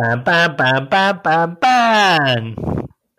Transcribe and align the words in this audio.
Pam, 0.00 0.22
pam, 0.22 0.54
pam, 0.56 0.88
pam, 0.88 1.22
pam, 1.22 1.56
pam. 1.56 2.54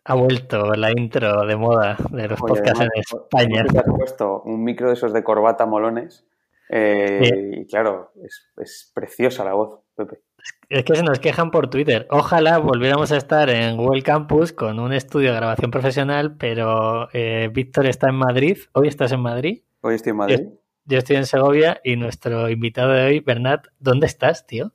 Ha 0.06 0.16
vuelto 0.16 0.73
la 0.76 0.91
intro 0.91 1.45
de 1.45 1.57
moda 1.57 1.98
de 2.09 2.27
los 2.29 2.41
Oye, 2.41 2.53
podcasts 2.53 2.79
en 2.79 2.87
además, 2.87 3.05
España. 3.11 3.65
Te 3.65 3.79
has 3.79 3.85
puesto 3.85 4.41
un 4.44 4.63
micro 4.63 4.88
de 4.88 4.94
esos 4.94 5.12
de 5.12 5.21
corbata 5.23 5.65
molones. 5.65 6.26
eh, 6.70 7.20
Sí. 7.21 7.60
Y 7.62 7.65
claro, 7.68 8.12
es, 8.23 8.47
es 8.57 8.92
preciosa 8.96 9.44
la 9.44 9.54
voz, 9.55 9.81
Pepe. 9.96 10.21
Es 10.70 10.86
que 10.86 10.96
se 10.96 11.04
nos 11.04 11.20
quejan 11.20 11.52
por 11.52 11.70
Twitter. 11.70 12.07
Ojalá 12.12 12.60
volviéramos 12.60 13.12
a 13.12 13.18
estar 13.18 13.50
en 13.50 13.76
Google 13.76 14.04
Campus 14.04 14.54
con 14.54 14.80
un 14.80 14.94
estudio 14.94 15.32
de 15.32 15.36
grabación 15.36 15.72
profesional, 15.72 16.38
pero 16.38 17.09
eh, 17.11 17.50
Víctor 17.52 17.88
está 17.88 18.07
en 18.07 18.16
Madrid. 18.16 18.57
Hoy 18.71 18.88
estás 18.88 19.11
en 19.11 19.20
Madrid. 19.20 19.64
Hoy 19.82 19.96
estoy 19.96 20.11
en 20.11 20.16
Madrid. 20.18 20.48
Yo 20.86 20.98
estoy 20.98 21.18
en 21.18 21.25
Segovia 21.25 21.82
y 21.84 21.98
nuestro 21.98 22.50
invitado 22.50 22.93
de 22.93 23.04
hoy, 23.04 23.20
Bernat, 23.20 23.68
¿dónde 23.80 24.05
estás, 24.05 24.48
tío? 24.48 24.71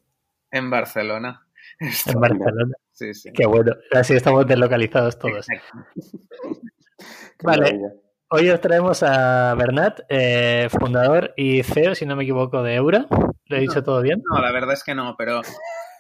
En 0.50 0.68
Barcelona. 0.68 1.43
En 1.80 2.20
Barcelona. 2.20 2.74
Sí, 2.92 3.14
sí. 3.14 3.32
Qué 3.32 3.46
bueno. 3.46 3.72
Así 3.92 4.14
estamos 4.14 4.46
deslocalizados 4.46 5.18
todos. 5.18 5.46
Vale. 7.42 7.62
maravilla. 7.62 7.92
Hoy 8.36 8.50
os 8.50 8.60
traemos 8.60 9.00
a 9.04 9.54
Bernat, 9.54 10.00
eh, 10.08 10.66
fundador 10.70 11.32
y 11.36 11.62
CEO, 11.62 11.94
si 11.94 12.04
no 12.04 12.16
me 12.16 12.24
equivoco, 12.24 12.64
de 12.64 12.74
Eura. 12.74 13.06
¿Lo 13.46 13.56
he 13.56 13.60
dicho 13.60 13.84
todo 13.84 14.02
bien? 14.02 14.24
No, 14.28 14.40
la 14.40 14.50
verdad 14.50 14.72
es 14.72 14.82
que 14.82 14.92
no, 14.94 15.14
pero. 15.16 15.40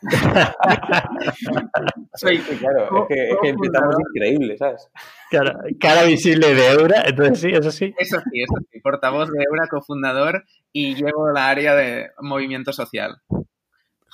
Soy, 2.14 2.38
Sí, 2.38 2.56
claro, 2.56 3.02
es 3.02 3.08
que, 3.08 3.30
es 3.30 3.36
que 3.40 3.48
empezamos 3.50 3.94
increíble, 4.10 4.58
¿sabes? 4.58 4.88
Claro, 5.30 5.60
cara 5.78 6.02
visible 6.04 6.54
de 6.54 6.72
Eura, 6.72 7.04
entonces 7.06 7.40
sí, 7.40 7.50
eso 7.50 7.70
sí. 7.70 7.94
eso 7.98 8.20
sí, 8.20 8.42
eso 8.42 8.54
sí, 8.68 8.80
portavoz 8.80 9.30
de 9.30 9.44
Eura, 9.44 9.68
cofundador 9.68 10.44
y 10.72 10.96
llevo 10.96 11.30
la 11.30 11.48
área 11.48 11.76
de 11.76 12.10
movimiento 12.20 12.72
social. 12.72 13.18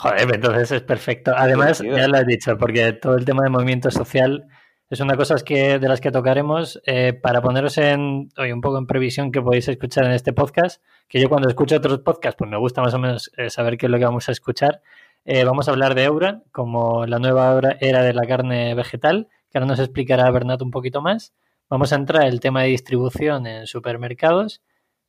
Joder, 0.01 0.35
entonces 0.35 0.73
es 0.73 0.81
perfecto. 0.81 1.35
Además, 1.37 1.83
ya 1.83 2.09
lo 2.09 2.17
has 2.17 2.27
dicho, 2.27 2.57
porque 2.57 2.95
todo 2.95 3.17
el 3.17 3.27
tema 3.27 3.43
de 3.43 3.51
movimiento 3.51 3.91
social 3.91 4.47
es 4.89 4.99
una 5.01 5.15
cosa 5.15 5.37
que, 5.45 5.79
de 5.79 5.89
las 5.89 6.01
que 6.01 6.11
tocaremos 6.11 6.81
eh, 6.87 7.13
para 7.13 7.43
poneros 7.43 7.77
en, 7.77 8.31
oye, 8.39 8.55
un 8.55 8.63
poco 8.63 8.79
en 8.79 8.87
previsión 8.87 9.31
que 9.31 9.43
podéis 9.43 9.69
escuchar 9.69 10.07
en 10.07 10.13
este 10.13 10.33
podcast, 10.33 10.83
que 11.07 11.21
yo 11.21 11.29
cuando 11.29 11.51
escucho 11.51 11.77
otros 11.77 11.99
podcasts, 11.99 12.39
pues 12.39 12.51
me 12.51 12.57
gusta 12.57 12.81
más 12.81 12.95
o 12.95 12.99
menos 12.99 13.31
eh, 13.37 13.51
saber 13.51 13.77
qué 13.77 13.87
es 13.87 13.93
lo 13.93 13.99
que 13.99 14.07
vamos 14.07 14.27
a 14.31 14.33
escuchar. 14.33 14.81
Eh, 15.27 15.45
vamos 15.45 15.69
a 15.69 15.73
hablar 15.73 15.95
de 15.95 16.05
Eura, 16.05 16.45
como 16.51 17.05
la 17.05 17.19
nueva 17.19 17.61
era 17.81 18.03
de 18.03 18.15
la 18.15 18.27
carne 18.27 18.75
vegetal, 18.75 19.29
que 19.51 19.59
ahora 19.59 19.67
nos 19.67 19.81
explicará 19.81 20.31
Bernat 20.31 20.63
un 20.63 20.71
poquito 20.71 21.03
más. 21.03 21.35
Vamos 21.69 21.93
a 21.93 21.97
entrar 21.97 22.23
en 22.23 22.29
el 22.29 22.41
tema 22.41 22.63
de 22.63 22.69
distribución 22.69 23.47
en 23.47 23.67
supermercados. 23.67 24.63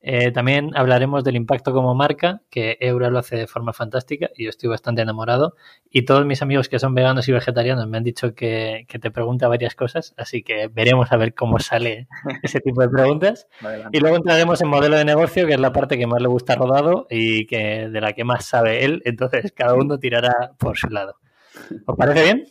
Eh, 0.03 0.31
también 0.31 0.71
hablaremos 0.75 1.23
del 1.23 1.35
impacto 1.35 1.73
como 1.73 1.93
marca, 1.93 2.41
que 2.49 2.77
Eura 2.79 3.09
lo 3.09 3.19
hace 3.19 3.35
de 3.35 3.47
forma 3.47 3.71
fantástica 3.71 4.29
y 4.35 4.45
yo 4.45 4.49
estoy 4.49 4.69
bastante 4.69 5.01
enamorado. 5.01 5.55
Y 5.89 6.05
todos 6.05 6.25
mis 6.25 6.41
amigos 6.41 6.69
que 6.69 6.79
son 6.79 6.95
veganos 6.95 7.27
y 7.27 7.31
vegetarianos 7.31 7.87
me 7.87 7.97
han 7.97 8.03
dicho 8.03 8.33
que, 8.33 8.85
que 8.87 8.99
te 8.99 9.11
pregunta 9.11 9.47
varias 9.47 9.75
cosas, 9.75 10.13
así 10.17 10.41
que 10.41 10.67
veremos 10.67 11.11
a 11.11 11.17
ver 11.17 11.35
cómo 11.35 11.59
sale 11.59 12.07
ese 12.43 12.59
tipo 12.59 12.81
de 12.81 12.89
preguntas. 12.89 13.47
Adelante. 13.61 13.97
Y 13.97 14.01
luego 14.01 14.17
entraremos 14.17 14.61
en 14.61 14.69
modelo 14.69 14.97
de 14.97 15.05
negocio, 15.05 15.45
que 15.45 15.53
es 15.53 15.59
la 15.59 15.71
parte 15.71 15.97
que 15.97 16.07
más 16.07 16.21
le 16.21 16.27
gusta 16.27 16.55
rodado 16.55 17.05
y 17.09 17.45
que 17.45 17.89
de 17.89 18.01
la 18.01 18.13
que 18.13 18.23
más 18.23 18.45
sabe 18.45 18.83
él. 18.83 19.01
Entonces 19.05 19.51
cada 19.51 19.75
uno 19.75 19.99
tirará 19.99 20.53
por 20.57 20.77
su 20.77 20.87
lado. 20.87 21.17
¿Os 21.85 21.95
parece 21.95 22.23
bien? 22.23 22.45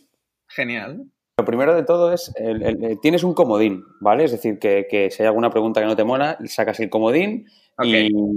Genial. 0.47 1.05
Lo 1.41 1.45
primero 1.45 1.73
de 1.73 1.81
todo 1.81 2.13
es, 2.13 2.31
el- 2.35 2.61
el- 2.61 2.83
el- 2.83 2.99
tienes 2.99 3.23
un 3.23 3.33
comodín, 3.33 3.83
¿vale? 3.99 4.25
Es 4.25 4.31
decir, 4.31 4.59
que, 4.59 4.85
que 4.87 5.09
si 5.09 5.23
hay 5.23 5.27
alguna 5.27 5.49
pregunta 5.49 5.81
que 5.81 5.87
no 5.87 5.95
te 5.95 6.03
mola, 6.03 6.37
sacas 6.45 6.79
el 6.79 6.91
comodín 6.91 7.47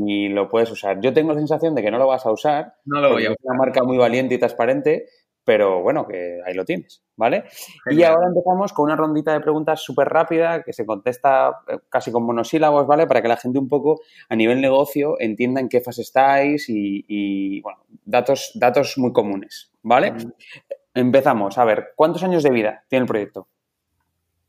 y, 0.06 0.28
lo 0.30 0.48
puedes 0.48 0.70
usar. 0.70 1.00
Yo 1.02 1.12
tengo 1.12 1.34
la 1.34 1.38
sensación 1.38 1.74
de 1.74 1.83
que 1.83 1.91
no 1.91 1.98
lo 1.98 2.06
vas 2.06 2.24
a 2.24 2.33
usar, 2.33 2.77
No 2.86 3.00
lo 3.02 3.11
voy 3.12 3.27
a 3.27 3.33
es 3.33 3.36
una 3.42 3.58
marca 3.58 3.84
muy 3.84 3.98
valiente 3.98 4.34
y 4.36 4.38
transparente, 4.38 5.05
pero 5.44 5.83
bueno, 5.83 6.06
que 6.06 6.41
ahí 6.46 6.55
lo 6.55 6.64
tienes, 6.64 7.02
¿vale? 7.16 7.44
Y 7.91 8.02
ahora 8.05 8.28
empezamos 8.28 8.72
con 8.72 8.86
una 8.86 8.96
rondita 8.96 9.34
de 9.34 9.41
preguntas 9.41 9.83
súper 9.83 10.08
rápida 10.08 10.62
que 10.62 10.72
se 10.72 10.86
contesta 10.86 11.61
eh, 11.68 11.77
casi 11.91 12.11
con 12.11 12.24
monosílabos, 12.24 12.86
¿vale? 12.86 13.06
Para 13.06 13.20
que 13.20 13.28
la 13.28 13.36
gente 13.36 13.58
un 13.58 13.68
poco 13.68 14.01
a 14.30 14.36
nivel 14.36 14.62
negocio 14.62 15.17
entienda 15.20 15.61
en 15.61 15.68
qué 15.68 15.83
fase 15.83 16.01
estáis 16.01 16.70
y, 16.70 17.05
y, 17.07 17.61
bueno, 17.61 17.80
datos, 18.07 18.52
datos 18.55 18.96
muy 18.96 19.12
comunes, 19.12 19.70
¿vale? 19.83 20.14
Empezamos. 20.94 21.58
A 21.58 21.64
ver, 21.64 21.92
¿cuántos 21.96 22.22
años 22.22 22.42
de 22.42 22.50
vida 22.50 22.84
tiene 22.88 23.02
el 23.02 23.08
proyecto? 23.08 23.48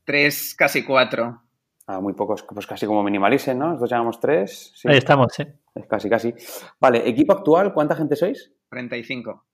Tres, 0.04 0.54
casi 0.56 0.84
cuatro. 0.86 1.42
Ah, 1.88 2.00
muy 2.00 2.14
pocos, 2.14 2.44
pues 2.44 2.66
casi 2.66 2.86
como 2.86 3.04
Minimalice, 3.04 3.54
¿no? 3.54 3.68
Nosotros 3.68 3.90
llamamos 3.90 4.20
tres. 4.20 4.72
Sí, 4.76 4.88
Ahí 4.88 4.98
estamos, 4.98 5.40
¿eh? 5.40 5.56
es 5.76 5.86
casi, 5.88 6.10
casi. 6.10 6.34
Vale, 6.80 7.08
equipo 7.08 7.34
actual, 7.34 7.74
¿cuánta 7.74 7.96
gente 7.96 8.16
sois? 8.16 8.52
35. 8.70 9.46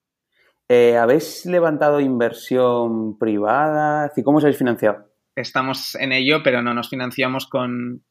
Eh, 0.69 0.97
¿Habéis 0.97 1.45
levantado 1.45 1.99
inversión 1.99 3.17
privada? 3.17 4.11
¿Cómo 4.23 4.37
os 4.37 4.43
habéis 4.43 4.57
financiado? 4.57 5.09
Estamos 5.35 5.95
en 5.95 6.11
ello, 6.13 6.41
pero 6.43 6.61
no 6.61 6.73
nos 6.73 6.89
financiamos 6.89 7.47
con 7.47 8.03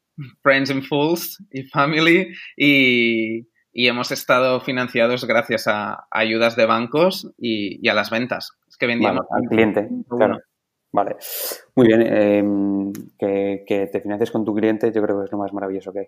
Friends 0.43 0.69
and 0.69 0.83
Fools 0.83 1.43
y 1.51 1.63
Family 1.63 2.33
y, 2.55 3.47
y 3.71 3.87
hemos 3.87 4.11
estado 4.11 4.59
financiados 4.61 5.25
gracias 5.25 5.67
a 5.67 6.07
ayudas 6.11 6.55
de 6.55 6.65
bancos 6.67 7.31
y, 7.37 7.79
y 7.83 7.89
a 7.89 7.95
las 7.95 8.11
ventas. 8.11 8.51
Que 8.81 8.87
vendíamos 8.87 9.27
Vale, 9.29 9.43
al 9.43 9.47
cliente, 9.47 9.89
claro. 10.09 10.39
Vale. 10.91 11.15
Muy 11.75 11.85
bien. 11.85 12.01
eh, 12.01 12.43
que, 13.19 13.63
que 13.67 13.85
te 13.85 14.01
financies 14.01 14.31
con 14.31 14.43
tu 14.43 14.55
cliente, 14.55 14.91
yo 14.91 15.03
creo 15.03 15.19
que 15.19 15.25
es 15.25 15.31
lo 15.31 15.37
más 15.37 15.53
maravilloso 15.53 15.93
que 15.93 15.99
hay. 15.99 16.07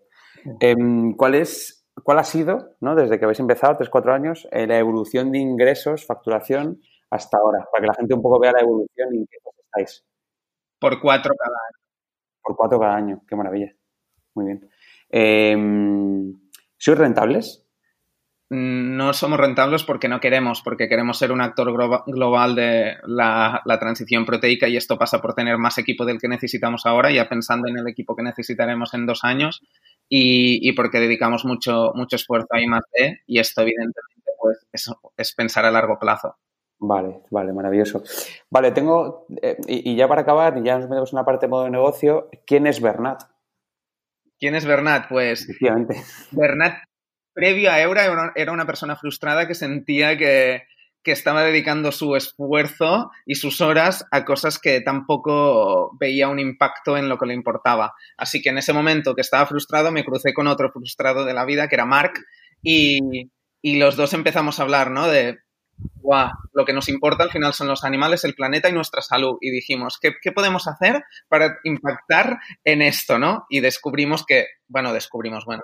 Eh, 0.59 0.75
¿Cuál 1.15 1.35
es, 1.35 1.85
cuál 2.03 2.17
ha 2.17 2.23
sido, 2.23 2.71
¿no? 2.81 2.95
desde 2.95 3.19
que 3.19 3.25
habéis 3.25 3.39
empezado, 3.39 3.77
tres, 3.77 3.91
cuatro 3.91 4.11
años, 4.11 4.47
eh, 4.51 4.65
la 4.65 4.79
evolución 4.79 5.31
de 5.31 5.37
ingresos, 5.37 6.03
facturación 6.07 6.81
hasta 7.11 7.37
ahora? 7.37 7.67
Para 7.71 7.81
que 7.83 7.87
la 7.89 7.93
gente 7.93 8.15
un 8.15 8.23
poco 8.23 8.39
vea 8.39 8.53
la 8.53 8.61
evolución 8.61 9.13
y 9.13 9.17
en 9.19 9.27
qué 9.27 9.37
estáis. 9.65 10.03
por 10.79 10.99
cuatro 10.99 11.31
cada 11.37 11.55
año. 11.69 11.77
Por 12.41 12.55
cuatro 12.55 12.79
cada 12.79 12.95
año. 12.95 13.21
Qué 13.27 13.35
maravilla. 13.35 13.71
Muy 14.33 14.45
bien. 14.47 14.69
Eh, 15.11 15.55
¿Sois 16.77 16.97
rentables? 16.97 17.62
No 18.49 19.13
somos 19.13 19.39
rentables 19.39 19.83
porque 19.83 20.07
no 20.07 20.19
queremos, 20.19 20.61
porque 20.61 20.87
queremos 20.87 21.17
ser 21.17 21.31
un 21.31 21.41
actor 21.41 21.71
globa- 21.71 22.03
global 22.05 22.55
de 22.55 22.97
la, 23.05 23.61
la 23.65 23.79
transición 23.79 24.25
proteica 24.25 24.67
y 24.67 24.77
esto 24.77 24.97
pasa 24.99 25.21
por 25.21 25.33
tener 25.33 25.57
más 25.57 25.77
equipo 25.79 26.05
del 26.05 26.19
que 26.19 26.27
necesitamos 26.27 26.85
ahora, 26.85 27.09
ya 27.11 27.27
pensando 27.27 27.67
en 27.67 27.79
el 27.79 27.87
equipo 27.87 28.15
que 28.15 28.21
necesitaremos 28.21 28.93
en 28.93 29.07
dos 29.07 29.23
años 29.23 29.61
y, 30.07 30.59
y 30.67 30.73
porque 30.73 30.99
dedicamos 30.99 31.45
mucho, 31.45 31.93
mucho 31.95 32.15
esfuerzo 32.15 32.49
a 32.51 32.61
I 32.61 32.67
más 32.67 32.83
D 32.93 33.21
y 33.25 33.39
esto 33.39 33.61
evidentemente 33.61 34.31
pues, 34.39 34.67
es, 34.71 34.91
es 35.17 35.33
pensar 35.33 35.65
a 35.65 35.71
largo 35.71 35.97
plazo. 35.97 36.35
Vale, 36.77 37.21
vale, 37.31 37.53
maravilloso. 37.53 38.03
Vale, 38.51 38.71
tengo, 38.71 39.25
eh, 39.41 39.57
y, 39.67 39.91
y 39.91 39.95
ya 39.95 40.07
para 40.07 40.21
acabar, 40.21 40.61
ya 40.61 40.77
nos 40.77 40.89
metemos 40.89 41.13
en 41.13 41.17
la 41.17 41.25
parte 41.25 41.45
de 41.45 41.49
modo 41.49 41.63
de 41.63 41.71
negocio, 41.71 42.29
¿quién 42.45 42.67
es 42.67 42.81
Bernat? 42.81 43.23
¿Quién 44.37 44.53
es 44.53 44.65
Bernat? 44.65 45.07
Pues. 45.07 45.47
Bernat, 46.31 46.83
previo 47.33 47.71
a 47.71 47.81
Eura, 47.81 48.31
era 48.35 48.51
una- 48.51 48.65
persona 48.65 48.95
frustrada 48.95 49.47
que 49.47 49.55
sentía 49.55 50.17
que, 50.17 50.63
que 51.03 51.11
estaba 51.11 51.43
dedicando 51.43 51.91
su 51.91 52.15
esfuerzo 52.15 53.11
y 53.25 53.35
sus 53.35 53.61
horas 53.61 54.05
a 54.11 54.23
cosas 54.25 54.59
que 54.59 54.81
tampoco 54.81 55.91
veía 55.99 56.29
un 56.29 56.39
impacto 56.39 56.97
en 56.97 57.09
lo 57.09 57.17
que 57.17 57.25
le 57.25 57.33
importaba. 57.33 57.93
Así 58.17 58.41
que 58.41 58.49
en 58.49 58.57
ese 58.57 58.73
momento 58.73 59.15
que 59.15 59.21
estaba 59.21 59.45
frustrado, 59.45 59.91
me 59.91 60.05
crucé 60.05 60.33
con 60.33 60.47
otro 60.47 60.71
frustrado 60.71 61.25
de 61.25 61.33
la 61.33 61.45
vida, 61.45 61.67
que 61.67 61.75
era 61.75 61.85
Mark, 61.85 62.13
y, 62.61 62.99
y 63.61 63.77
los 63.79 63.95
dos 63.97 64.13
empezamos 64.13 64.59
a 64.59 64.63
hablar, 64.63 64.91
¿no? 64.91 65.07
De, 65.07 65.39
guau, 65.95 66.29
lo 66.53 66.65
que 66.65 66.73
nos 66.73 66.87
importa 66.89 67.23
al 67.23 67.31
final 67.31 67.53
son 67.53 67.67
los 67.67 67.83
animales, 67.83 68.23
el 68.23 68.35
planeta 68.35 68.69
y 68.69 68.73
nuestra 68.73 69.01
salud. 69.01 69.37
Y 69.41 69.51
dijimos, 69.51 69.97
¿qué, 70.01 70.13
qué 70.21 70.31
podemos 70.31 70.67
hacer 70.67 71.03
para 71.27 71.57
impactar 71.63 72.39
en 72.63 72.81
esto, 72.81 73.19
¿no? 73.19 73.45
Y 73.49 73.59
descubrimos 73.59 74.25
que, 74.25 74.45
bueno, 74.67 74.93
descubrimos, 74.93 75.45
bueno, 75.45 75.63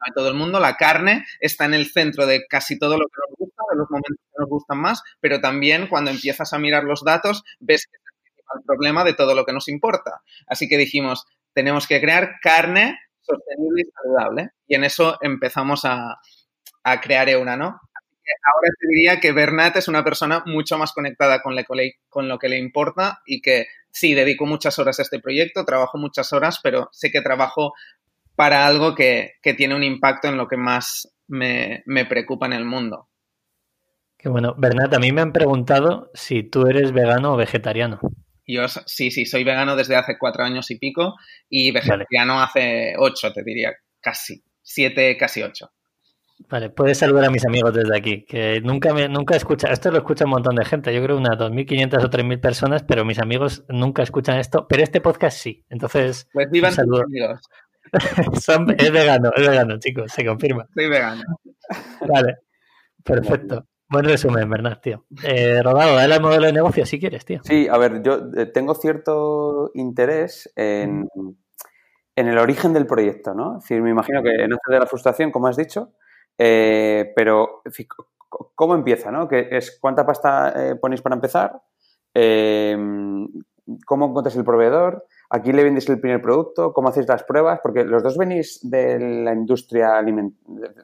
sabe 0.00 0.14
todo 0.14 0.28
el 0.28 0.34
mundo, 0.34 0.58
la 0.60 0.76
carne 0.76 1.24
está 1.40 1.66
en 1.66 1.74
el 1.74 1.86
centro 1.86 2.26
de 2.26 2.46
casi 2.48 2.78
todo 2.78 2.96
lo 2.98 3.06
que 3.06 3.20
nos 3.28 3.38
gusta, 3.38 3.62
de 3.70 3.78
los 3.78 3.90
momentos 3.90 4.16
que 4.16 4.38
nos 4.38 4.48
gustan 4.48 4.78
más, 4.78 5.02
pero 5.20 5.40
también 5.40 5.86
cuando 5.86 6.10
empiezas 6.10 6.52
a 6.52 6.58
mirar 6.58 6.84
los 6.84 7.04
datos, 7.04 7.44
ves 7.60 7.86
que 7.86 7.96
es 7.96 8.02
el 8.04 8.22
principal 8.22 8.62
problema 8.66 9.04
de 9.04 9.14
todo 9.14 9.34
lo 9.34 9.44
que 9.44 9.52
nos 9.52 9.68
importa. 9.68 10.22
Así 10.46 10.68
que 10.68 10.78
dijimos, 10.78 11.26
tenemos 11.52 11.86
que 11.86 12.00
crear 12.00 12.36
carne 12.42 12.98
sostenible 13.20 13.82
y 13.82 13.90
saludable. 13.90 14.50
Y 14.66 14.74
en 14.74 14.84
eso 14.84 15.18
empezamos 15.20 15.84
a, 15.84 16.20
a 16.82 17.00
crear 17.00 17.28
Euna, 17.28 17.56
¿no? 17.56 17.80
Ahora 18.54 18.68
te 18.78 18.86
diría 18.86 19.20
que 19.20 19.32
Bernat 19.32 19.76
es 19.76 19.88
una 19.88 20.04
persona 20.04 20.44
mucho 20.46 20.78
más 20.78 20.92
conectada 20.92 21.42
con 21.42 21.56
lo 21.56 22.38
que 22.38 22.48
le 22.48 22.58
importa 22.58 23.22
y 23.26 23.42
que 23.42 23.66
sí, 23.90 24.14
dedico 24.14 24.46
muchas 24.46 24.78
horas 24.78 24.98
a 24.98 25.02
este 25.02 25.20
proyecto, 25.20 25.64
trabajo 25.64 25.98
muchas 25.98 26.32
horas, 26.32 26.60
pero 26.62 26.88
sé 26.92 27.10
que 27.10 27.22
trabajo 27.22 27.74
para 28.40 28.64
algo 28.64 28.94
que, 28.94 29.32
que 29.42 29.52
tiene 29.52 29.74
un 29.74 29.84
impacto 29.84 30.28
en 30.28 30.38
lo 30.38 30.48
que 30.48 30.56
más 30.56 31.14
me, 31.28 31.82
me 31.84 32.06
preocupa 32.06 32.46
en 32.46 32.54
el 32.54 32.64
mundo. 32.64 33.10
Qué 34.16 34.30
bueno. 34.30 34.54
Bernat, 34.56 34.94
a 34.94 34.98
mí 34.98 35.12
me 35.12 35.20
han 35.20 35.34
preguntado 35.34 36.10
si 36.14 36.42
tú 36.42 36.66
eres 36.66 36.92
vegano 36.92 37.34
o 37.34 37.36
vegetariano. 37.36 38.00
Yo 38.46 38.66
sí, 38.66 39.10
sí, 39.10 39.26
soy 39.26 39.44
vegano 39.44 39.76
desde 39.76 39.94
hace 39.94 40.16
cuatro 40.18 40.42
años 40.42 40.70
y 40.70 40.78
pico 40.78 41.16
y 41.50 41.70
vegetariano 41.70 42.40
hace 42.40 42.94
ocho, 42.98 43.30
te 43.30 43.42
diría, 43.44 43.74
casi, 44.00 44.42
siete, 44.62 45.18
casi 45.18 45.42
ocho. 45.42 45.72
Vale, 46.48 46.70
puedes 46.70 46.96
saludar 46.96 47.26
a 47.26 47.30
mis 47.30 47.44
amigos 47.44 47.74
desde 47.74 47.94
aquí, 47.94 48.24
que 48.24 48.62
nunca 48.62 48.94
me, 48.94 49.06
nunca 49.10 49.36
escucha, 49.36 49.68
esto 49.70 49.90
lo 49.90 49.98
escucha 49.98 50.24
un 50.24 50.30
montón 50.30 50.56
de 50.56 50.64
gente, 50.64 50.94
yo 50.94 51.02
creo 51.02 51.18
unas 51.18 51.36
2.500 51.36 52.04
o 52.04 52.08
3.000 52.08 52.40
personas, 52.40 52.82
pero 52.84 53.04
mis 53.04 53.18
amigos 53.18 53.66
nunca 53.68 54.02
escuchan 54.02 54.38
esto, 54.38 54.66
pero 54.66 54.82
este 54.82 55.02
podcast 55.02 55.36
sí, 55.36 55.66
entonces... 55.68 56.26
Pues 56.32 56.50
vivan 56.50 56.74
tus 56.74 57.02
amigos. 57.02 57.40
es 58.78 58.92
vegano, 58.92 59.30
es 59.34 59.48
vegano, 59.48 59.78
chicos, 59.78 60.12
se 60.12 60.24
confirma. 60.24 60.66
Soy 60.74 60.88
vegano. 60.88 61.22
Vale, 62.08 62.38
perfecto. 63.04 63.66
Buen 63.88 64.04
resumen, 64.04 64.48
Bernard, 64.48 64.78
tío. 64.78 65.04
Eh, 65.24 65.60
Rodado, 65.64 65.96
dale 65.96 66.14
al 66.14 66.22
modelo 66.22 66.46
de 66.46 66.52
negocio 66.52 66.86
si 66.86 67.00
quieres, 67.00 67.24
tío. 67.24 67.40
Sí, 67.42 67.66
a 67.68 67.76
ver, 67.76 68.02
yo 68.02 68.20
eh, 68.36 68.46
tengo 68.46 68.74
cierto 68.74 69.72
interés 69.74 70.52
en, 70.54 71.08
en 72.14 72.28
el 72.28 72.38
origen 72.38 72.72
del 72.72 72.86
proyecto, 72.86 73.34
¿no? 73.34 73.56
Es 73.56 73.64
decir, 73.64 73.82
me 73.82 73.90
imagino 73.90 74.22
que 74.22 74.46
nace 74.46 74.60
de 74.68 74.78
la 74.78 74.86
frustración, 74.86 75.32
como 75.32 75.48
has 75.48 75.56
dicho, 75.56 75.92
eh, 76.38 77.12
pero 77.16 77.62
¿cómo 78.54 78.76
empieza, 78.76 79.10
no? 79.10 79.26
¿Qué 79.26 79.48
es, 79.50 79.76
¿Cuánta 79.80 80.06
pasta 80.06 80.52
eh, 80.56 80.76
ponéis 80.76 81.02
para 81.02 81.16
empezar? 81.16 81.60
Eh, 82.14 82.76
¿Cómo 83.84 84.06
encontráis 84.06 84.36
el 84.36 84.44
proveedor? 84.44 85.04
¿A 85.32 85.40
quién 85.40 85.54
le 85.54 85.62
vendéis 85.62 85.88
el 85.88 86.00
primer 86.00 86.20
producto? 86.20 86.72
¿Cómo 86.72 86.88
hacéis 86.88 87.06
las 87.06 87.22
pruebas? 87.22 87.60
Porque 87.62 87.84
los 87.84 88.02
dos 88.02 88.16
venís 88.16 88.58
de 88.62 88.98
la 88.98 89.32
industria 89.32 89.96
aliment 89.96 90.34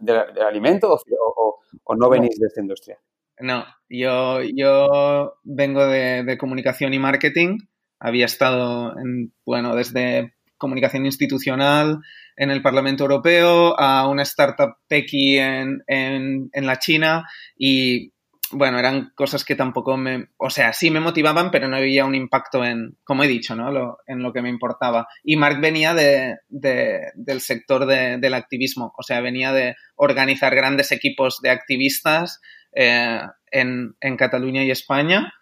del 0.01 0.19
alimento 0.41 0.95
o, 0.95 1.61
o, 1.83 1.95
no 1.97 2.09
venís 2.09 2.39
de 2.39 2.47
esta 2.47 2.61
industria. 2.61 2.99
No, 3.41 3.65
yo, 3.89 4.41
yo 4.55 5.35
vengo 5.43 5.87
de, 5.87 6.23
de, 6.23 6.39
comunicación 6.39 6.95
y 6.95 6.99
marketing. 7.01 7.59
Había 7.99 8.27
estado, 8.27 8.97
en, 8.97 9.33
bueno, 9.45 9.75
desde 9.75 10.37
comunicación 10.59 11.07
institucional 11.07 11.99
en 12.37 12.51
el 12.51 12.63
Parlamento 12.63 13.03
Europeo 13.03 13.79
a 13.79 14.09
una 14.09 14.23
startup 14.23 14.77
techie 14.87 15.41
en, 15.41 15.83
en, 15.89 16.51
en 16.53 16.67
la 16.67 16.79
China 16.79 17.25
y 17.59 18.13
bueno, 18.53 18.79
eran 18.79 19.13
cosas 19.15 19.45
que 19.45 19.57
tampoco 19.57 19.97
me, 19.97 20.29
o 20.37 20.51
sea, 20.51 20.73
sí 20.73 20.91
me 20.91 21.01
motivaban, 21.01 21.51
pero 21.51 21.69
no 21.69 21.77
había 21.77 22.05
un 22.05 22.15
impacto 22.15 22.65
en, 22.65 22.97
como 23.05 23.25
he 23.25 23.29
dicho, 23.29 23.57
¿no? 23.57 23.71
Lo, 23.71 23.99
en 24.07 24.23
lo 24.23 24.33
que 24.33 24.43
me 24.43 24.49
importaba. 24.49 25.09
Y 25.25 25.37
Mark 25.37 25.61
venía 25.61 25.95
de, 25.95 26.37
de, 26.49 27.01
del 27.15 27.41
sector 27.41 27.87
de, 27.87 28.19
del 28.19 28.35
activismo, 28.35 28.93
o 28.97 29.03
sea, 29.03 29.21
venía 29.21 29.53
de 29.53 29.77
organizar 29.97 30.55
grandes 30.55 30.93
equipos 30.93 31.41
de 31.43 31.51
activistas 31.51 32.41
eh, 32.73 33.21
en 33.51 34.17
Cataluña 34.17 34.63
y 34.63 34.71
España 34.71 35.33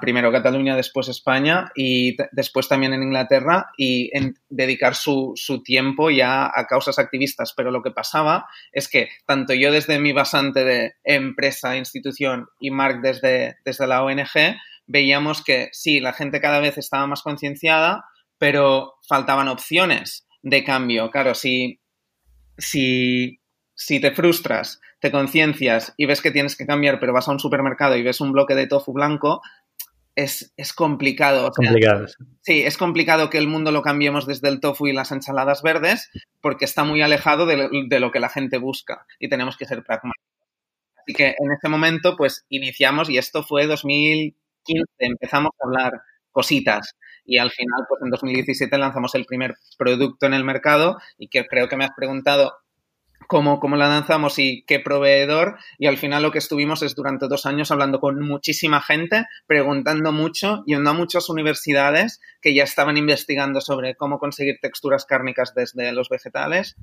primero 0.00 0.32
Cataluña, 0.32 0.74
después 0.74 1.08
España 1.08 1.70
y 1.74 2.16
después 2.32 2.68
también 2.68 2.92
en 2.94 3.02
Inglaterra 3.02 3.70
y 3.76 4.10
en 4.16 4.34
dedicar 4.48 4.94
su, 4.94 5.32
su, 5.36 5.62
tiempo 5.62 6.10
ya 6.10 6.50
a 6.52 6.66
causas 6.66 6.98
activistas. 6.98 7.52
Pero 7.56 7.70
lo 7.70 7.82
que 7.82 7.92
pasaba 7.92 8.46
es 8.72 8.88
que 8.88 9.08
tanto 9.24 9.54
yo 9.54 9.70
desde 9.70 10.00
mi 10.00 10.12
basante 10.12 10.64
de 10.64 10.94
empresa, 11.04 11.76
institución 11.76 12.48
y 12.58 12.70
Mark 12.70 13.00
desde, 13.02 13.58
desde 13.64 13.86
la 13.86 14.02
ONG, 14.02 14.56
veíamos 14.86 15.44
que 15.44 15.68
sí, 15.72 16.00
la 16.00 16.12
gente 16.12 16.40
cada 16.40 16.58
vez 16.58 16.76
estaba 16.78 17.06
más 17.06 17.22
concienciada, 17.22 18.04
pero 18.38 18.94
faltaban 19.06 19.48
opciones 19.48 20.26
de 20.42 20.64
cambio. 20.64 21.10
Claro, 21.10 21.34
si, 21.34 21.80
si, 22.56 23.40
si 23.74 24.00
te 24.00 24.10
frustras, 24.10 24.80
te 25.00 25.12
conciencias 25.12 25.94
y 25.96 26.06
ves 26.06 26.20
que 26.20 26.30
tienes 26.30 26.56
que 26.56 26.66
cambiar, 26.66 26.98
pero 26.98 27.12
vas 27.12 27.28
a 27.28 27.32
un 27.32 27.38
supermercado 27.38 27.96
y 27.96 28.02
ves 28.02 28.20
un 28.20 28.32
bloque 28.32 28.54
de 28.54 28.66
tofu 28.66 28.92
blanco, 28.92 29.42
es, 30.18 30.52
es 30.56 30.72
complicado. 30.72 31.48
complicado. 31.52 32.06
Sí, 32.42 32.62
es 32.62 32.76
complicado 32.76 33.30
que 33.30 33.38
el 33.38 33.46
mundo 33.46 33.70
lo 33.70 33.82
cambiemos 33.82 34.26
desde 34.26 34.48
el 34.48 34.58
tofu 34.58 34.88
y 34.88 34.92
las 34.92 35.12
ensaladas 35.12 35.62
verdes 35.62 36.10
porque 36.40 36.64
está 36.64 36.82
muy 36.82 37.02
alejado 37.02 37.46
de, 37.46 37.68
de 37.88 38.00
lo 38.00 38.10
que 38.10 38.18
la 38.18 38.28
gente 38.28 38.58
busca 38.58 39.06
y 39.20 39.28
tenemos 39.28 39.56
que 39.56 39.64
ser 39.64 39.84
pragmáticos. 39.84 40.26
Así 40.96 41.14
que 41.14 41.28
en 41.38 41.52
ese 41.56 41.68
momento, 41.68 42.16
pues 42.16 42.44
iniciamos 42.48 43.08
y 43.08 43.16
esto 43.16 43.44
fue 43.44 43.68
2015, 43.68 44.84
empezamos 44.98 45.52
a 45.60 45.66
hablar 45.66 46.02
cositas 46.32 46.96
y 47.24 47.38
al 47.38 47.52
final, 47.52 47.84
pues 47.88 48.02
en 48.02 48.10
2017 48.10 48.76
lanzamos 48.76 49.14
el 49.14 49.24
primer 49.24 49.54
producto 49.78 50.26
en 50.26 50.34
el 50.34 50.42
mercado 50.42 50.98
y 51.16 51.28
que 51.28 51.46
creo 51.46 51.68
que 51.68 51.76
me 51.76 51.84
has 51.84 51.92
preguntado 51.96 52.54
cómo, 53.28 53.60
cómo 53.60 53.76
la 53.76 53.88
lanzamos 53.88 54.40
y 54.40 54.64
qué 54.66 54.80
proveedor. 54.80 55.58
Y 55.78 55.86
al 55.86 55.98
final 55.98 56.24
lo 56.24 56.32
que 56.32 56.38
estuvimos 56.38 56.82
es 56.82 56.96
durante 56.96 57.28
dos 57.28 57.46
años 57.46 57.70
hablando 57.70 58.00
con 58.00 58.18
muchísima 58.18 58.80
gente, 58.80 59.26
preguntando 59.46 60.10
mucho, 60.10 60.64
yendo 60.66 60.90
a 60.90 60.94
muchas 60.94 61.28
universidades 61.28 62.20
que 62.40 62.54
ya 62.54 62.64
estaban 62.64 62.96
investigando 62.96 63.60
sobre 63.60 63.94
cómo 63.94 64.18
conseguir 64.18 64.58
texturas 64.60 65.04
cárnicas 65.04 65.54
desde 65.54 65.92
los 65.92 66.08
vegetales. 66.08 66.76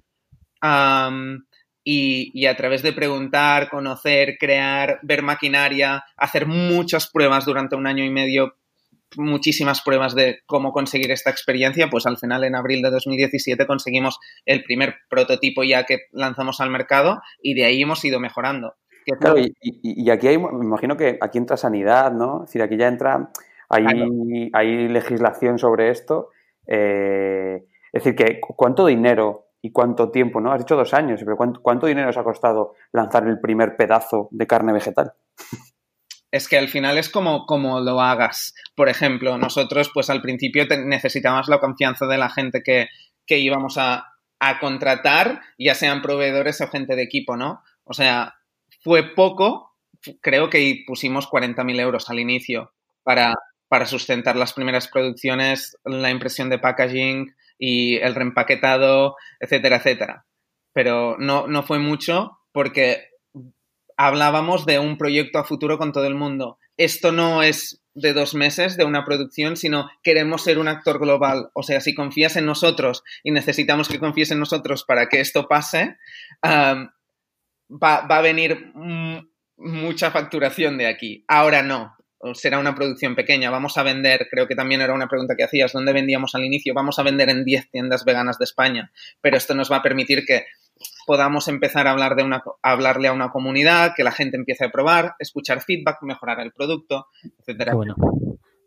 Y, 1.83 2.45
a 2.45 2.55
través 2.55 2.83
de 2.83 2.93
preguntar, 2.93 3.69
conocer, 3.69 4.37
crear, 4.39 4.99
ver 5.01 5.23
maquinaria, 5.23 6.05
hacer 6.15 6.45
muchas 6.45 7.07
pruebas 7.07 7.45
durante 7.45 7.75
un 7.75 7.87
año 7.87 8.03
y 8.03 8.09
medio 8.09 8.55
muchísimas 9.17 9.81
pruebas 9.81 10.15
de 10.15 10.39
cómo 10.45 10.71
conseguir 10.71 11.11
esta 11.11 11.29
experiencia, 11.29 11.89
pues 11.89 12.05
al 12.05 12.17
final 12.17 12.43
en 12.43 12.55
abril 12.55 12.81
de 12.81 12.91
2017 12.91 13.65
conseguimos 13.65 14.19
el 14.45 14.63
primer 14.63 14.95
prototipo 15.09 15.63
ya 15.63 15.85
que 15.85 15.99
lanzamos 16.11 16.61
al 16.61 16.69
mercado 16.69 17.21
y 17.41 17.53
de 17.53 17.65
ahí 17.65 17.81
hemos 17.81 18.03
ido 18.05 18.19
mejorando. 18.19 18.75
Claro, 19.19 19.37
y, 19.37 19.53
y, 19.61 20.09
aquí 20.09 20.27
hay, 20.27 20.37
me 20.39 20.65
imagino 20.65 20.97
que 20.97 21.19
aquí 21.21 21.37
entra 21.37 21.57
sanidad, 21.57 22.11
¿no? 22.11 22.43
Es 22.43 22.49
decir, 22.49 22.63
aquí 22.63 22.75
ya 22.75 22.87
entra, 22.87 23.29
hay, 23.69 23.83
claro. 23.83 24.09
hay 24.53 24.87
legislación 24.87 25.59
sobre 25.59 25.91
esto. 25.91 26.29
Eh, 26.65 27.65
es 27.93 28.03
decir, 28.03 28.15
que 28.15 28.41
cuánto 28.41 28.87
dinero 28.87 29.49
y 29.61 29.71
cuánto 29.71 30.09
tiempo, 30.09 30.41
¿no? 30.41 30.51
Has 30.51 30.59
dicho 30.59 30.75
dos 30.75 30.93
años, 30.93 31.21
pero 31.23 31.37
¿cuánto, 31.37 31.61
cuánto 31.61 31.85
dinero 31.85 32.09
os 32.09 32.17
ha 32.17 32.23
costado 32.23 32.73
lanzar 32.91 33.27
el 33.27 33.39
primer 33.39 33.77
pedazo 33.77 34.27
de 34.31 34.47
carne 34.47 34.73
vegetal? 34.73 35.13
Es 36.35 36.49
que 36.49 36.57
al 36.57 36.67
final 36.67 36.97
es 36.97 37.09
como, 37.09 37.45
lo 37.79 38.01
hagas. 38.01 38.53
Por 38.75 38.89
ejemplo, 38.89 39.37
nosotros 39.37 39.89
pues 39.93 40.09
al 40.09 40.21
principio 40.21 40.65
necesitábamos 40.85 41.47
la 41.47 41.59
confianza 41.59 42.07
de 42.07 42.17
la 42.17 42.29
gente 42.29 42.61
que, 42.61 42.89
que 43.25 43.39
íbamos 43.39 43.77
a, 43.77 44.13
a, 44.41 44.59
contratar, 44.59 45.41
ya 45.57 45.75
sean 45.75 46.01
proveedores 46.01 46.59
o 46.59 46.67
gente 46.67 46.97
de 46.97 47.03
equipo, 47.03 47.37
¿no? 47.37 47.63
O 47.85 47.93
sea, 47.93 48.35
fue 48.81 49.15
poco, 49.15 49.77
creo 50.19 50.49
que 50.49 50.83
pusimos 50.85 51.29
40.000 51.29 51.79
euros 51.79 52.09
al 52.09 52.19
inicio 52.19 52.73
para, 53.03 53.33
para 53.69 53.85
sustentar 53.85 54.35
las 54.35 54.51
primeras 54.51 54.89
producciones, 54.89 55.77
la 55.85 56.11
impresión 56.11 56.49
de 56.49 56.59
packaging 56.59 57.33
y 57.57 57.95
el 57.95 58.13
reempaquetado, 58.13 59.15
etcétera, 59.39 59.77
etcétera. 59.77 60.25
Pero 60.73 61.15
no, 61.17 61.47
no 61.47 61.63
fue 61.63 61.79
mucho 61.79 62.39
porque 62.51 63.07
hablábamos 63.97 64.65
de 64.65 64.79
un 64.79 64.97
proyecto 64.97 65.39
a 65.39 65.43
futuro 65.43 65.77
con 65.77 65.91
todo 65.91 66.05
el 66.05 66.15
mundo. 66.15 66.59
Esto 66.77 67.11
no 67.11 67.43
es 67.43 67.81
de 67.93 68.13
dos 68.13 68.35
meses 68.35 68.75
de 68.75 68.83
una 68.83 69.05
producción, 69.05 69.55
sino 69.55 69.89
queremos 70.03 70.43
ser 70.43 70.59
un 70.59 70.67
actor 70.67 70.99
global. 70.99 71.49
O 71.53 71.63
sea, 71.63 71.79
si 71.79 71.95
confías 71.95 72.35
en 72.35 72.45
nosotros 72.45 73.03
y 73.23 73.31
necesitamos 73.31 73.87
que 73.87 73.99
confíes 73.99 74.31
en 74.31 74.39
nosotros 74.39 74.83
para 74.83 75.07
que 75.07 75.21
esto 75.21 75.47
pase, 75.47 75.97
va, 76.43 76.91
va, 77.69 78.17
a 78.17 78.21
venir 78.21 78.73
mucha 79.57 80.11
facturación 80.11 80.77
de 80.77 80.87
aquí. 80.87 81.23
Ahora 81.27 81.63
no. 81.63 81.95
Será 82.33 82.59
una 82.59 82.75
producción 82.75 83.15
pequeña. 83.15 83.51
Vamos 83.51 83.77
a 83.77 83.83
vender, 83.83 84.27
creo 84.31 84.47
que 84.47 84.55
también 84.55 84.81
era 84.81 84.93
una 84.93 85.07
pregunta 85.07 85.35
que 85.37 85.43
hacías, 85.43 85.73
¿dónde 85.73 85.93
vendíamos 85.93 86.33
al 86.33 86.43
inicio? 86.43 86.73
Vamos 86.73 86.97
a 86.97 87.03
vender 87.03 87.29
en 87.29 87.45
10 87.45 87.69
tiendas 87.69 88.03
veganas 88.03 88.39
de 88.39 88.45
España. 88.45 88.91
Pero 89.21 89.37
esto 89.37 89.53
nos 89.53 89.71
va 89.71 89.77
a 89.77 89.83
permitir 89.83 90.25
que 90.25 90.45
podamos 91.05 91.47
empezar 91.47 91.87
a, 91.87 91.91
hablar 91.91 92.15
de 92.15 92.23
una, 92.23 92.43
a 92.61 92.71
hablarle 92.71 93.07
a 93.07 93.13
una 93.13 93.29
comunidad, 93.29 93.93
que 93.95 94.03
la 94.03 94.11
gente 94.11 94.37
empiece 94.37 94.65
a 94.65 94.69
probar, 94.69 95.15
escuchar 95.19 95.61
feedback, 95.61 96.01
mejorar 96.01 96.39
el 96.39 96.51
producto, 96.51 97.07
etcétera. 97.39 97.73
Bueno. 97.73 97.95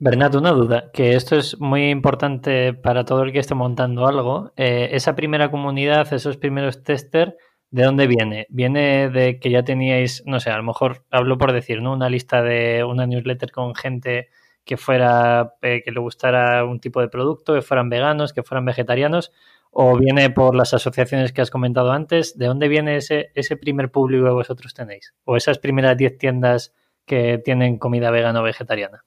Bernat, 0.01 0.37
una 0.37 0.53
duda, 0.53 0.91
que 0.93 1.17
esto 1.17 1.37
es 1.37 1.59
muy 1.59 1.91
importante 1.91 2.73
para 2.73 3.05
todo 3.05 3.25
el 3.25 3.33
que 3.33 3.41
esté 3.41 3.57
montando 3.57 4.07
algo. 4.07 4.53
Eh, 4.57 4.91
esa 4.93 5.17
primera 5.17 5.51
comunidad, 5.51 6.13
esos 6.13 6.37
primeros 6.37 6.85
testers, 6.85 7.35
¿de 7.73 7.83
dónde 7.83 8.07
viene? 8.07 8.47
¿Viene 8.49 9.11
de 9.11 9.41
que 9.41 9.51
ya 9.51 9.65
teníais, 9.65 10.23
no 10.25 10.39
sé, 10.39 10.51
a 10.51 10.57
lo 10.57 10.63
mejor 10.63 11.05
hablo 11.11 11.37
por 11.37 11.53
decir, 11.53 11.83
¿no? 11.83 11.93
Una 11.95 12.09
lista 12.09 12.43
de 12.43 12.85
una 12.85 13.09
newsletter 13.09 13.51
con 13.51 13.75
gente 13.75 14.29
que 14.65 14.77
fuera, 14.77 15.55
eh, 15.63 15.83
que 15.85 15.91
le 15.91 15.99
gustara 15.99 16.65
un 16.65 16.79
tipo 16.79 17.01
de 17.01 17.09
producto, 17.09 17.55
que 17.55 17.63
fueran 17.63 17.89
veganos, 17.89 18.33
que 18.33 18.45
fueran 18.45 18.67
vegetarianos, 18.67 19.33
o 19.71 19.97
viene 19.99 20.31
por 20.31 20.55
las 20.55 20.75
asociaciones 20.75 21.33
que 21.33 21.43
has 21.43 21.51
comentado 21.51 21.93
antes? 21.93 22.37
¿De 22.37 22.47
dónde 22.47 22.69
viene 22.69 22.97
ese, 22.97 23.31
ese 23.35 23.57
primer 23.57 23.91
público 23.91 24.25
que 24.25 24.31
vosotros 24.31 24.75
tenéis? 24.75 25.15
¿O 25.25 25.37
esas 25.37 25.59
primeras 25.59 25.97
10 25.97 26.19
tiendas 26.19 26.75
que 27.07 27.39
tienen 27.39 27.79
comida 27.79 28.11
vegana 28.11 28.41
o 28.41 28.45
vegetariana? 28.45 29.05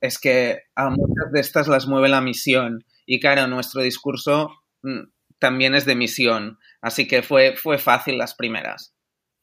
Es 0.00 0.18
que 0.18 0.62
a 0.74 0.90
muchas 0.90 1.32
de 1.32 1.40
estas 1.40 1.68
las 1.68 1.86
mueve 1.86 2.08
la 2.08 2.20
misión. 2.20 2.84
Y 3.06 3.20
claro, 3.20 3.46
nuestro 3.46 3.82
discurso 3.82 4.50
mm, 4.82 5.10
también 5.38 5.74
es 5.74 5.84
de 5.84 5.96
misión. 5.96 6.58
Así 6.80 7.08
que 7.08 7.22
fue, 7.22 7.56
fue 7.56 7.78
fácil 7.78 8.18
las 8.18 8.34
primeras. 8.34 8.94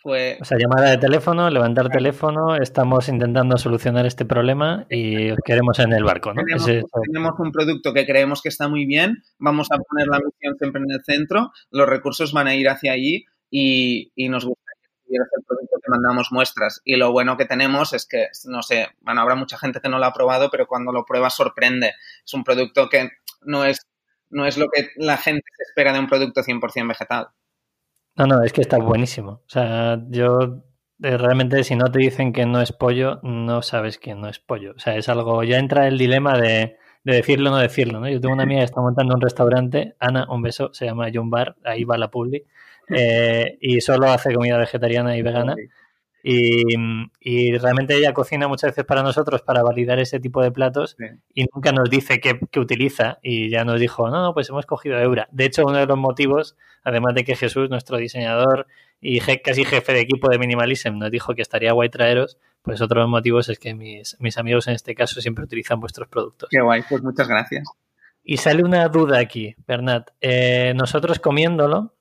Fue... 0.06 0.38
O 0.40 0.46
sea, 0.46 0.60
llamada 0.60 0.92
de 0.92 1.00
teléfono, 1.00 1.50
levantar 1.50 1.90
teléfono, 1.90 2.56
estamos 2.56 3.10
intentando 3.10 3.58
solucionar 3.58 4.06
este 4.06 4.24
problema 4.24 4.86
y 4.88 5.32
os 5.32 5.40
queremos 5.44 5.80
en 5.80 5.94
el 5.94 6.04
barco, 6.04 6.32
¿no? 6.32 6.44
Tenemos, 6.44 7.40
un 7.40 7.52
producto 7.52 7.92
que 7.92 8.06
creemos 8.06 8.44
que 8.44 8.50
está 8.50 8.68
muy 8.68 8.86
bien, 8.86 9.24
vamos 9.40 9.68
a 9.72 9.80
poner 9.80 10.06
la 10.06 10.20
misión 10.20 10.56
siempre 10.60 10.84
en 10.84 10.92
el 10.92 11.04
centro, 11.04 11.52
los 11.72 11.90
recursos 11.90 12.34
van 12.34 12.46
a 12.46 12.54
ir 12.54 12.70
hacia 12.70 12.92
allí 12.92 13.26
y, 13.50 14.12
y 14.16 14.30
nos 14.30 14.46
gustaría 14.46 14.76
que 15.08 15.40
el 15.40 15.44
producto 15.44 15.78
que 15.84 15.90
mandamos 15.90 16.32
muestras. 16.32 16.82
Y 16.86 16.98
lo 16.98 17.12
bueno 17.12 17.36
que 17.36 17.46
tenemos 17.46 17.92
es 17.94 18.06
que, 18.06 18.28
no 18.46 18.62
sé, 18.62 18.90
bueno, 19.02 19.22
habrá 19.22 19.34
mucha 19.34 19.58
gente 19.58 19.82
que 19.82 19.90
no 19.90 19.98
lo 19.98 20.06
ha 20.06 20.14
probado, 20.14 20.52
pero 20.52 20.68
cuando 20.68 20.92
lo 20.92 21.04
prueba 21.04 21.32
sorprende. 21.32 21.94
Es 22.24 22.32
un 22.36 22.44
producto 22.44 22.90
que 22.90 23.10
no 23.42 23.66
es, 23.66 23.80
no 24.30 24.46
es 24.46 24.60
lo 24.60 24.68
que 24.70 24.90
la 24.98 25.18
gente 25.18 25.46
se 25.58 25.64
espera 25.64 25.94
de 25.94 26.00
un 26.00 26.08
producto 26.08 26.42
100% 26.42 26.88
vegetal. 26.88 27.30
No, 28.18 28.28
no, 28.28 28.44
es 28.44 28.54
que 28.54 28.62
está 28.62 28.78
buenísimo. 28.78 29.32
O 29.32 29.50
sea, 29.50 30.02
yo 30.10 30.64
eh, 31.04 31.18
realmente 31.18 31.64
si 31.66 31.76
no 31.76 31.92
te 31.92 32.00
dicen 32.00 32.32
que 32.32 32.46
no 32.46 32.62
es 32.62 32.72
pollo, 32.72 33.20
no 33.24 33.62
sabes 33.62 33.98
que 33.98 34.16
no 34.16 34.30
es 34.30 34.40
pollo. 34.40 34.74
O 34.76 34.80
sea, 34.80 34.96
es 34.96 35.10
algo, 35.10 35.44
ya 35.44 35.58
entra 35.58 35.88
el 35.88 35.98
dilema 35.98 36.38
de, 36.38 36.78
decirlo 37.04 37.50
o 37.50 37.54
no 37.54 37.60
decirlo, 37.60 38.00
¿no? 38.00 38.10
Yo 38.10 38.22
tengo 38.22 38.34
una 38.34 38.44
amiga 38.44 38.62
que 38.62 38.66
está 38.66 38.82
montando 38.82 39.14
un 39.14 39.22
restaurante, 39.22 39.96
Ana, 40.00 40.26
un 40.30 40.42
beso, 40.42 40.70
se 40.74 40.86
llama 40.86 41.10
John 41.14 41.30
Bar, 41.30 41.56
ahí 41.66 41.84
va 41.84 41.98
la 41.98 42.10
publi, 42.10 42.46
eh, 42.90 43.58
y 43.62 43.82
solo 43.82 44.10
hace 44.10 44.34
comida 44.34 44.58
vegetariana 44.58 45.18
y 45.18 45.22
vegana. 45.22 45.56
Y, 46.28 47.56
realmente 47.60 47.96
ella 47.96 48.12
cocina 48.14 48.48
muchas 48.48 48.72
veces 48.72 48.86
para 48.86 49.04
nosotros 49.04 49.44
para 49.44 49.62
validar 49.62 50.00
ese 50.00 50.20
tipo 50.20 50.42
de 50.42 50.52
platos 50.52 50.98
y 51.36 51.46
nunca 51.54 51.72
nos 51.72 51.88
dice 51.88 52.20
qué, 52.20 52.60
utiliza. 52.60 53.20
Y 53.22 53.50
ya 53.50 53.64
nos 53.64 53.80
dijo, 53.80 54.10
no, 54.10 54.34
pues 54.34 54.50
hemos 54.50 54.66
cogido 54.66 54.98
Eura. 54.98 55.28
De 55.32 55.46
hecho, 55.46 55.64
uno 55.66 55.78
de 55.78 55.86
los 55.86 55.98
motivos, 55.98 56.58
además 56.84 57.14
de 57.14 57.24
que 57.26 57.36
Jesús, 57.36 57.70
nuestro 57.70 57.98
diseñador 57.98 58.66
y 59.00 59.20
casi 59.20 59.66
jefe 59.66 59.94
de 59.94 60.00
equipo 60.00 60.28
de 60.30 60.40
Minimalism, 60.40 60.98
nos 60.98 61.12
dijo 61.12 61.36
que 61.36 61.44
estaría 61.44 61.74
guay 61.74 61.90
traeros, 61.90 62.40
pues 62.64 62.82
otro 62.82 63.02
de 63.02 63.04
los 63.04 63.12
motivos 63.12 63.48
es 63.50 63.60
que 63.60 63.76
mis, 63.76 64.18
mis 64.20 64.40
amigos 64.40 64.68
en 64.68 64.74
este 64.74 64.96
caso 64.96 65.22
siempre 65.22 65.44
utilizan 65.44 65.80
vuestros 65.80 66.08
productos. 66.08 66.50
Qué 66.50 66.60
guay, 66.60 66.82
pues 66.90 67.04
muchas 67.04 67.28
gracias. 67.28 67.68
Y 68.24 68.38
sale 68.38 68.64
una 68.64 68.88
duda 68.88 69.20
aquí, 69.20 69.56
Bernat. 69.68 70.10
Eh, 70.22 70.74
nosotros 70.76 71.20
comiéndolo, 71.20 71.94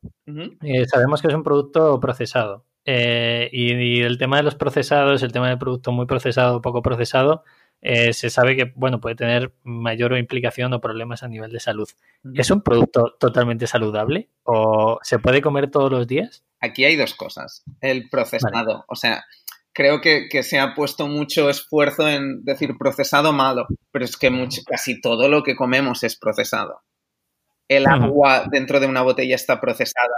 eh, 0.62 0.86
sabemos 0.86 1.20
que 1.20 1.28
es 1.28 1.34
un 1.34 1.42
producto 1.42 2.00
procesado. 2.00 2.64
Eh, 2.84 3.48
y, 3.52 4.02
el 4.02 4.18
tema 4.18 4.36
de 4.36 4.42
los 4.42 4.54
procesados, 4.54 5.22
el 5.22 5.32
tema 5.32 5.48
del 5.48 5.58
producto 5.58 5.92
muy 5.92 6.06
procesado 6.06 6.56
o 6.56 6.62
poco 6.62 6.82
procesado, 6.82 7.44
eh, 7.80 8.12
se 8.12 8.30
sabe 8.30 8.56
que 8.56 8.72
bueno 8.76 9.00
puede 9.00 9.14
tener 9.14 9.52
mayor 9.62 10.16
implicación 10.16 10.72
o 10.72 10.80
problemas 10.80 11.22
a 11.22 11.28
nivel 11.28 11.50
de 11.50 11.60
salud. 11.60 11.88
¿Es 12.34 12.50
un 12.50 12.62
producto 12.62 13.16
totalmente 13.18 13.66
saludable 13.66 14.30
o 14.44 14.98
se 15.02 15.18
puede 15.18 15.42
comer 15.42 15.70
todos 15.70 15.90
los 15.90 16.06
días? 16.06 16.44
Aquí 16.60 16.84
hay 16.84 16.96
dos 16.96 17.14
cosas. 17.14 17.62
El 17.80 18.08
procesado, 18.08 18.84
o 18.88 18.96
sea, 18.96 19.24
creo 19.74 20.00
que, 20.00 20.42
se 20.42 20.58
ha 20.58 20.74
puesto 20.74 21.08
mucho 21.08 21.50
esfuerzo 21.50 22.08
en 22.08 22.44
decir 22.44 22.74
procesado 22.78 23.32
malo, 23.32 23.66
pero 23.90 24.04
es 24.04 24.16
que 24.16 24.30
casi 24.66 25.00
todo 25.00 25.28
lo 25.28 25.42
que 25.42 25.56
comemos 25.56 26.04
es 26.04 26.16
procesado. 26.16 26.82
El 27.68 27.86
agua 27.86 28.46
dentro 28.50 28.78
de 28.78 28.86
una 28.86 29.02
botella 29.02 29.34
está 29.34 29.60
procesada 29.60 30.14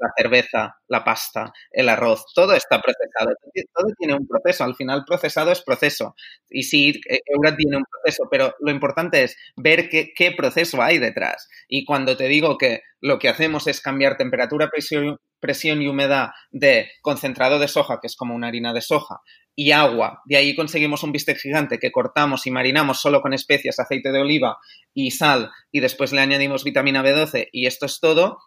la 0.00 0.12
cerveza, 0.16 0.74
la 0.88 1.04
pasta, 1.04 1.52
el 1.70 1.88
arroz, 1.88 2.24
todo 2.34 2.54
está 2.54 2.80
procesado. 2.80 3.34
Todo 3.74 3.92
tiene 3.98 4.14
un 4.14 4.26
proceso. 4.26 4.64
Al 4.64 4.74
final, 4.74 5.04
procesado 5.06 5.52
es 5.52 5.62
proceso. 5.62 6.14
Y 6.48 6.62
sí, 6.62 7.00
e, 7.08 7.20
Eura 7.26 7.56
tiene 7.56 7.76
un 7.76 7.84
proceso, 7.84 8.24
pero 8.30 8.54
lo 8.60 8.70
importante 8.70 9.22
es 9.22 9.36
ver 9.56 9.88
qué, 9.88 10.34
proceso 10.36 10.82
hay 10.82 10.98
detrás. 10.98 11.48
Y 11.68 11.84
cuando 11.84 12.16
te 12.16 12.28
digo 12.28 12.56
que 12.56 12.80
lo 13.00 13.18
que 13.18 13.28
hacemos 13.28 13.66
es 13.66 13.80
cambiar 13.80 14.16
temperatura, 14.16 14.70
presión, 14.70 15.18
presión 15.38 15.82
y 15.82 15.88
humedad 15.88 16.30
de 16.50 16.90
concentrado 17.02 17.58
de 17.58 17.68
soja, 17.68 17.98
que 18.00 18.06
es 18.06 18.16
como 18.16 18.34
una 18.34 18.48
harina 18.48 18.72
de 18.72 18.80
soja, 18.80 19.20
y 19.54 19.72
agua. 19.72 20.22
De 20.24 20.36
ahí 20.36 20.54
conseguimos 20.54 21.02
un 21.02 21.12
bistec 21.12 21.38
gigante 21.38 21.78
que 21.78 21.92
cortamos 21.92 22.46
y 22.46 22.50
marinamos 22.50 23.00
solo 23.00 23.20
con 23.20 23.34
especias, 23.34 23.78
aceite 23.78 24.12
de 24.12 24.20
oliva 24.20 24.58
y 24.94 25.10
sal, 25.10 25.50
y 25.70 25.80
después 25.80 26.12
le 26.12 26.20
añadimos 26.20 26.64
vitamina 26.64 27.02
B12 27.02 27.48
y 27.52 27.66
esto 27.66 27.86
es 27.86 28.00
todo. 28.00 28.38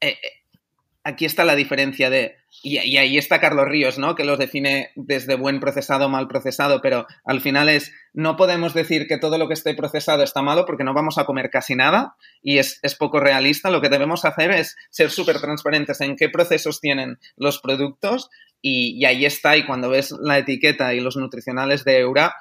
Eh, 0.00 0.08
eh, 0.08 0.41
aquí 1.04 1.24
está 1.24 1.44
la 1.44 1.56
diferencia 1.56 2.10
de, 2.10 2.36
y, 2.62 2.78
ahí 2.78 3.18
está 3.18 3.40
Carlos 3.40 3.66
Ríos, 3.66 3.98
¿no? 3.98 4.14
Que 4.14 4.24
los 4.24 4.38
define 4.38 4.90
desde 4.94 5.34
buen 5.34 5.60
procesado, 5.60 6.08
mal 6.08 6.28
procesado, 6.28 6.80
pero 6.80 7.06
al 7.24 7.40
final 7.40 7.68
es, 7.68 7.92
no 8.12 8.36
podemos 8.36 8.74
decir 8.74 9.06
que 9.08 9.18
todo 9.18 9.38
lo 9.38 9.48
que 9.48 9.54
esté 9.54 9.74
procesado 9.74 10.22
está 10.22 10.42
malo 10.42 10.64
porque 10.64 10.84
no 10.84 10.94
vamos 10.94 11.18
a 11.18 11.24
comer 11.24 11.50
casi 11.50 11.74
nada 11.74 12.16
y 12.42 12.58
es, 12.58 12.80
poco 12.98 13.20
realista. 13.20 13.70
Lo 13.70 13.80
que 13.80 13.88
debemos 13.88 14.24
hacer 14.24 14.52
es 14.52 14.76
ser 14.90 15.10
súper 15.10 15.40
transparentes 15.40 16.00
en 16.00 16.16
qué 16.16 16.28
procesos 16.28 16.80
tienen 16.80 17.18
los 17.36 17.58
productos 17.58 18.30
y, 18.60 19.04
ahí 19.04 19.24
está. 19.24 19.56
Y 19.56 19.66
cuando 19.66 19.90
ves 19.90 20.14
la 20.20 20.38
etiqueta 20.38 20.94
y 20.94 21.00
los 21.00 21.16
nutricionales 21.16 21.84
de 21.84 21.98
Eura, 21.98 22.36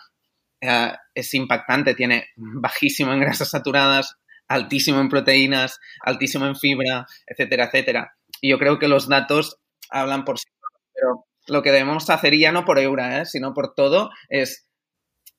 eh, 0.59 0.91
es 1.15 1.33
impactante. 1.33 1.95
Tiene 1.95 2.27
bajísimo 2.35 3.11
en 3.13 3.21
grasas 3.21 3.49
saturadas, 3.49 4.17
altísimo 4.47 4.99
en 4.99 5.09
proteínas, 5.09 5.79
altísimo 6.01 6.45
en 6.45 6.55
fibra, 6.55 7.07
etcétera, 7.25 7.65
etcétera. 7.65 8.15
Y 8.41 8.49
yo 8.49 8.59
creo 8.59 8.79
que 8.79 8.87
los 8.87 9.07
datos 9.07 9.59
hablan 9.89 10.25
por 10.25 10.39
sí 10.39 10.45
pero 10.93 11.25
lo 11.47 11.63
que 11.63 11.71
debemos 11.71 12.09
hacer 12.09 12.37
ya 12.37 12.51
no 12.51 12.65
por 12.65 12.79
Eura, 12.79 13.21
¿eh? 13.21 13.25
sino 13.25 13.53
por 13.53 13.73
todo, 13.73 14.11
es 14.29 14.67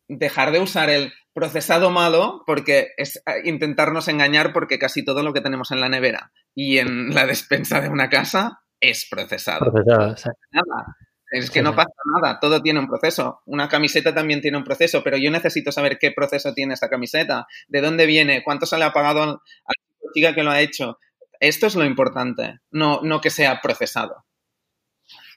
dejar 0.09 0.51
de 0.51 0.61
usar 0.61 0.91
el 0.91 1.13
procesado 1.33 1.91
malo 1.91 2.43
porque 2.47 2.89
es 2.97 3.17
eh, 3.19 3.43
intentarnos 3.45 4.09
engañar 4.09 4.53
porque 4.53 4.79
casi 4.79 5.05
todo 5.05 5.23
lo 5.23 5.33
que 5.33 5.41
tenemos 5.41 5.71
en 5.71 5.81
la 5.81 5.89
nevera 5.89 6.33
y 6.55 6.79
en 6.79 7.15
la 7.15 7.27
despensa 7.27 7.81
de 7.81 7.89
una 7.89 8.11
casa 8.11 8.61
es 8.81 9.07
procesado. 9.09 9.71
Procesado, 9.71 10.15
Nada. 10.51 10.97
Es 11.31 11.51
que 11.51 11.63
no 11.63 11.75
pasa 11.75 11.89
nada, 12.15 12.39
todo 12.41 12.61
tiene 12.61 12.79
un 12.79 12.89
proceso. 12.89 13.41
Una 13.47 13.67
camiseta 13.67 14.15
también 14.15 14.43
tiene 14.43 14.59
un 14.59 14.65
proceso, 14.65 15.03
pero 15.03 15.17
yo 15.17 15.31
necesito 15.31 15.73
saber 15.73 15.97
qué 15.99 16.11
proceso 16.11 16.53
tiene 16.53 16.75
esta 16.75 16.91
camiseta, 16.91 17.47
de 17.69 17.81
dónde 17.81 18.05
viene, 18.05 18.43
cuánto 18.45 18.67
se 18.67 18.77
le 18.77 18.85
ha 18.85 18.93
pagado 18.93 19.23
a 19.23 19.27
la 19.27 20.13
chica 20.13 20.35
que 20.35 20.43
lo 20.43 20.51
ha 20.51 20.61
hecho, 20.61 20.99
esto 21.43 21.67
es 21.67 21.75
lo 21.75 21.85
importante, 21.85 22.61
no, 22.71 23.01
no 23.03 23.21
que 23.21 23.31
sea 23.31 23.61
procesado. 23.61 24.25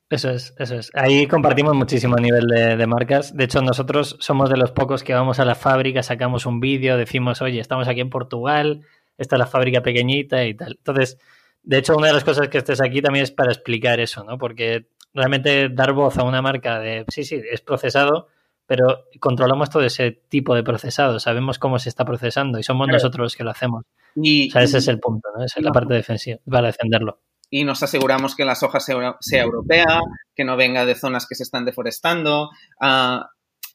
Eso 0.08 0.30
es, 0.30 0.54
eso 0.60 0.76
es. 0.76 0.92
Ahí 0.94 1.26
compartimos 1.26 1.74
muchísimo 1.74 2.16
a 2.16 2.22
nivel 2.22 2.46
de, 2.46 2.86
marcas. 2.86 3.36
De 3.36 3.46
hecho, 3.46 3.64
nosotros 3.64 4.16
somos 4.20 4.52
de 4.52 4.58
los 4.58 4.72
pocos 4.72 5.04
que 5.04 5.16
vamos 5.16 5.40
a 5.40 5.46
la 5.46 5.56
fábrica, 5.56 6.04
sacamos 6.04 6.46
un 6.46 6.60
vídeo, 6.60 6.96
decimos, 6.96 7.42
oye, 7.42 7.60
estamos 7.60 7.88
aquí 7.88 8.02
en 8.02 8.12
Portugal, 8.12 8.82
esta 9.18 9.36
es 9.36 9.40
la 9.40 9.48
fábrica 9.48 9.82
pequeñita 9.82 10.46
y 10.46 10.54
tal. 10.54 10.76
Entonces, 10.78 11.18
de 11.64 11.80
hecho, 11.80 11.98
una 11.98 12.08
de 12.08 12.14
las 12.14 12.24
cosas 12.24 12.50
que 12.50 12.60
estés 12.60 12.82
aquí 12.82 13.02
también 13.02 13.24
es 13.24 13.32
para 13.32 13.52
explicar 13.52 14.00
eso, 14.00 14.24
¿no? 14.24 14.38
Porque 14.38 14.86
realmente 15.12 15.70
dar 15.70 15.94
voz 15.94 16.20
a 16.20 16.24
una 16.24 16.44
marca 16.44 16.80
de, 16.80 17.04
sí, 17.08 17.24
sí, 17.24 17.42
es 17.52 17.62
procesado, 17.62 18.28
pero 18.68 19.06
controlamos 19.20 19.72
todo 19.72 19.82
ese 19.82 20.12
tipo 20.12 20.54
de 20.54 20.62
procesado, 20.62 21.20
sabemos 21.20 21.58
cómo 21.58 21.80
se 21.80 21.90
está 21.90 22.06
procesando 22.06 22.60
y 22.60 22.64
somos 22.64 22.88
nosotros 22.90 23.24
los 23.24 23.36
que 23.36 23.44
lo 23.44 23.50
hacemos. 23.50 23.86
Y, 24.16 24.50
o 24.50 24.52
sea, 24.52 24.64
ese 24.64 24.78
es 24.78 24.88
el 24.88 25.00
punto, 25.00 25.30
¿no? 25.38 25.44
Esa 25.44 25.60
es 25.60 25.66
la 25.66 25.72
parte 25.72 25.94
defensiva, 25.94 26.40
para 26.50 26.68
defenderlo. 26.68 27.22
Y 27.50 27.64
nos 27.64 27.84
aseguramos 27.84 28.36
que 28.36 28.46
la 28.46 28.56
soja 28.56 28.80
sea, 28.80 29.42
europea, 29.42 30.00
que 30.36 30.44
no 30.44 30.58
venga 30.58 30.86
de 30.86 30.96
zonas 30.96 31.28
que 31.28 31.36
se 31.36 31.44
están 31.44 31.66
deforestando. 31.66 32.50
Uh, 32.82 33.22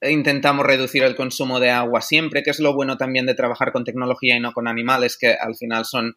intentamos 0.09 0.67
reducir 0.67 1.03
el 1.03 1.15
consumo 1.15 1.61
de 1.61 1.71
agua 1.71 2.01
siempre, 2.01 2.43
que 2.43 2.51
es 2.51 2.61
lo 2.61 2.75
bueno 2.75 2.97
también 2.97 3.27
de 3.27 3.35
trabajar 3.35 3.73
con 3.73 3.85
tecnología 3.85 4.37
y 4.37 4.41
no 4.41 4.53
con 4.53 4.67
animales, 4.67 5.17
que 5.19 5.35
al 5.35 5.55
final 5.55 5.85
son 5.85 6.15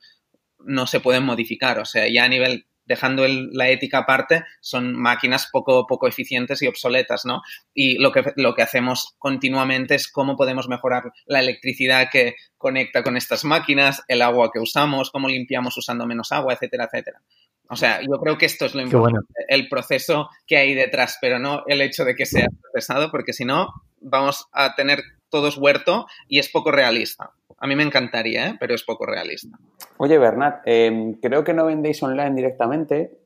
no 0.66 0.88
se 0.88 1.00
pueden 1.00 1.24
modificar. 1.24 1.80
O 1.80 1.86
sea, 1.86 2.08
ya 2.08 2.24
a 2.24 2.30
nivel 2.30 2.66
dejando 2.86 3.26
la 3.28 3.70
ética 3.70 4.00
aparte, 4.00 4.44
son 4.62 4.94
máquinas 4.94 5.50
poco, 5.52 5.88
poco 5.88 6.08
eficientes 6.08 6.62
y 6.62 6.68
obsoletas, 6.68 7.26
¿no? 7.26 7.42
Y 7.74 7.98
lo 7.98 8.12
que, 8.12 8.24
lo 8.36 8.54
que 8.56 8.62
hacemos 8.62 9.16
continuamente 9.18 9.96
es 9.96 10.12
cómo 10.12 10.36
podemos 10.36 10.68
mejorar 10.68 11.12
la 11.26 11.40
electricidad 11.40 12.10
que 12.12 12.36
conecta 12.58 13.04
con 13.04 13.18
estas 13.18 13.46
máquinas, 13.46 14.04
el 14.08 14.22
agua 14.22 14.52
que 14.52 14.60
usamos, 14.60 15.12
cómo 15.12 15.28
limpiamos 15.28 15.78
usando 15.78 16.06
menos 16.06 16.32
agua, 16.32 16.54
etcétera, 16.54 16.86
etcétera. 16.86 17.22
O 17.70 17.76
sea, 17.76 18.02
yo 18.02 18.20
creo 18.20 18.38
que 18.38 18.46
esto 18.46 18.66
es 18.66 18.76
lo 18.76 18.82
importante, 18.82 19.34
el 19.48 19.70
proceso 19.70 20.30
que 20.46 20.58
hay 20.58 20.74
detrás, 20.74 21.18
pero 21.22 21.40
no 21.40 21.64
el 21.68 21.82
hecho 21.82 22.06
de 22.06 22.14
que 22.14 22.26
sea 22.26 22.48
procesado, 22.62 23.10
porque 23.10 23.34
si 23.34 23.46
no, 23.46 23.74
vamos 24.00 24.48
a 24.52 24.76
tener 24.76 25.02
todos 25.30 25.58
huerto 25.58 26.06
y 26.28 26.40
es 26.40 26.50
poco 26.50 26.72
realista. 26.72 27.32
A 27.64 27.68
mí 27.68 27.78
me 27.78 27.84
encantaría, 27.84 28.50
¿eh? 28.50 28.58
pero 28.60 28.76
es 28.76 28.84
poco 28.84 29.06
realista. 29.06 29.58
Oye, 29.96 30.18
Bernat, 30.18 30.64
em, 30.66 31.14
creo 31.14 31.46
que 31.46 31.54
no 31.54 31.66
vendéis 31.66 32.04
online 32.04 32.36
directamente, 32.36 33.18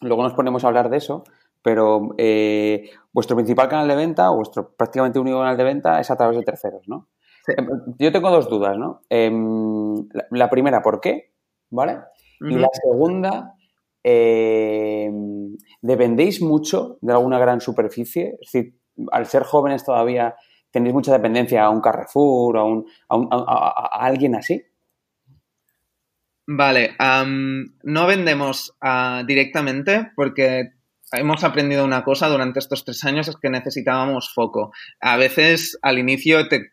luego 0.00 0.24
nos 0.24 0.34
ponemos 0.34 0.64
a 0.64 0.66
hablar 0.66 0.90
de 0.90 0.96
eso, 0.96 1.22
pero 1.62 2.08
eh, 2.18 2.90
vuestro 3.12 3.36
principal 3.36 3.68
canal 3.68 3.86
de 3.86 3.94
venta, 3.94 4.32
o 4.32 4.38
vuestro 4.38 4.74
prácticamente 4.74 5.20
único 5.20 5.38
canal 5.38 5.56
de 5.56 5.62
venta 5.62 6.00
es 6.00 6.10
a 6.10 6.16
través 6.16 6.36
de 6.36 6.42
terceros, 6.42 6.88
¿no? 6.88 7.06
Em, 7.46 7.68
yo 7.96 8.10
tengo 8.10 8.28
dos 8.28 8.50
dudas, 8.50 8.76
¿no? 8.76 9.02
Em, 9.08 10.08
la, 10.32 10.50
primera, 10.50 10.82
¿por 10.82 11.00
qué? 11.00 11.30
¿Vale? 11.70 12.00
Y 12.40 12.56
la 12.56 12.70
segunda, 12.72 13.54
¿dependéis 15.80 16.42
mucho 16.42 16.98
de 17.02 17.12
alguna 17.12 17.38
gran 17.38 17.60
superficie? 17.60 18.36
Es 18.40 18.50
decir, 18.50 18.80
al 19.12 19.26
ser 19.26 19.44
jóvenes 19.44 19.84
todavía 19.84 20.34
tenéis 20.76 20.92
mucha 20.92 21.12
dependencia 21.12 21.64
a 21.64 21.70
un 21.70 21.80
Carrefour, 21.80 22.58
a, 22.58 22.64
un, 22.64 22.84
a, 23.08 23.88
alguien 24.04 24.34
así. 24.34 24.62
Vale, 26.46 26.94
no 27.82 28.06
vendemos 28.06 28.76
ah, 28.82 29.24
directamente 29.26 30.12
porque 30.14 30.74
hemos 31.12 31.44
aprendido 31.44 31.82
una 31.82 32.04
cosa 32.04 32.28
durante 32.28 32.58
estos 32.58 32.84
tres 32.84 33.02
años, 33.04 33.26
es 33.26 33.36
que 33.36 33.48
necesitábamos 33.48 34.30
foco. 34.34 34.72
A 35.00 35.16
veces 35.16 35.78
al 35.80 35.98
inicio 35.98 36.46
te 36.46 36.72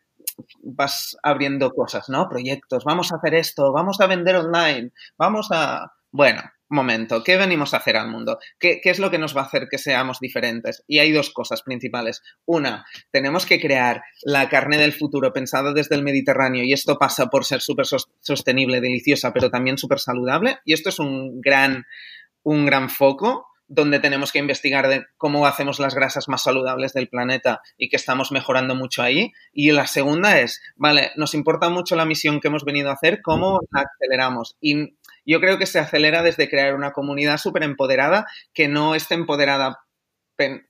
vas 0.62 1.16
abriendo 1.22 1.70
cosas, 1.70 2.10
¿no? 2.10 2.28
Proyectos, 2.28 2.84
vamos 2.84 3.10
a 3.10 3.16
hacer 3.16 3.34
esto, 3.34 3.72
vamos 3.72 4.00
a 4.02 4.06
vender 4.06 4.36
online, 4.36 4.92
vamos 5.16 5.48
a... 5.50 5.94
Bueno, 6.10 6.42
momento, 6.68 7.22
¿qué 7.22 7.36
venimos 7.36 7.74
a 7.74 7.78
hacer 7.78 7.96
al 7.96 8.08
mundo? 8.08 8.38
¿Qué, 8.58 8.80
¿Qué, 8.82 8.90
es 8.90 8.98
lo 8.98 9.10
que 9.10 9.18
nos 9.18 9.36
va 9.36 9.42
a 9.42 9.44
hacer 9.44 9.68
que 9.70 9.78
seamos 9.78 10.18
diferentes? 10.20 10.82
Y 10.86 10.98
hay 10.98 11.12
dos 11.12 11.30
cosas 11.30 11.62
principales. 11.62 12.22
Una, 12.44 12.84
tenemos 13.10 13.46
que 13.46 13.60
crear 13.60 14.02
la 14.22 14.48
carne 14.48 14.78
del 14.78 14.92
futuro 14.92 15.32
pensada 15.32 15.72
desde 15.72 15.94
el 15.94 16.02
Mediterráneo 16.02 16.64
y 16.64 16.72
esto 16.72 16.98
pasa 16.98 17.26
por 17.26 17.44
ser 17.44 17.60
súper 17.60 17.86
sostenible, 18.20 18.80
deliciosa, 18.80 19.32
pero 19.32 19.50
también 19.50 19.78
súper 19.78 19.98
saludable. 19.98 20.58
Y 20.64 20.72
esto 20.72 20.88
es 20.88 20.98
un 20.98 21.40
gran, 21.40 21.84
un 22.42 22.66
gran 22.66 22.90
foco 22.90 23.46
donde 23.66 23.98
tenemos 23.98 24.30
que 24.30 24.38
investigar 24.38 24.88
de 24.88 25.06
cómo 25.16 25.46
hacemos 25.46 25.78
las 25.78 25.94
grasas 25.94 26.28
más 26.28 26.42
saludables 26.42 26.92
del 26.92 27.08
planeta 27.08 27.62
y 27.78 27.88
que 27.88 27.96
estamos 27.96 28.30
mejorando 28.30 28.74
mucho 28.74 29.02
ahí. 29.02 29.32
Y 29.52 29.72
la 29.72 29.86
segunda 29.86 30.38
es, 30.40 30.60
vale, 30.76 31.12
nos 31.16 31.34
importa 31.34 31.70
mucho 31.70 31.96
la 31.96 32.04
misión 32.04 32.40
que 32.40 32.48
hemos 32.48 32.64
venido 32.64 32.90
a 32.90 32.94
hacer, 32.94 33.22
cómo 33.22 33.60
la 33.70 33.82
aceleramos. 33.82 34.56
Y 34.60 34.96
yo 35.26 35.40
creo 35.40 35.58
que 35.58 35.66
se 35.66 35.78
acelera 35.78 36.22
desde 36.22 36.48
crear 36.48 36.74
una 36.74 36.92
comunidad 36.92 37.38
súper 37.38 37.62
empoderada 37.62 38.26
que 38.52 38.68
no 38.68 38.94
esté 38.94 39.14
empoderada 39.14 39.78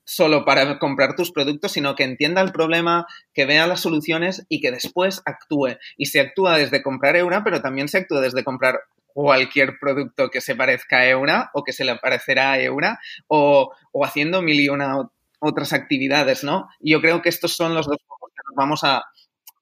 solo 0.03 0.45
para 0.45 0.77
comprar 0.79 1.15
tus 1.15 1.31
productos, 1.31 1.71
sino 1.71 1.95
que 1.95 2.03
entienda 2.03 2.41
el 2.41 2.51
problema, 2.51 3.07
que 3.33 3.45
vea 3.45 3.67
las 3.67 3.81
soluciones 3.81 4.45
y 4.47 4.61
que 4.61 4.71
después 4.71 5.21
actúe. 5.25 5.77
Y 5.97 6.07
se 6.07 6.19
actúa 6.19 6.57
desde 6.57 6.83
comprar 6.83 7.15
Eura, 7.15 7.43
pero 7.43 7.61
también 7.61 7.87
se 7.87 7.97
actúa 7.97 8.21
desde 8.21 8.43
comprar 8.43 8.81
cualquier 9.07 9.79
producto 9.79 10.29
que 10.29 10.41
se 10.41 10.55
parezca 10.55 10.97
a 10.97 11.07
Eura 11.07 11.49
o 11.53 11.63
que 11.63 11.73
se 11.73 11.85
le 11.85 11.95
parecerá 11.95 12.51
a 12.51 12.59
Eura 12.59 12.99
o, 13.27 13.71
haciendo 14.03 14.41
mil 14.41 14.59
y 14.59 14.69
una 14.69 15.09
otras 15.39 15.73
actividades, 15.73 16.43
¿no? 16.43 16.67
Yo 16.79 17.01
creo 17.01 17.21
que 17.21 17.29
estos 17.29 17.55
son 17.55 17.73
los 17.73 17.87
dos 17.87 17.97
focos 18.07 18.31
que 18.31 18.41
nos 18.47 18.55
vamos 18.55 18.83
a, 18.83 19.03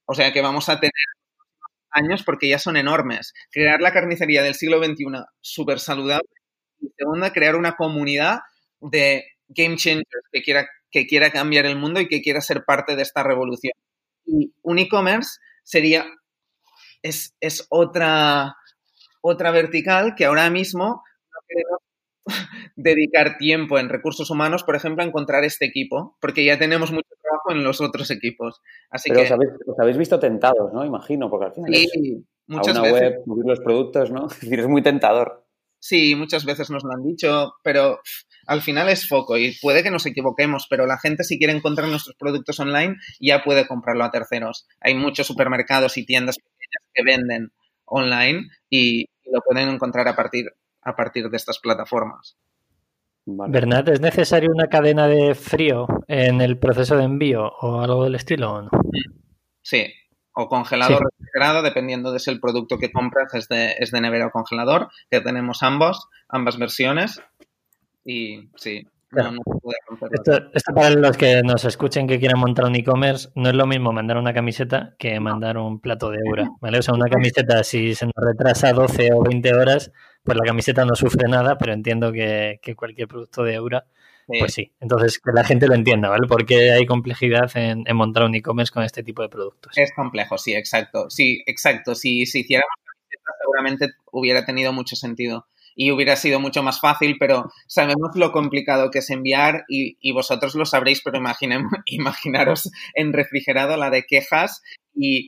o 0.05 0.13
sea, 0.13 0.33
que 0.33 0.41
vamos 0.41 0.69
a 0.69 0.79
tener 0.79 0.91
años 1.93 2.23
porque 2.23 2.49
ya 2.49 2.59
son 2.59 2.77
enormes. 2.77 3.33
Crear 3.51 3.81
la 3.81 3.93
carnicería 3.93 4.43
del 4.43 4.55
siglo 4.55 4.83
XXI 4.83 5.05
súper 5.41 5.79
saludable 5.79 6.27
y 6.79 6.89
segunda, 6.97 7.31
crear 7.31 7.55
una 7.55 7.75
comunidad 7.75 8.39
de 8.79 9.25
game 9.47 9.77
changers 9.77 10.27
que 10.31 10.41
quiera, 10.41 10.67
que 10.91 11.07
quiera 11.07 11.31
cambiar 11.31 11.65
el 11.65 11.77
mundo 11.77 11.99
y 11.99 12.07
que 12.07 12.21
quiera 12.21 12.41
ser 12.41 12.63
parte 12.65 12.95
de 12.95 13.03
esta 13.03 13.23
revolución. 13.23 13.73
Y 14.25 14.53
un 14.61 14.79
e-commerce 14.79 15.39
sería, 15.63 16.05
es, 17.01 17.35
es 17.39 17.65
otra, 17.69 18.55
otra 19.21 19.51
vertical 19.51 20.15
que 20.15 20.25
ahora 20.25 20.49
mismo 20.49 21.03
no 21.31 21.39
queremos 21.47 21.79
dedicar 22.75 23.37
tiempo 23.37 23.79
en 23.79 23.89
recursos 23.89 24.29
humanos, 24.29 24.63
por 24.63 24.75
ejemplo, 24.75 25.03
a 25.03 25.07
encontrar 25.07 25.43
este 25.43 25.65
equipo, 25.65 26.17
porque 26.21 26.45
ya 26.45 26.57
tenemos 26.57 26.91
mucho 26.91 27.12
trabajo 27.33 27.51
en 27.51 27.63
los 27.63 27.81
otros 27.81 28.09
equipos. 28.11 28.61
Así 28.89 29.09
Pero 29.09 29.21
que, 29.21 29.25
os, 29.25 29.31
habéis, 29.31 29.51
os 29.65 29.79
habéis 29.79 29.97
visto 29.97 30.19
tentados, 30.19 30.71
¿no? 30.73 30.85
Imagino, 30.85 31.29
porque 31.29 31.45
al 31.45 31.53
final 31.53 31.73
sí, 31.75 31.87
es 32.17 32.23
muchas 32.47 32.77
a 32.77 32.81
una 32.81 32.91
veces. 32.91 33.09
web, 33.09 33.23
subir 33.25 33.45
los 33.45 33.59
productos, 33.59 34.11
¿no? 34.11 34.27
Es 34.31 34.41
decir, 34.41 34.59
es 34.59 34.67
muy 34.67 34.81
tentador. 34.81 35.45
Sí, 35.79 36.15
muchas 36.15 36.45
veces 36.45 36.69
nos 36.69 36.83
lo 36.85 36.93
han 36.93 37.03
dicho, 37.03 37.55
pero 37.61 37.99
al 38.47 38.61
final 38.61 38.87
es 38.87 39.05
foco 39.07 39.37
y 39.37 39.53
puede 39.61 39.83
que 39.83 39.91
nos 39.91 40.05
equivoquemos, 40.05 40.67
pero 40.69 40.85
la 40.85 40.97
gente 40.97 41.25
si 41.25 41.37
quiere 41.37 41.53
encontrar 41.53 41.89
nuestros 41.89 42.15
productos 42.15 42.57
online 42.61 42.95
ya 43.19 43.43
puede 43.43 43.67
comprarlo 43.67 44.05
a 44.05 44.11
terceros. 44.11 44.65
Hay 44.79 44.95
muchos 44.95 45.27
supermercados 45.27 45.97
y 45.97 46.05
tiendas 46.05 46.37
pequeñas 46.37 46.83
que 46.93 47.03
venden 47.03 47.51
online 47.83 48.47
y, 48.69 49.01
y 49.01 49.31
lo 49.31 49.41
pueden 49.41 49.67
encontrar 49.67 50.07
a 50.07 50.15
partir, 50.15 50.53
a 50.83 50.95
partir 50.95 51.29
de 51.29 51.35
estas 51.35 51.59
plataformas. 51.59 52.37
Vale. 53.25 53.51
Bernat, 53.51 53.87
¿es 53.87 54.01
necesario 54.01 54.49
una 54.53 54.67
cadena 54.67 55.07
de 55.07 55.33
frío 55.33 55.87
en 56.07 56.41
el 56.41 56.57
proceso 56.57 56.97
de 56.97 57.03
envío 57.03 57.47
o 57.61 57.79
algo 57.81 58.03
del 58.03 58.15
estilo 58.15 58.51
o 58.51 58.61
no? 58.63 58.69
Sí, 59.61 59.85
o 60.33 60.47
congelado 60.49 60.95
o 60.95 60.97
Sí. 60.97 61.03
refrigerado, 61.03 61.61
dependiendo 61.61 62.11
de 62.11 62.19
si 62.19 62.31
el 62.31 62.41
producto 62.41 62.77
que 62.77 62.91
compras 62.91 63.33
es 63.33 63.47
de, 63.47 63.75
es 63.79 63.91
de 63.91 64.01
nevera 64.01 64.27
o 64.27 64.31
congelador, 64.31 64.89
que 65.09 65.21
tenemos 65.21 65.63
ambos, 65.63 66.09
ambas 66.27 66.57
versiones. 66.57 67.21
Y 68.03 68.49
sí, 68.57 68.85
no, 69.11 69.31
no 69.31 69.39
la 69.63 70.07
Esto, 70.11 70.49
esto 70.53 70.73
para 70.73 70.89
los 70.89 71.15
que 71.15 71.41
nos 71.43 71.63
escuchen 71.63 72.07
que 72.07 72.19
quieran 72.19 72.39
montar 72.39 72.65
un 72.65 72.75
e-commerce, 72.75 73.29
no 73.35 73.49
es 73.49 73.55
lo 73.55 73.65
mismo 73.67 73.93
mandar 73.93 74.17
una 74.17 74.33
camiseta 74.33 74.95
que 74.97 75.19
mandar 75.21 75.57
un 75.57 75.79
plato 75.79 76.09
de 76.09 76.17
eura, 76.25 76.49
¿vale? 76.59 76.79
O 76.79 76.81
sea, 76.81 76.93
una 76.93 77.07
camiseta, 77.07 77.63
si 77.63 77.95
se 77.95 78.05
nos 78.05 78.15
retrasa 78.17 78.73
12 78.73 79.11
o 79.13 79.23
20 79.23 79.53
horas, 79.53 79.91
pues 80.23 80.37
la 80.37 80.45
camiseta 80.45 80.85
no 80.85 80.95
sufre 80.95 81.27
nada, 81.29 81.57
pero 81.57 81.73
entiendo 81.73 82.11
que, 82.11 82.59
que 82.61 82.75
cualquier 82.75 83.07
producto 83.07 83.43
de 83.43 83.55
eura, 83.55 83.85
Sí. 84.25 84.39
pues 84.39 84.53
sí. 84.53 84.71
Entonces, 84.79 85.19
que 85.19 85.33
la 85.33 85.43
gente 85.43 85.67
lo 85.67 85.75
entienda, 85.75 86.07
¿vale? 86.07 86.27
Porque 86.29 86.71
hay 86.71 86.85
complejidad 86.85 87.51
en, 87.57 87.83
en 87.85 87.95
montar 87.97 88.23
un 88.23 88.33
e-commerce 88.33 88.71
con 88.71 88.83
este 88.83 89.03
tipo 89.03 89.21
de 89.21 89.27
productos. 89.27 89.77
Es 89.77 89.91
complejo, 89.93 90.37
sí, 90.37 90.53
exacto. 90.53 91.09
Sí, 91.09 91.43
exacto. 91.45 91.93
Si, 91.93 92.25
si 92.25 92.39
hiciéramos 92.39 92.73
camisetas, 92.85 93.35
seguramente 93.41 93.87
hubiera 94.13 94.45
tenido 94.45 94.71
mucho 94.71 94.95
sentido 94.95 95.47
y 95.75 95.91
hubiera 95.91 96.15
sido 96.15 96.39
mucho 96.39 96.63
más 96.63 96.79
fácil, 96.79 97.17
pero 97.19 97.51
sabemos 97.67 98.11
lo 98.15 98.31
complicado 98.31 98.91
que 98.91 98.99
es 98.99 99.09
enviar 99.09 99.65
y, 99.67 99.97
y 99.99 100.13
vosotros 100.13 100.55
lo 100.55 100.65
sabréis, 100.65 101.01
pero 101.03 101.19
imaginem- 101.19 101.67
imaginaros 101.85 102.71
en 102.93 103.11
refrigerado 103.11 103.75
la 103.75 103.89
de 103.89 104.03
quejas 104.03 104.61
y 104.95 105.27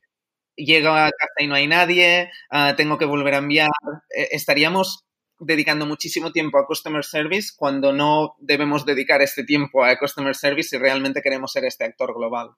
llego 0.56 0.90
a 0.90 1.12
casa 1.12 1.34
y 1.40 1.48
no 1.48 1.56
hay 1.56 1.68
nadie, 1.68 2.30
ah, 2.50 2.74
tengo 2.78 2.98
que 2.98 3.06
volver 3.06 3.34
a 3.36 3.38
enviar. 3.40 3.70
Eh, 4.16 4.30
estaríamos 4.32 5.06
dedicando 5.40 5.86
muchísimo 5.86 6.32
tiempo 6.32 6.58
a 6.58 6.66
Customer 6.66 7.04
Service 7.04 7.50
cuando 7.58 7.92
no 7.92 8.36
debemos 8.40 8.86
dedicar 8.86 9.22
este 9.22 9.44
tiempo 9.44 9.84
a 9.84 9.98
Customer 9.98 10.34
Service 10.36 10.70
si 10.70 10.78
realmente 10.78 11.22
queremos 11.22 11.52
ser 11.52 11.66
este 11.66 11.84
actor 11.84 12.14
global. 12.16 12.52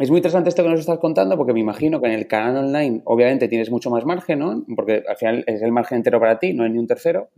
Es 0.00 0.08
muy 0.08 0.20
interesante 0.20 0.48
esto 0.48 0.62
que 0.62 0.70
nos 0.70 0.80
estás 0.80 0.98
contando 0.98 1.36
porque 1.36 1.52
me 1.52 1.60
imagino 1.60 2.00
que 2.00 2.06
en 2.06 2.14
el 2.14 2.26
canal 2.26 2.56
online 2.64 3.02
obviamente 3.04 3.46
tienes 3.48 3.70
mucho 3.70 3.90
más 3.90 4.06
margen, 4.06 4.38
¿no? 4.38 4.64
Porque 4.74 5.02
al 5.06 5.16
final 5.18 5.44
es 5.46 5.60
el 5.60 5.70
margen 5.70 5.96
entero 5.96 6.18
para 6.18 6.38
ti, 6.38 6.54
no 6.54 6.64
hay 6.64 6.70
ni 6.70 6.78
un 6.78 6.86
tercero. 6.86 7.28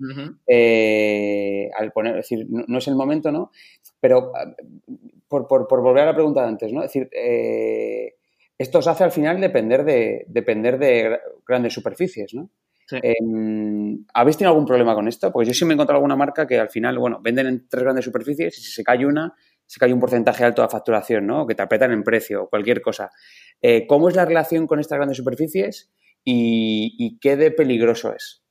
Eh, 0.46 1.68
al 1.76 1.90
poner, 1.90 2.12
es 2.18 2.28
decir, 2.28 2.46
no, 2.48 2.64
no 2.68 2.78
es 2.78 2.86
el 2.86 2.94
momento, 2.94 3.32
¿no? 3.32 3.50
Pero 4.00 4.30
ah, 4.36 4.54
por, 5.26 5.48
por- 5.48 5.66
por 5.66 5.82
volver 5.82 6.04
a 6.04 6.06
la 6.06 6.14
pregunta 6.14 6.42
de 6.42 6.48
antes, 6.48 6.72
¿no? 6.72 6.82
Es 6.84 6.92
decir, 6.92 7.08
eh, 7.12 8.14
esto 8.58 8.78
os 8.78 8.86
hace 8.86 9.04
al 9.04 9.12
final 9.12 9.40
depender 9.40 9.84
de, 9.84 10.24
depender 10.28 10.78
de 10.78 11.10
gra- 11.10 11.20
grandes 11.46 11.72
superficies, 11.74 12.34
¿no? 12.34 12.50
Sí. 12.86 12.98
Em, 13.02 14.04
¿Habéis 14.12 14.36
tenido 14.36 14.50
algún 14.52 14.66
problema 14.66 14.94
con 14.94 15.08
esto? 15.08 15.32
Porque 15.32 15.48
yo 15.48 15.54
sí 15.54 15.64
me 15.64 15.72
he 15.72 15.74
encontrado 15.74 15.96
alguna 15.98 16.16
marca 16.16 16.46
que 16.46 16.58
al 16.58 16.68
final, 16.68 16.98
bueno, 16.98 17.20
venden 17.22 17.46
en 17.46 17.68
tres 17.68 17.82
grandes 17.82 18.04
superficies 18.04 18.58
y 18.58 18.62
si 18.62 18.70
se 18.72 18.84
cae 18.84 19.06
una, 19.06 19.34
se 19.66 19.80
cae 19.80 19.92
un 19.92 20.00
porcentaje 20.00 20.44
alto 20.44 20.62
de 20.62 20.68
facturación, 20.68 21.26
¿no? 21.26 21.42
O 21.42 21.46
que 21.46 21.54
te 21.54 21.62
apretan 21.62 21.92
en 21.92 22.02
precio 22.04 22.44
o 22.44 22.48
cualquier 22.50 22.82
cosa. 22.82 23.10
Eh, 23.62 23.86
¿Cómo 23.86 24.08
es 24.08 24.16
la 24.16 24.26
relación 24.26 24.66
con 24.66 24.80
estas 24.80 24.96
grandes 24.98 25.16
superficies 25.16 25.90
y, 26.24 26.94
y 26.98 27.18
qué 27.18 27.36
de 27.36 27.50
peligroso 27.50 28.14
es? 28.14 28.43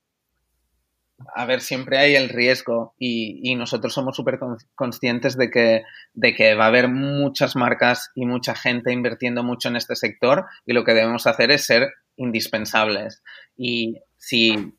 A 1.34 1.46
ver, 1.46 1.60
siempre 1.60 1.98
hay 1.98 2.16
el 2.16 2.28
riesgo 2.28 2.94
y, 2.98 3.54
nosotros 3.56 3.94
somos 3.94 4.16
súper 4.16 4.38
con- 4.38 4.58
conscientes 4.74 5.36
de 5.36 5.50
que, 5.50 5.82
de 6.12 6.34
que 6.34 6.54
va 6.54 6.64
a 6.64 6.68
haber 6.68 6.88
muchas 6.88 7.56
marcas 7.56 8.10
y 8.14 8.26
mucha 8.26 8.54
gente 8.54 8.92
invirtiendo 8.92 9.42
mucho 9.42 9.68
en 9.68 9.76
este 9.76 9.96
sector 9.96 10.46
y 10.66 10.72
lo 10.72 10.84
que 10.84 10.94
debemos 10.94 11.26
hacer 11.26 11.50
es 11.50 11.64
ser 11.64 11.92
indispensables. 12.16 13.22
Y 13.56 14.00
si, 14.16 14.74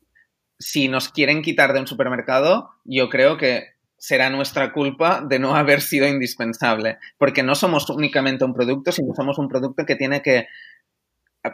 si 0.58 0.88
nos 0.88 1.08
quieren 1.08 1.42
quitar 1.42 1.72
de 1.72 1.80
un 1.80 1.86
supermercado, 1.86 2.70
yo 2.84 3.08
creo 3.08 3.38
que 3.38 3.76
será 3.98 4.28
nuestra 4.30 4.72
culpa 4.72 5.24
de 5.26 5.38
no 5.38 5.56
haber 5.56 5.80
sido 5.80 6.06
indispensable, 6.06 6.98
porque 7.18 7.42
no 7.42 7.54
somos 7.54 7.88
únicamente 7.88 8.44
un 8.44 8.54
producto, 8.54 8.92
sino 8.92 9.14
somos 9.14 9.38
un 9.38 9.48
producto 9.48 9.86
que 9.86 9.96
tiene 9.96 10.22
que 10.22 10.46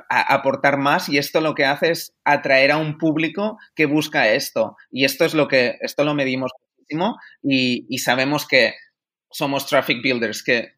aportar 0.08 0.78
más 0.78 1.08
y 1.08 1.18
esto 1.18 1.40
lo 1.40 1.54
que 1.54 1.64
hace 1.64 1.90
es 1.92 2.14
atraer 2.24 2.72
a 2.72 2.76
un 2.78 2.98
público 2.98 3.58
que 3.74 3.86
busca 3.86 4.28
esto. 4.32 4.76
Y 4.90 5.04
esto 5.04 5.24
es 5.24 5.34
lo 5.34 5.48
que 5.48 5.78
esto 5.80 6.04
lo 6.04 6.14
medimos 6.14 6.52
muchísimo 6.78 7.18
y, 7.42 7.86
y 7.88 7.98
sabemos 7.98 8.46
que 8.46 8.74
somos 9.30 9.66
traffic 9.66 10.02
builders 10.02 10.42
que 10.42 10.72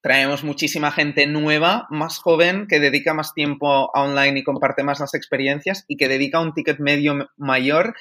traemos 0.00 0.44
muchísima 0.44 0.92
gente 0.92 1.26
nueva 1.26 1.86
más 1.90 2.18
joven 2.18 2.66
que 2.68 2.78
dedica 2.80 3.14
más 3.14 3.34
tiempo 3.34 3.90
a 3.96 4.02
online 4.02 4.38
y 4.40 4.44
comparte 4.44 4.84
más 4.84 5.00
las 5.00 5.14
experiencias 5.14 5.84
y 5.88 5.96
que 5.96 6.08
dedica 6.08 6.40
un 6.40 6.54
ticket 6.54 6.78
medio 6.78 7.28
mayor 7.36 7.94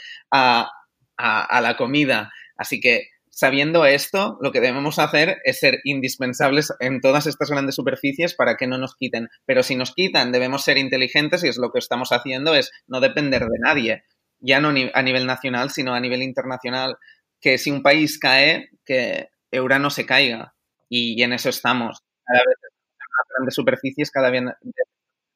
a- 1.17 1.41
a 1.57 1.61
la 1.61 1.75
comida. 1.77 2.31
Así 2.55 2.79
que 2.79 3.09
sabiendo 3.37 3.85
esto, 3.85 4.39
lo 4.41 4.51
que 4.51 4.61
debemos 4.61 4.97
hacer 4.97 5.37
es 5.43 5.59
ser 5.59 5.77
indispensables 5.83 6.73
en 6.79 7.01
todas 7.01 7.27
estas 7.27 7.51
grandes 7.51 7.75
superficies 7.75 8.33
para 8.33 8.55
que 8.57 8.65
no 8.65 8.79
nos 8.79 8.95
quiten. 8.95 9.29
Pero 9.45 9.61
si 9.61 9.75
nos 9.75 9.93
quitan, 9.93 10.31
debemos 10.31 10.63
ser 10.63 10.79
inteligentes 10.79 11.43
y 11.43 11.47
es 11.47 11.57
lo 11.57 11.71
que 11.71 11.77
estamos 11.77 12.11
haciendo, 12.11 12.55
es 12.55 12.71
no 12.87 12.99
depender 12.99 13.43
de 13.43 13.59
nadie, 13.59 14.03
ya 14.39 14.59
no 14.59 14.69
a 14.69 15.01
nivel 15.03 15.27
nacional, 15.27 15.69
sino 15.69 15.93
a 15.93 15.99
nivel 15.99 16.23
internacional. 16.23 16.95
Que 17.39 17.59
si 17.59 17.69
un 17.69 17.83
país 17.83 18.17
cae, 18.17 18.71
que 18.83 19.29
Eura 19.51 19.77
no 19.77 19.91
se 19.91 20.07
caiga. 20.07 20.55
Y, 20.89 21.21
en 21.21 21.31
eso 21.31 21.49
estamos. 21.49 22.01
Cada 22.25 22.39
vez 22.39 22.57
más 22.97 23.27
grandes 23.35 23.53
superficies, 23.53 24.09
cada 24.09 24.31
vez 24.31 24.41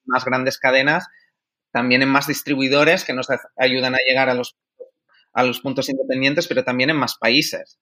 más 0.06 0.26
grandes 0.26 0.58
cadenas, 0.58 1.06
también 1.72 2.02
en 2.02 2.10
más 2.10 2.26
distribuidores 2.26 3.06
que 3.06 3.14
nos 3.14 3.28
ayudan 3.58 3.94
a 3.94 4.00
llegar 4.08 4.28
a 4.28 4.34
los, 4.34 4.58
a 5.34 5.44
los 5.44 5.62
puntos 5.62 5.88
independientes, 5.88 6.48
pero 6.48 6.64
también 6.64 6.90
en 6.90 6.98
más 6.98 7.16
países. 7.20 7.78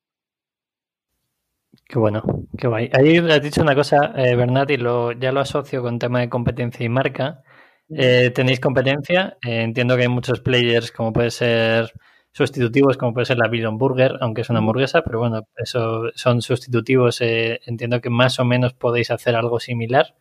Qué 1.89 1.97
bueno, 1.97 2.21
qué 2.55 2.67
guay. 2.67 2.91
Ahí 2.93 3.17
has 3.17 3.41
dicho 3.41 3.63
una 3.63 3.73
cosa, 3.73 4.13
eh, 4.15 4.35
Bernat, 4.35 4.69
y 4.69 4.77
lo, 4.77 5.11
ya 5.11 5.31
lo 5.31 5.39
asocio 5.39 5.81
con 5.81 5.97
tema 5.97 6.19
de 6.19 6.29
competencia 6.29 6.85
y 6.85 6.89
marca. 6.89 7.41
Eh, 7.89 8.29
¿Tenéis 8.29 8.59
competencia? 8.59 9.37
Eh, 9.43 9.63
entiendo 9.63 9.95
que 9.95 10.03
hay 10.03 10.07
muchos 10.07 10.39
players, 10.39 10.91
como 10.91 11.11
puede 11.11 11.31
ser 11.31 11.91
sustitutivos 12.31 12.95
como 12.95 13.11
puede 13.15 13.25
ser 13.25 13.39
la 13.39 13.47
Beyond 13.47 13.79
Burger, 13.79 14.17
aunque 14.21 14.41
es 14.41 14.49
una 14.51 14.59
hamburguesa, 14.59 15.01
pero 15.01 15.17
bueno, 15.17 15.47
eso 15.57 16.11
son 16.13 16.43
sustitutivos. 16.43 17.21
Eh, 17.21 17.59
entiendo 17.65 18.01
que 18.01 18.11
más 18.11 18.39
o 18.39 18.45
menos 18.45 18.73
podéis 18.75 19.09
hacer 19.09 19.35
algo 19.35 19.59
similar. 19.59 20.15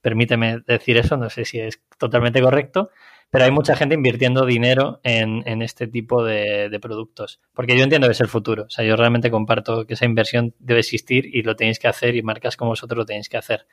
Permíteme 0.00 0.60
decir 0.66 0.96
eso, 0.96 1.18
no 1.18 1.28
sé 1.28 1.44
si 1.44 1.60
es 1.60 1.82
totalmente 1.98 2.40
correcto, 2.40 2.88
pero 3.30 3.44
hay 3.44 3.50
mucha 3.50 3.74
gente 3.76 3.94
invirtiendo 3.94 4.46
dinero 4.46 5.00
en, 5.02 5.62
este 5.62 5.86
tipo 5.86 6.24
de, 6.24 6.68
de, 6.68 6.80
productos, 6.80 7.40
porque 7.52 7.76
yo 7.76 7.84
entiendo 7.84 8.06
que 8.06 8.12
es 8.12 8.20
el 8.20 8.28
futuro. 8.28 8.64
O 8.64 8.70
sea, 8.70 8.84
yo 8.84 8.96
realmente 8.96 9.30
comparto 9.30 9.86
que 9.86 9.94
esa 9.94 10.04
inversión 10.04 10.54
debe 10.58 10.80
existir 10.80 11.26
y 11.34 11.42
lo 11.42 11.56
tenéis 11.56 11.78
que 11.78 11.88
hacer 11.88 12.14
y 12.16 12.22
marcas 12.22 12.56
como 12.56 12.70
vosotros 12.70 12.98
lo 12.98 13.06
tenéis 13.06 13.28
que 13.28 13.36
hacer. 13.36 13.66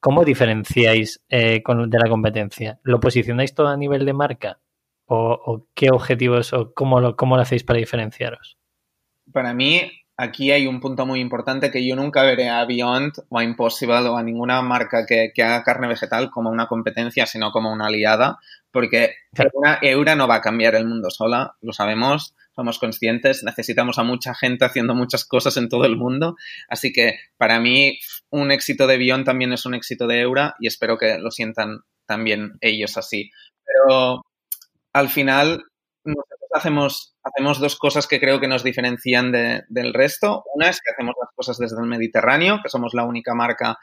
¿Cómo 0.00 0.24
diferenciáis 0.24 1.22
eh, 1.28 1.62
de 1.62 1.98
la 1.98 2.08
competencia? 2.08 2.80
¿Lo 2.82 3.00
posicionáis 3.00 3.54
todo 3.54 3.68
a 3.68 3.76
nivel 3.76 4.06
de 4.06 4.14
marca? 4.14 4.58
¿O, 5.04 5.66
qué 5.74 5.90
objetivos 5.90 6.52
o 6.52 6.72
cómo 6.72 7.00
lo, 7.00 7.16
cómo 7.16 7.36
lo 7.36 7.42
hacéis 7.42 7.64
para 7.64 7.80
diferenciaros? 7.80 8.56
Para 9.32 9.52
mí, 9.52 9.90
aquí 10.20 10.52
hay 10.52 10.66
un 10.66 10.80
punto 10.80 11.06
muy 11.06 11.20
importante 11.20 11.70
que 11.70 11.86
yo 11.86 11.96
nunca 11.96 12.22
veré 12.22 12.50
a 12.50 12.64
Beyond 12.66 13.24
o 13.30 13.38
a 13.38 13.44
Impossible 13.44 14.06
o 14.08 14.18
a 14.18 14.22
ninguna 14.22 14.60
marca 14.60 15.06
que, 15.06 15.32
haga 15.42 15.64
carne 15.64 15.88
vegetal 15.88 16.30
como 16.30 16.50
una 16.50 16.66
competencia, 16.66 17.24
sino 17.24 17.50
como 17.50 17.72
una 17.72 17.86
aliada, 17.86 18.38
porque 18.70 19.14
una 19.54 19.78
Eura 19.80 20.14
no 20.16 20.28
va 20.28 20.36
a 20.36 20.40
cambiar 20.42 20.74
el 20.74 20.86
mundo 20.86 21.10
sola, 21.10 21.56
lo 21.62 21.72
sabemos 21.72 22.34
somos 22.54 22.78
conscientes, 22.78 23.42
necesitamos 23.42 23.98
a 23.98 24.02
mucha 24.02 24.34
gente 24.34 24.66
haciendo 24.66 24.94
muchas 24.94 25.24
cosas 25.24 25.56
en 25.56 25.70
todo 25.70 25.86
el 25.86 25.96
mundo, 25.96 26.36
así 26.68 26.92
que 26.92 27.18
para 27.38 27.58
mí 27.58 27.98
un 28.28 28.50
éxito 28.50 28.86
de 28.86 28.98
Bion 28.98 29.24
también 29.24 29.52
es 29.54 29.64
un 29.64 29.74
éxito 29.74 30.06
de 30.06 30.20
Eura 30.20 30.56
y 30.58 30.66
espero 30.66 30.98
que 30.98 31.16
lo 31.18 31.30
sientan 31.30 31.80
también 32.04 32.58
ellos 32.60 32.98
así. 32.98 33.30
Pero 33.64 34.26
al 34.92 35.08
final 35.08 35.69
nosotros 36.04 36.50
hacemos, 36.54 37.16
hacemos 37.22 37.60
dos 37.60 37.76
cosas 37.76 38.06
que 38.06 38.20
creo 38.20 38.40
que 38.40 38.48
nos 38.48 38.64
diferencian 38.64 39.32
del 39.32 39.94
resto. 39.94 40.44
Una 40.54 40.68
es 40.68 40.80
que 40.80 40.92
hacemos 40.92 41.14
las 41.20 41.30
cosas 41.34 41.58
desde 41.58 41.80
el 41.80 41.88
Mediterráneo, 41.88 42.60
que 42.62 42.68
somos 42.68 42.94
la 42.94 43.04
única 43.04 43.34
marca 43.34 43.78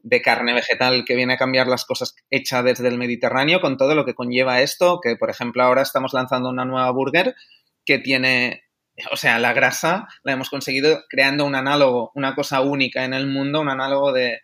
de 0.00 0.22
carne 0.22 0.54
vegetal 0.54 1.04
que 1.04 1.16
viene 1.16 1.34
a 1.34 1.38
cambiar 1.38 1.66
las 1.66 1.84
cosas 1.84 2.14
hecha 2.30 2.62
desde 2.62 2.88
el 2.88 2.98
Mediterráneo 2.98 3.60
con 3.60 3.76
todo 3.76 3.94
lo 3.94 4.04
que 4.04 4.14
conlleva 4.14 4.62
esto, 4.62 5.00
que 5.02 5.16
por 5.16 5.30
ejemplo 5.30 5.62
ahora 5.62 5.82
estamos 5.82 6.12
lanzando 6.12 6.48
una 6.50 6.64
nueva 6.64 6.90
burger 6.90 7.34
que 7.84 7.98
tiene, 7.98 8.64
o 9.10 9.16
sea, 9.16 9.38
la 9.38 9.52
grasa 9.52 10.06
la 10.22 10.32
hemos 10.32 10.50
conseguido 10.50 11.04
creando 11.08 11.44
un 11.44 11.54
análogo, 11.54 12.12
una 12.14 12.34
cosa 12.34 12.60
única 12.60 13.04
en 13.04 13.12
el 13.12 13.26
mundo, 13.26 13.60
un 13.60 13.70
análogo 13.70 14.12
de, 14.12 14.40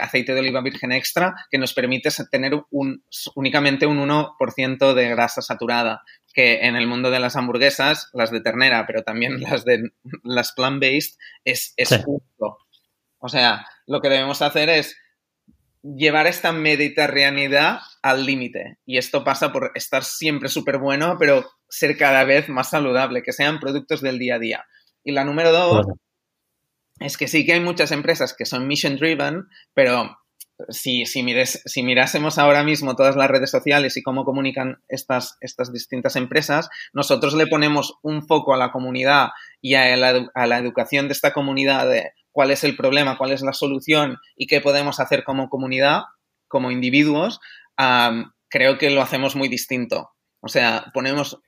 aceite 0.00 0.34
de 0.34 0.40
oliva 0.40 0.62
virgen 0.62 0.92
extra 0.92 1.34
que 1.50 1.58
nos 1.58 1.74
permite 1.74 2.10
tener 2.30 2.60
un, 2.70 3.04
únicamente 3.34 3.86
un 3.86 3.98
1% 3.98 4.94
de 4.94 5.08
grasa 5.08 5.42
saturada, 5.42 6.02
que 6.38 6.68
en 6.68 6.76
el 6.76 6.86
mundo 6.86 7.10
de 7.10 7.18
las 7.18 7.34
hamburguesas, 7.34 8.10
las 8.12 8.30
de 8.30 8.40
ternera, 8.40 8.86
pero 8.86 9.02
también 9.02 9.40
las 9.40 9.64
de 9.64 9.90
las 10.22 10.54
plant-based, 10.54 11.16
es, 11.44 11.74
es 11.76 11.88
justo. 12.04 12.58
O 13.18 13.28
sea, 13.28 13.66
lo 13.88 14.00
que 14.00 14.08
debemos 14.08 14.40
hacer 14.40 14.68
es 14.68 14.96
llevar 15.82 16.28
esta 16.28 16.52
mediterraneidad 16.52 17.80
al 18.02 18.24
límite. 18.24 18.78
Y 18.86 18.98
esto 18.98 19.24
pasa 19.24 19.52
por 19.52 19.72
estar 19.74 20.04
siempre 20.04 20.48
súper 20.48 20.78
bueno, 20.78 21.16
pero 21.18 21.44
ser 21.68 21.96
cada 21.96 22.22
vez 22.22 22.48
más 22.48 22.70
saludable, 22.70 23.24
que 23.24 23.32
sean 23.32 23.58
productos 23.58 24.00
del 24.00 24.20
día 24.20 24.36
a 24.36 24.38
día. 24.38 24.64
Y 25.02 25.10
la 25.10 25.24
número 25.24 25.50
dos 25.50 25.88
es 27.00 27.16
que 27.16 27.26
sí 27.26 27.44
que 27.44 27.54
hay 27.54 27.60
muchas 27.60 27.90
empresas 27.90 28.32
que 28.32 28.46
son 28.46 28.68
mission 28.68 28.96
driven, 28.96 29.48
pero 29.74 30.16
si, 30.68 31.06
si, 31.06 31.24
si 31.44 31.82
mirásemos 31.82 32.38
ahora 32.38 32.64
mismo 32.64 32.96
todas 32.96 33.16
las 33.16 33.30
redes 33.30 33.50
sociales 33.50 33.96
y 33.96 34.02
cómo 34.02 34.24
comunican 34.24 34.82
estas, 34.88 35.36
estas 35.40 35.72
distintas 35.72 36.16
empresas, 36.16 36.68
nosotros 36.92 37.34
le 37.34 37.46
ponemos 37.46 37.98
un 38.02 38.26
foco 38.26 38.54
a 38.54 38.58
la 38.58 38.72
comunidad 38.72 39.28
y 39.60 39.74
a 39.74 39.96
la, 39.96 40.30
a 40.34 40.46
la 40.46 40.58
educación 40.58 41.08
de 41.08 41.12
esta 41.12 41.32
comunidad 41.32 41.88
de 41.88 42.12
cuál 42.32 42.50
es 42.50 42.64
el 42.64 42.76
problema, 42.76 43.18
cuál 43.18 43.32
es 43.32 43.42
la 43.42 43.52
solución 43.52 44.18
y 44.36 44.46
qué 44.46 44.60
podemos 44.60 45.00
hacer 45.00 45.24
como 45.24 45.48
comunidad, 45.48 46.02
como 46.48 46.70
individuos, 46.70 47.40
creo 48.48 48.78
que 48.78 48.90
lo 48.90 49.02
hacemos 49.02 49.36
muy 49.36 49.48
distinto. 49.48 50.10
O 50.40 50.48
sea, 50.48 50.86
ponemos 50.94 51.40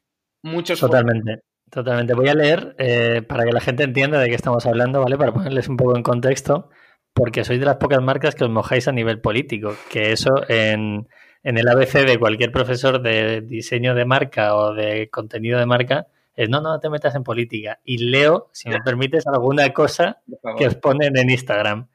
muchos... 0.42 0.80
Totalmente. 0.80 1.42
Totalmente. 1.70 2.14
Voy 2.14 2.28
a 2.28 2.34
leer 2.34 2.74
eh, 2.78 3.22
para 3.22 3.44
que 3.44 3.52
la 3.52 3.60
gente 3.60 3.84
entienda 3.84 4.18
de 4.18 4.28
qué 4.28 4.34
estamos 4.34 4.66
hablando, 4.66 5.00
¿vale? 5.00 5.16
Para 5.16 5.32
ponerles 5.32 5.68
un 5.68 5.76
poco 5.76 5.96
en 5.96 6.02
contexto, 6.02 6.68
porque 7.12 7.44
sois 7.44 7.60
de 7.60 7.66
las 7.66 7.76
pocas 7.76 8.02
marcas 8.02 8.34
que 8.34 8.44
os 8.44 8.50
mojáis 8.50 8.88
a 8.88 8.92
nivel 8.92 9.20
político, 9.20 9.74
que 9.90 10.12
eso 10.12 10.42
en, 10.48 11.08
en 11.42 11.58
el 11.58 11.68
ABC 11.68 12.06
de 12.06 12.18
cualquier 12.18 12.52
profesor 12.52 13.02
de 13.02 13.40
diseño 13.40 13.94
de 13.94 14.04
marca 14.04 14.54
o 14.56 14.74
de 14.74 15.10
contenido 15.10 15.58
de 15.58 15.66
marca 15.66 16.06
es 16.34 16.48
no, 16.48 16.60
no 16.60 16.78
te 16.80 16.88
metas 16.88 17.14
en 17.14 17.24
política. 17.24 17.80
Y 17.84 17.98
leo, 17.98 18.48
si 18.52 18.68
me 18.68 18.80
permites, 18.80 19.26
alguna 19.26 19.72
cosa 19.72 20.22
que 20.56 20.66
os 20.66 20.74
ponen 20.74 21.18
en 21.18 21.28
Instagram. 21.28 21.88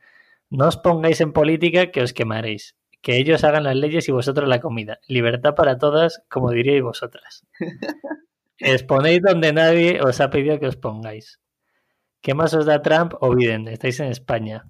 No 0.49 0.67
os 0.67 0.78
pongáis 0.78 1.21
en 1.21 1.34
política 1.34 1.91
que 1.91 2.01
os 2.01 2.13
quemaréis 2.13 2.75
que 3.06 3.17
ellos 3.17 3.43
hagan 3.43 3.65
las 3.65 3.75
leyes 3.75 4.10
y 4.10 4.12
vosotros 4.12 4.49
la 4.49 4.60
comida. 4.60 4.99
Libertad 5.08 5.54
para 5.54 5.78
todas, 5.78 6.23
como 6.28 6.49
diríais 6.49 6.82
vosotras. 6.82 7.45
Exponéis 8.58 9.21
donde 9.21 9.54
nadie 9.54 10.01
os 10.01 10.19
ha 10.21 10.32
pedido 10.32 10.60
que 10.60 10.65
os 10.65 10.75
pongáis. 10.75 11.39
¿Qué 12.21 12.34
más 12.34 12.56
os 12.56 12.65
da 12.65 12.82
Trump 12.82 13.13
o 13.19 13.36
Biden? 13.36 13.67
Estáis 13.67 13.99
en 13.99 14.08
España. 14.08 14.65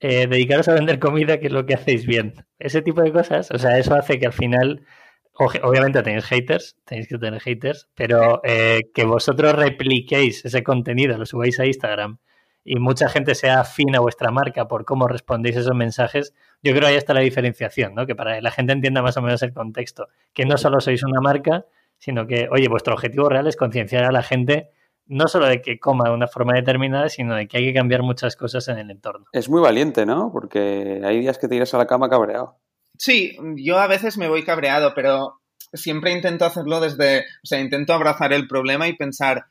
Eh, 0.00 0.26
dedicaros 0.26 0.66
a 0.68 0.74
vender 0.74 0.98
comida, 0.98 1.38
que 1.38 1.48
es 1.48 1.52
lo 1.52 1.66
que 1.66 1.74
hacéis 1.74 2.06
bien. 2.06 2.34
Ese 2.58 2.80
tipo 2.80 3.02
de 3.02 3.12
cosas, 3.12 3.50
o 3.50 3.58
sea, 3.58 3.78
eso 3.78 3.94
hace 3.94 4.18
que 4.18 4.26
al 4.26 4.32
final, 4.32 4.82
obviamente 5.62 6.02
tenéis 6.02 6.24
haters, 6.24 6.76
tenéis 6.86 7.06
que 7.06 7.18
tener 7.18 7.40
haters, 7.40 7.88
pero 7.94 8.40
eh, 8.44 8.80
que 8.94 9.04
vosotros 9.04 9.54
repliquéis 9.54 10.44
ese 10.44 10.62
contenido, 10.62 11.18
lo 11.18 11.26
subáis 11.26 11.60
a 11.60 11.66
Instagram 11.66 12.18
y 12.64 12.76
mucha 12.76 13.10
gente 13.10 13.34
sea 13.34 13.60
afín 13.60 13.94
a 13.94 14.00
vuestra 14.00 14.30
marca 14.30 14.68
por 14.68 14.86
cómo 14.86 15.06
respondéis 15.06 15.56
esos 15.56 15.74
mensajes, 15.74 16.34
yo 16.62 16.72
creo 16.72 16.82
que 16.82 16.88
ahí 16.88 16.96
está 16.96 17.12
la 17.12 17.20
diferenciación, 17.20 17.94
¿no? 17.94 18.06
Que 18.06 18.14
para 18.14 18.36
que 18.36 18.42
la 18.42 18.50
gente 18.50 18.72
entienda 18.72 19.02
más 19.02 19.16
o 19.18 19.22
menos 19.22 19.42
el 19.42 19.52
contexto, 19.52 20.08
que 20.32 20.46
no 20.46 20.56
solo 20.56 20.80
sois 20.80 21.02
una 21.02 21.20
marca, 21.20 21.66
sino 21.98 22.26
que, 22.26 22.48
oye, 22.50 22.68
vuestro 22.68 22.94
objetivo 22.94 23.28
real 23.28 23.46
es 23.46 23.56
concienciar 23.56 24.04
a 24.04 24.12
la 24.12 24.22
gente 24.22 24.70
no 25.10 25.26
solo 25.26 25.46
de 25.46 25.60
que 25.60 25.80
coma 25.80 26.04
de 26.04 26.14
una 26.14 26.28
forma 26.28 26.54
determinada, 26.54 27.08
sino 27.08 27.34
de 27.34 27.48
que 27.48 27.58
hay 27.58 27.64
que 27.64 27.74
cambiar 27.74 28.02
muchas 28.02 28.36
cosas 28.36 28.68
en 28.68 28.78
el 28.78 28.90
entorno. 28.90 29.26
Es 29.32 29.48
muy 29.48 29.60
valiente, 29.60 30.06
¿no? 30.06 30.30
Porque 30.32 31.02
hay 31.04 31.20
días 31.20 31.36
que 31.36 31.48
te 31.48 31.56
irás 31.56 31.74
a 31.74 31.78
la 31.78 31.86
cama 31.86 32.08
cabreado. 32.08 32.58
Sí, 32.96 33.36
yo 33.56 33.78
a 33.78 33.88
veces 33.88 34.16
me 34.18 34.28
voy 34.28 34.44
cabreado, 34.44 34.92
pero 34.94 35.40
siempre 35.72 36.12
intento 36.12 36.44
hacerlo 36.44 36.80
desde, 36.80 37.20
o 37.20 37.46
sea, 37.46 37.60
intento 37.60 37.92
abrazar 37.92 38.32
el 38.32 38.46
problema 38.46 38.86
y 38.86 38.96
pensar, 38.96 39.46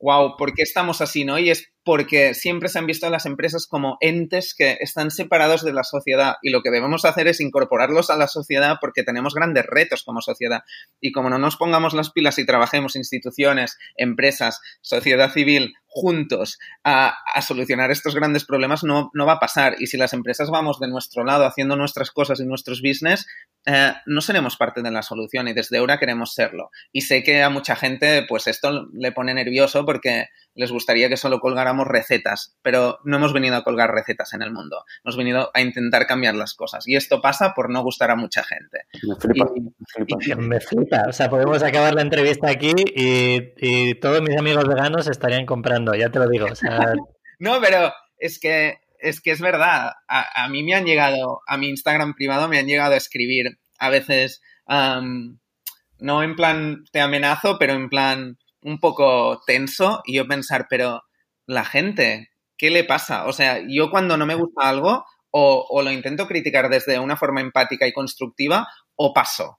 wow, 0.00 0.36
¿por 0.36 0.52
qué 0.52 0.62
estamos 0.62 1.00
así, 1.00 1.24
no? 1.24 1.38
Y 1.38 1.50
es 1.50 1.72
porque 1.84 2.34
siempre 2.34 2.68
se 2.68 2.78
han 2.78 2.86
visto 2.86 3.06
a 3.06 3.10
las 3.10 3.26
empresas 3.26 3.66
como 3.66 3.98
entes 4.00 4.54
que 4.54 4.78
están 4.80 5.10
separados 5.10 5.62
de 5.62 5.72
la 5.72 5.84
sociedad 5.84 6.36
y 6.42 6.50
lo 6.50 6.62
que 6.62 6.70
debemos 6.70 7.04
hacer 7.04 7.28
es 7.28 7.40
incorporarlos 7.40 8.10
a 8.10 8.16
la 8.16 8.26
sociedad 8.26 8.78
porque 8.80 9.02
tenemos 9.02 9.34
grandes 9.34 9.66
retos 9.66 10.02
como 10.02 10.22
sociedad. 10.22 10.62
Y 11.00 11.12
como 11.12 11.28
no 11.28 11.38
nos 11.38 11.56
pongamos 11.56 11.92
las 11.92 12.10
pilas 12.10 12.38
y 12.38 12.46
trabajemos 12.46 12.96
instituciones, 12.96 13.76
empresas, 13.96 14.60
sociedad 14.80 15.30
civil 15.30 15.74
juntos 15.94 16.58
a, 16.82 17.14
solucionar 17.40 17.90
estos 17.92 18.14
grandes 18.16 18.44
problemas, 18.44 18.82
no, 18.82 19.10
no, 19.14 19.26
va 19.26 19.34
a 19.34 19.38
pasar. 19.38 19.76
Y 19.78 19.86
si 19.86 19.96
las 19.96 20.12
empresas 20.12 20.50
vamos 20.50 20.80
de 20.80 20.88
nuestro 20.88 21.24
lado 21.24 21.46
haciendo 21.46 21.76
nuestras 21.76 22.10
cosas 22.10 22.40
y 22.40 22.46
nuestros 22.46 22.82
business, 22.82 23.26
eh, 23.66 23.92
no 24.06 24.20
seremos 24.20 24.56
parte 24.56 24.82
de 24.82 24.90
la 24.90 25.02
solución 25.02 25.46
y 25.48 25.52
desde 25.52 25.78
ahora 25.78 25.98
queremos 25.98 26.34
serlo. 26.34 26.70
Y 26.92 27.02
sé 27.02 27.22
que 27.22 27.42
a 27.42 27.50
mucha 27.50 27.76
gente 27.76 28.24
pues 28.28 28.46
esto 28.46 28.88
le 28.92 29.12
pone 29.12 29.34
nervioso 29.34 29.84
porque 29.84 30.26
les 30.54 30.70
gustaría 30.70 31.08
que 31.08 31.16
solo 31.16 31.40
colgáramos 31.40 31.86
recetas, 31.86 32.56
pero 32.62 32.98
no 33.04 33.16
hemos 33.16 33.32
venido 33.32 33.56
a 33.56 33.64
colgar 33.64 33.90
recetas 33.90 34.32
en 34.34 34.42
el 34.42 34.52
mundo, 34.52 34.84
hemos 35.04 35.16
venido 35.16 35.50
a 35.54 35.60
intentar 35.60 36.06
cambiar 36.06 36.34
las 36.34 36.54
cosas. 36.54 36.86
Y 36.86 36.96
esto 36.96 37.20
pasa 37.20 37.54
por 37.54 37.70
no 37.70 37.82
gustar 37.82 38.10
a 38.10 38.16
mucha 38.16 38.44
gente. 38.44 38.86
Me 39.02 39.16
flipa, 39.16 40.36
me, 40.36 40.60
flipa. 40.60 41.04
O 41.08 41.12
sea, 41.12 41.28
podemos 41.28 41.62
acabar 41.62 41.94
la 41.94 42.02
entrevista 42.02 42.48
aquí 42.48 42.72
y, 42.76 43.94
todos 44.00 44.22
mis 44.22 44.36
amigos 44.36 44.66
veganos 44.68 45.08
estarían 45.08 45.46
comprando, 45.46 45.94
ya 45.94 46.10
te 46.10 46.18
lo 46.18 46.28
digo. 46.28 46.46
no, 47.38 47.60
pero 47.60 47.92
es 48.18 48.38
que 48.38 48.78
es 48.98 49.20
que 49.20 49.32
es 49.32 49.40
verdad. 49.40 49.92
A, 50.08 50.48
mí 50.48 50.62
me 50.62 50.74
han 50.74 50.86
llegado, 50.86 51.40
a 51.46 51.56
mi 51.58 51.68
Instagram 51.68 52.14
privado 52.14 52.48
me 52.48 52.58
han 52.58 52.66
llegado 52.66 52.94
a 52.94 52.96
escribir 52.96 53.58
a 53.78 53.90
veces, 53.90 54.40
no 54.66 56.22
en 56.22 56.36
plan 56.36 56.84
te 56.90 57.00
amenazo, 57.00 57.58
pero 57.58 57.74
en 57.74 57.90
plan 57.90 58.38
un 58.64 58.80
poco 58.80 59.42
tenso 59.46 60.02
y 60.04 60.16
yo 60.16 60.26
pensar, 60.26 60.66
pero 60.68 61.02
la 61.46 61.64
gente, 61.64 62.30
¿qué 62.56 62.70
le 62.70 62.82
pasa? 62.82 63.26
O 63.26 63.32
sea, 63.32 63.62
yo 63.68 63.90
cuando 63.90 64.16
no 64.16 64.26
me 64.26 64.34
gusta 64.34 64.68
algo, 64.68 65.04
o, 65.36 65.82
lo 65.82 65.90
intento 65.90 66.28
criticar 66.28 66.68
desde 66.68 66.98
una 66.98 67.16
forma 67.16 67.40
empática 67.40 67.86
y 67.86 67.92
constructiva, 67.92 68.68
o 68.94 69.12
paso. 69.12 69.58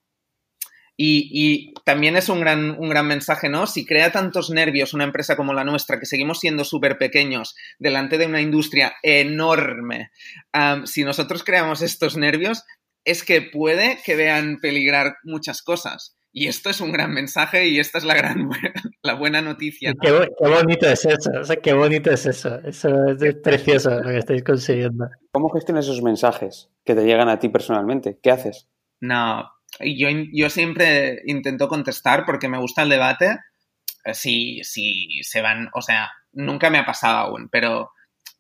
Y, 0.98 1.74
también 1.84 2.16
es 2.16 2.30
un 2.30 2.40
gran, 2.40 2.72
un 2.80 2.88
gran 2.88 3.06
mensaje, 3.06 3.50
¿no? 3.50 3.68
Si 3.68 3.86
crea 3.86 4.12
tantos 4.12 4.50
nervios 4.50 4.94
una 4.94 5.04
empresa 5.04 5.36
como 5.36 5.54
la 5.54 5.66
nuestra, 5.66 6.00
que 6.00 6.06
seguimos 6.06 6.40
siendo 6.40 6.64
súper 6.64 6.98
pequeños 6.98 7.56
delante 7.78 8.18
de 8.18 8.26
una 8.26 8.40
industria 8.40 8.96
enorme, 9.04 10.12
si 10.86 11.04
nosotros 11.04 11.44
creamos 11.44 11.82
estos 11.82 12.16
nervios, 12.16 12.64
es 13.04 13.24
que 13.24 13.42
puede 13.42 14.00
que 14.04 14.16
vean 14.16 14.60
peligrar 14.62 15.18
muchas 15.24 15.62
cosas. 15.62 16.15
Y 16.38 16.48
esto 16.50 16.70
es 16.70 16.82
un 16.82 16.92
gran 16.92 17.14
mensaje 17.14 17.70
y 17.70 17.80
esta 17.80 17.98
es 17.98 18.04
la 18.04 18.14
gran 18.14 18.50
la 19.04 19.14
buena 19.14 19.42
noticia. 19.42 19.94
Qué, 20.02 20.12
bonito 20.42 20.86
es 20.86 21.06
eso, 21.06 21.32
o 21.40 21.44
sea, 21.46 21.56
qué 21.56 21.72
bonito 21.72 22.12
es 22.12 22.26
eso. 22.26 22.60
Eso 22.66 22.90
es 23.08 23.36
precioso 23.36 24.02
lo 24.02 24.10
que 24.10 24.18
estáis 24.18 24.44
consiguiendo. 24.44 25.08
¿Cómo 25.32 25.50
gestionas 25.50 25.86
esos 25.86 26.02
mensajes 26.02 26.70
que 26.84 26.94
te 26.94 27.06
llegan 27.06 27.30
a 27.30 27.40
ti 27.40 27.48
personalmente? 27.48 28.20
¿Qué 28.22 28.32
haces? 28.32 28.68
No, 29.00 29.50
yo, 29.80 30.10
yo 30.34 30.50
siempre 30.50 31.22
intento 31.26 31.70
contestar 31.70 32.26
porque 32.26 32.50
me 32.50 32.60
gusta 32.60 32.84
el 32.84 32.90
debate. 32.90 33.40
Eh, 34.04 34.14
si, 34.14 34.62
si 34.66 35.24
se 35.24 35.42
van, 35.42 35.70
o 35.74 35.82
sea, 35.82 36.12
nunca 36.34 36.70
me 36.70 36.80
ha 36.80 36.86
pasado 36.86 37.16
aún, 37.16 37.48
pero 37.50 37.92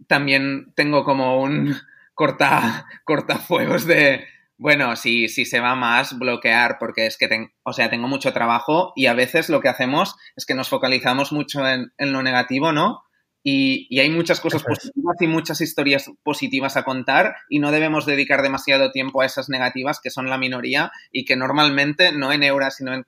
también 0.05 0.73
tengo 0.75 1.05
como 1.05 1.41
un 1.41 1.73
corta, 2.13 2.87
cortafuegos 3.05 3.85
de, 3.85 4.25
bueno, 4.57 4.95
si, 4.95 5.27
si 5.27 5.45
se 5.45 5.59
va 5.59 5.75
más, 5.75 6.17
bloquear, 6.17 6.77
porque 6.79 7.07
es 7.07 7.17
que, 7.17 7.49
o 7.63 7.73
sea, 7.73 7.89
tengo 7.89 8.07
mucho 8.07 8.33
trabajo 8.33 8.93
y 8.95 9.07
a 9.07 9.13
veces 9.13 9.49
lo 9.49 9.59
que 9.59 9.69
hacemos 9.69 10.15
es 10.35 10.45
que 10.45 10.55
nos 10.55 10.69
focalizamos 10.69 11.31
mucho 11.31 11.67
en, 11.67 11.91
en 11.97 12.13
lo 12.13 12.23
negativo, 12.23 12.71
¿no? 12.71 13.03
Y, 13.43 13.85
y, 13.91 13.99
hay 13.99 14.09
muchas 14.09 14.39
cosas 14.39 14.63
positivas 14.63 15.17
y 15.19 15.27
muchas 15.27 15.61
historias 15.61 16.09
positivas 16.23 16.77
a 16.77 16.83
contar 16.83 17.35
y 17.47 17.59
no 17.59 17.71
debemos 17.71 18.07
dedicar 18.07 18.41
demasiado 18.41 18.91
tiempo 18.91 19.21
a 19.21 19.25
esas 19.27 19.49
negativas 19.49 19.99
que 20.01 20.09
son 20.09 20.31
la 20.31 20.39
minoría 20.39 20.91
y 21.11 21.25
que 21.25 21.35
normalmente, 21.35 22.11
no 22.11 22.31
en 22.31 22.41
Euras, 22.41 22.77
sino 22.77 22.95
en, 22.95 23.05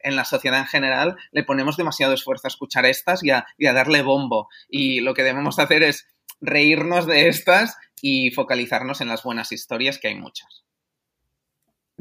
en 0.00 0.16
la 0.16 0.24
sociedad 0.24 0.60
en 0.60 0.66
general, 0.66 1.16
le 1.32 1.42
ponemos 1.42 1.76
demasiado 1.76 2.14
esfuerzo 2.14 2.46
a 2.46 2.54
escuchar 2.54 2.86
estas 2.86 3.24
y 3.24 3.30
a, 3.30 3.46
y 3.56 3.66
a 3.66 3.72
darle 3.72 4.02
bombo. 4.02 4.48
Y 4.68 5.00
lo 5.00 5.14
que 5.14 5.24
debemos 5.24 5.58
hacer 5.58 5.82
es 5.82 6.06
reírnos 6.40 7.06
de 7.06 7.28
estas 7.28 7.76
y 8.02 8.30
focalizarnos 8.30 9.00
en 9.00 9.08
las 9.08 9.22
buenas 9.22 9.52
historias, 9.52 9.98
que 9.98 10.08
hay 10.08 10.14
muchas. 10.14 10.64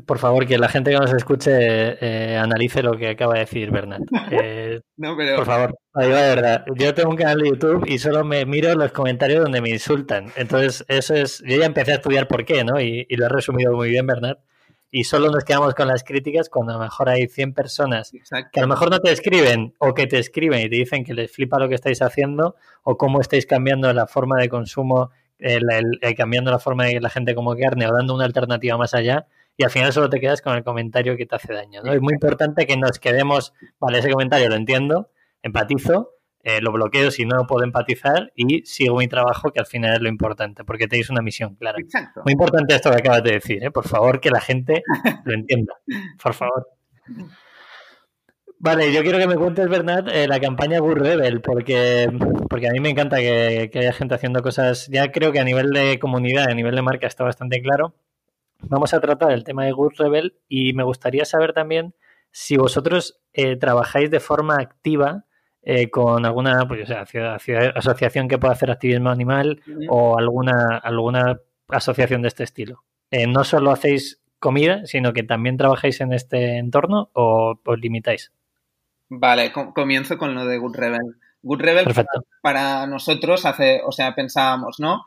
Por 0.06 0.20
favor, 0.20 0.46
que 0.46 0.60
la 0.60 0.70
gente 0.70 0.92
que 0.92 0.98
nos 0.98 1.12
escuche 1.12 1.52
eh, 1.52 2.38
analice 2.38 2.84
lo 2.84 2.96
que 2.98 3.10
acaba 3.10 3.34
de 3.34 3.40
decir 3.42 3.72
Bernat. 3.72 4.02
Eh, 4.32 4.82
por 5.36 5.46
favor, 5.46 5.76
ahí 5.94 6.10
va 6.10 6.22
de 6.22 6.36
verdad. 6.36 6.66
Yo 6.76 6.94
tengo 6.94 7.10
un 7.10 7.16
canal 7.16 7.40
de 7.40 7.50
YouTube 7.50 7.86
y 7.88 7.98
solo 7.98 8.24
me 8.24 8.46
miro 8.46 8.74
los 8.76 8.92
comentarios 8.92 9.44
donde 9.44 9.62
me 9.62 9.70
insultan. 9.70 10.32
Entonces, 10.36 10.86
eso 10.88 11.16
es. 11.16 11.42
Yo 11.46 11.58
ya 11.58 11.66
empecé 11.66 11.94
a 11.94 11.96
estudiar 11.96 12.28
por 12.28 12.46
qué, 12.46 12.64
¿no? 12.64 12.80
Y, 12.80 13.06
y 13.10 13.16
lo 13.16 13.26
ha 13.26 13.30
resumido 13.30 13.74
muy 13.74 13.90
bien, 13.90 14.06
Bernat 14.06 14.40
y 14.90 15.04
solo 15.04 15.30
nos 15.30 15.44
quedamos 15.44 15.76
con 15.76 15.88
las 15.88 16.04
críticas 16.04 16.50
cuando 16.50 16.74
a 16.74 16.78
lo 16.78 16.84
mejor 16.84 17.10
hay 17.10 17.28
100 17.28 17.54
personas 17.54 18.12
que 18.52 18.60
a 18.60 18.64
lo 18.64 18.68
mejor 18.68 18.90
no 18.90 19.00
te 19.00 19.12
escriben 19.12 19.74
o 19.80 19.94
que 19.94 20.08
te 20.08 20.18
escriben 20.18 20.62
y 20.62 20.70
te 20.70 20.76
dicen 20.78 21.04
que 21.04 21.14
les 21.14 21.32
flipa 21.32 21.60
lo 21.60 21.68
que 21.68 21.76
estáis 21.76 22.02
haciendo 22.02 22.56
o 22.84 22.98
cómo 22.98 23.20
estáis 23.20 23.46
cambiando 23.46 23.92
la 23.94 24.08
forma 24.08 24.38
de 24.40 24.50
consumo, 24.50 25.12
cambiando 26.16 26.52
la 26.52 26.60
forma 26.60 26.86
de 26.86 26.94
que 26.94 27.00
la 27.00 27.10
gente 27.10 27.36
como 27.36 27.56
carne 27.56 27.88
o 27.88 27.94
dando 27.94 28.16
una 28.16 28.26
alternativa 28.26 28.78
más 28.78 28.94
allá 28.94 29.28
y 29.58 29.64
al 29.64 29.72
final 29.72 29.92
solo 29.92 30.10
te 30.10 30.20
quedas 30.20 30.42
con 30.42 30.56
el 30.56 30.64
comentario 30.64 31.18
que 31.18 31.26
te 31.26 31.36
hace 31.36 31.52
daño. 31.52 31.82
¿no? 31.84 31.92
Es 31.92 32.00
muy 32.00 32.14
importante 32.14 32.68
que 32.68 32.78
nos 32.78 33.00
quedemos, 33.00 33.54
vale, 33.80 34.00
ese 34.00 34.12
comentario 34.12 34.50
lo 34.50 34.56
entiendo, 34.56 35.10
empatizo, 35.42 36.12
eh, 36.44 36.62
lo 36.62 36.72
bloqueo 36.72 37.10
si 37.10 37.26
no 37.26 37.46
puedo 37.48 37.66
empatizar 37.66 38.32
y 38.36 38.62
sigo 38.66 38.98
mi 38.98 39.08
trabajo, 39.08 39.52
que 39.52 39.60
al 39.60 39.66
final 39.66 39.96
es 39.96 40.02
lo 40.02 40.10
importante, 40.10 40.64
porque 40.64 40.88
tenéis 40.88 41.10
una 41.10 41.22
misión 41.22 41.56
clara. 41.56 41.80
Muy 42.24 42.34
importante 42.34 42.76
esto 42.76 42.92
que 42.92 42.98
acabas 42.98 43.24
de 43.24 43.32
decir, 43.32 43.64
¿eh? 43.64 43.72
por 43.72 43.88
favor, 43.88 44.22
que 44.22 44.30
la 44.30 44.42
gente 44.42 44.84
lo 45.26 45.34
entienda, 45.34 45.74
por 46.22 46.36
favor. 46.36 46.68
Vale, 48.60 48.92
yo 48.92 49.04
quiero 49.04 49.20
que 49.20 49.28
me 49.28 49.36
cuentes, 49.36 49.70
Bernat, 49.70 50.08
eh, 50.10 50.28
la 50.28 50.40
campaña 50.40 50.80
Good 50.80 50.98
Rebel, 50.98 51.42
porque, 51.42 52.10
porque 52.50 52.68
a 52.68 52.72
mí 52.72 52.80
me 52.80 52.90
encanta 52.90 53.18
que, 53.18 53.70
haya 53.74 53.94
gente 53.94 54.16
haciendo 54.16 54.42
cosas. 54.42 54.88
Ya 54.92 55.12
creo 55.12 55.32
que 55.32 55.40
a 55.40 55.44
nivel 55.44 55.72
de 55.72 56.00
comunidad, 56.00 56.50
a 56.50 56.56
nivel 56.56 56.76
de 56.76 56.82
marca 56.82 57.08
está 57.08 57.24
bastante 57.24 57.62
claro. 57.62 57.94
Vamos 58.62 58.94
a 58.94 59.00
tratar 59.00 59.32
el 59.32 59.44
tema 59.44 59.66
de 59.66 59.72
Good 59.72 59.94
Rebel 60.00 60.38
y 60.48 60.74
me 60.74 60.84
gustaría 60.84 61.26
saber 61.26 61.54
también 61.54 61.94
si 62.32 62.58
vosotros 62.58 63.22
trabajáis 63.60 64.10
de 64.10 64.20
forma 64.20 64.56
activa 64.56 65.28
eh, 65.70 65.90
con 65.90 66.26
alguna 66.26 66.66
pues, 66.66 66.90
asociación 66.90 68.30
que 68.30 68.38
pueda 68.38 68.54
hacer 68.54 68.72
activismo 68.72 69.10
animal 69.10 69.62
o 69.90 70.18
alguna, 70.18 70.78
alguna 70.78 71.42
asociación 71.68 72.22
de 72.22 72.30
este 72.30 72.46
estilo. 72.46 72.86
Eh, 73.12 73.28
no 73.28 73.44
solo 73.44 73.72
hacéis 73.72 74.22
comida, 74.40 74.86
sino 74.86 75.12
que 75.12 75.24
también 75.24 75.58
trabajáis 75.58 76.00
en 76.00 76.14
este 76.14 76.58
entorno 76.58 77.10
o 77.12 77.60
os 77.66 77.80
limitáis. 77.80 78.32
Vale, 79.10 79.52
comienzo 79.52 80.18
con 80.18 80.36
lo 80.36 80.46
de 80.46 80.58
Good 80.58 80.76
Rebel. 80.76 81.16
Good 81.42 81.62
Rebel 81.62 81.86
Para, 82.42 82.88
nosotros 82.88 83.46
hace, 83.46 83.82
o 83.86 83.92
sea, 83.92 84.16
pensábamos, 84.16 84.80
¿no? 84.80 85.06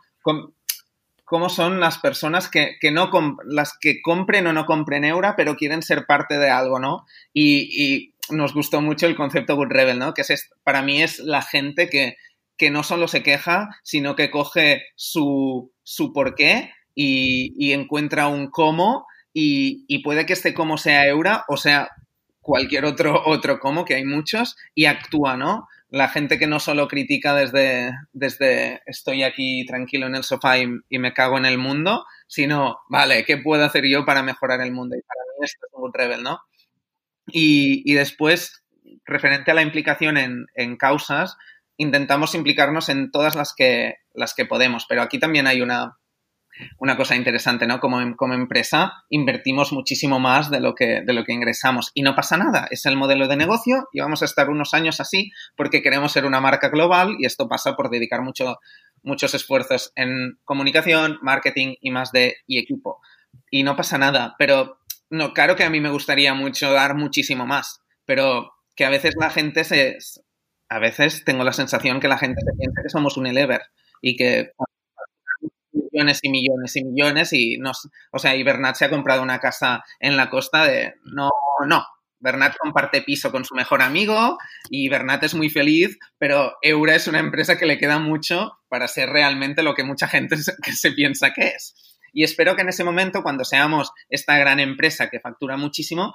¿Cómo 1.24 1.48
son 1.48 1.80
las 1.80 1.98
personas 1.98 2.48
que, 2.48 2.76
que 2.80 2.90
no 2.90 3.10
las 3.44 3.76
que 3.78 4.02
compren 4.02 4.46
o 4.46 4.52
no 4.52 4.66
compren 4.66 5.04
Eura, 5.04 5.36
pero 5.36 5.56
quieren 5.56 5.82
ser 5.82 6.06
parte 6.06 6.38
de 6.38 6.50
algo, 6.50 6.78
¿no? 6.80 7.06
y 7.32 8.14
nos 8.32 8.54
gustó 8.54 8.80
mucho 8.80 9.06
el 9.06 9.16
concepto 9.16 9.56
Good 9.56 9.70
Rebel, 9.70 9.98
¿no? 9.98 10.14
Que 10.14 10.22
es, 10.22 10.50
para 10.62 10.82
mí 10.82 11.02
es 11.02 11.18
la 11.18 11.42
gente 11.42 11.88
que, 11.88 12.16
que 12.56 12.70
no 12.70 12.82
solo 12.82 13.08
se 13.08 13.22
queja, 13.22 13.68
sino 13.82 14.16
que 14.16 14.30
coge 14.30 14.84
su, 14.96 15.72
su 15.82 16.12
porqué 16.12 16.72
y, 16.94 17.54
y 17.58 17.72
encuentra 17.72 18.28
un 18.28 18.50
cómo 18.50 19.06
y, 19.32 19.84
y, 19.86 20.02
puede 20.02 20.26
que 20.26 20.32
este 20.32 20.54
cómo 20.54 20.76
sea 20.76 21.06
Eura 21.06 21.44
o 21.46 21.56
sea 21.56 21.90
cualquier 22.40 22.84
otro, 22.84 23.22
otro 23.26 23.58
cómo, 23.60 23.84
que 23.84 23.94
hay 23.94 24.04
muchos, 24.04 24.56
y 24.74 24.86
actúa, 24.86 25.36
¿no? 25.36 25.68
La 25.88 26.08
gente 26.08 26.38
que 26.38 26.46
no 26.46 26.60
solo 26.60 26.86
critica 26.86 27.34
desde, 27.34 27.92
desde 28.12 28.80
estoy 28.86 29.24
aquí 29.24 29.66
tranquilo 29.66 30.06
en 30.06 30.14
el 30.14 30.22
sofá 30.22 30.58
y, 30.58 30.68
y, 30.88 30.98
me 30.98 31.12
cago 31.12 31.36
en 31.36 31.46
el 31.46 31.58
mundo, 31.58 32.04
sino, 32.28 32.78
vale, 32.88 33.24
¿qué 33.24 33.38
puedo 33.38 33.64
hacer 33.64 33.84
yo 33.86 34.04
para 34.04 34.22
mejorar 34.22 34.60
el 34.60 34.70
mundo? 34.70 34.96
Y 34.96 35.02
para 35.02 35.20
mí 35.20 35.44
esto 35.44 35.66
es 35.66 35.72
un 35.74 35.92
rebel, 35.92 36.22
¿no? 36.22 36.40
Y, 37.32 37.94
después, 37.94 38.64
referente 39.04 39.50
a 39.50 39.54
la 39.54 39.62
implicación 39.62 40.16
en, 40.16 40.76
causas, 40.76 41.36
intentamos 41.76 42.34
implicarnos 42.34 42.88
en 42.88 43.10
todas 43.10 43.34
las 43.34 43.54
que, 43.54 43.96
las 44.14 44.34
que 44.34 44.46
podemos, 44.46 44.86
pero 44.88 45.02
aquí 45.02 45.18
también 45.18 45.46
hay 45.46 45.60
una, 45.62 45.98
una 46.78 46.96
cosa 46.96 47.16
interesante, 47.16 47.66
¿no? 47.66 47.80
Como, 47.80 48.16
como 48.16 48.34
empresa 48.34 48.92
invertimos 49.08 49.72
muchísimo 49.72 50.18
más 50.18 50.50
de 50.50 50.60
lo, 50.60 50.74
que, 50.74 51.02
de 51.02 51.12
lo 51.12 51.24
que 51.24 51.32
ingresamos 51.32 51.90
y 51.94 52.02
no 52.02 52.14
pasa 52.14 52.36
nada, 52.36 52.68
es 52.70 52.86
el 52.86 52.96
modelo 52.96 53.28
de 53.28 53.36
negocio 53.36 53.88
y 53.92 54.00
vamos 54.00 54.22
a 54.22 54.24
estar 54.24 54.50
unos 54.50 54.74
años 54.74 55.00
así 55.00 55.30
porque 55.56 55.82
queremos 55.82 56.12
ser 56.12 56.24
una 56.24 56.40
marca 56.40 56.68
global 56.68 57.16
y 57.18 57.26
esto 57.26 57.48
pasa 57.48 57.76
por 57.76 57.90
dedicar 57.90 58.22
mucho, 58.22 58.58
muchos 59.02 59.34
esfuerzos 59.34 59.92
en 59.96 60.38
comunicación, 60.44 61.18
marketing 61.22 61.74
y 61.80 61.90
más 61.90 62.12
de 62.12 62.36
y 62.46 62.58
equipo. 62.58 63.00
Y 63.50 63.62
no 63.62 63.76
pasa 63.76 63.98
nada, 63.98 64.34
pero 64.38 64.78
no, 65.10 65.32
claro 65.32 65.56
que 65.56 65.64
a 65.64 65.70
mí 65.70 65.80
me 65.80 65.90
gustaría 65.90 66.34
mucho 66.34 66.72
dar 66.72 66.94
muchísimo 66.94 67.46
más, 67.46 67.80
pero 68.04 68.52
que 68.76 68.84
a 68.84 68.90
veces 68.90 69.14
la 69.18 69.30
gente 69.30 69.64
se... 69.64 69.98
A 70.72 70.78
veces 70.78 71.24
tengo 71.24 71.42
la 71.42 71.52
sensación 71.52 71.98
que 71.98 72.06
la 72.06 72.16
gente 72.16 72.40
se 72.40 72.56
piensa 72.56 72.82
que 72.82 72.90
somos 72.90 73.16
un 73.16 73.26
elever 73.26 73.62
y 74.00 74.16
que 74.16 74.52
millones 75.92 76.20
y 76.22 76.30
millones 76.30 76.76
y 76.76 76.84
millones 76.84 77.32
y 77.32 77.58
nos, 77.58 77.88
o 78.12 78.18
sea, 78.18 78.36
y 78.36 78.42
Bernat 78.42 78.76
se 78.76 78.84
ha 78.84 78.90
comprado 78.90 79.22
una 79.22 79.38
casa 79.38 79.82
en 79.98 80.16
la 80.16 80.30
costa 80.30 80.64
de 80.64 80.94
no, 81.04 81.30
no. 81.66 81.84
Bernat 82.22 82.54
comparte 82.58 83.00
piso 83.00 83.32
con 83.32 83.46
su 83.46 83.54
mejor 83.54 83.80
amigo 83.80 84.36
y 84.68 84.90
Bernat 84.90 85.24
es 85.24 85.34
muy 85.34 85.48
feliz, 85.48 85.98
pero 86.18 86.52
Eura 86.60 86.94
es 86.94 87.08
una 87.08 87.18
empresa 87.18 87.56
que 87.56 87.64
le 87.64 87.78
queda 87.78 87.98
mucho 87.98 88.58
para 88.68 88.88
ser 88.88 89.08
realmente 89.08 89.62
lo 89.62 89.74
que 89.74 89.84
mucha 89.84 90.06
gente 90.06 90.36
se 90.36 90.92
piensa 90.92 91.32
que 91.32 91.48
es. 91.48 91.74
Y 92.12 92.24
espero 92.24 92.56
que 92.56 92.62
en 92.62 92.68
ese 92.68 92.84
momento, 92.84 93.22
cuando 93.22 93.44
seamos 93.44 93.92
esta 94.08 94.36
gran 94.38 94.60
empresa 94.60 95.08
que 95.08 95.20
factura 95.20 95.56
muchísimo, 95.56 96.14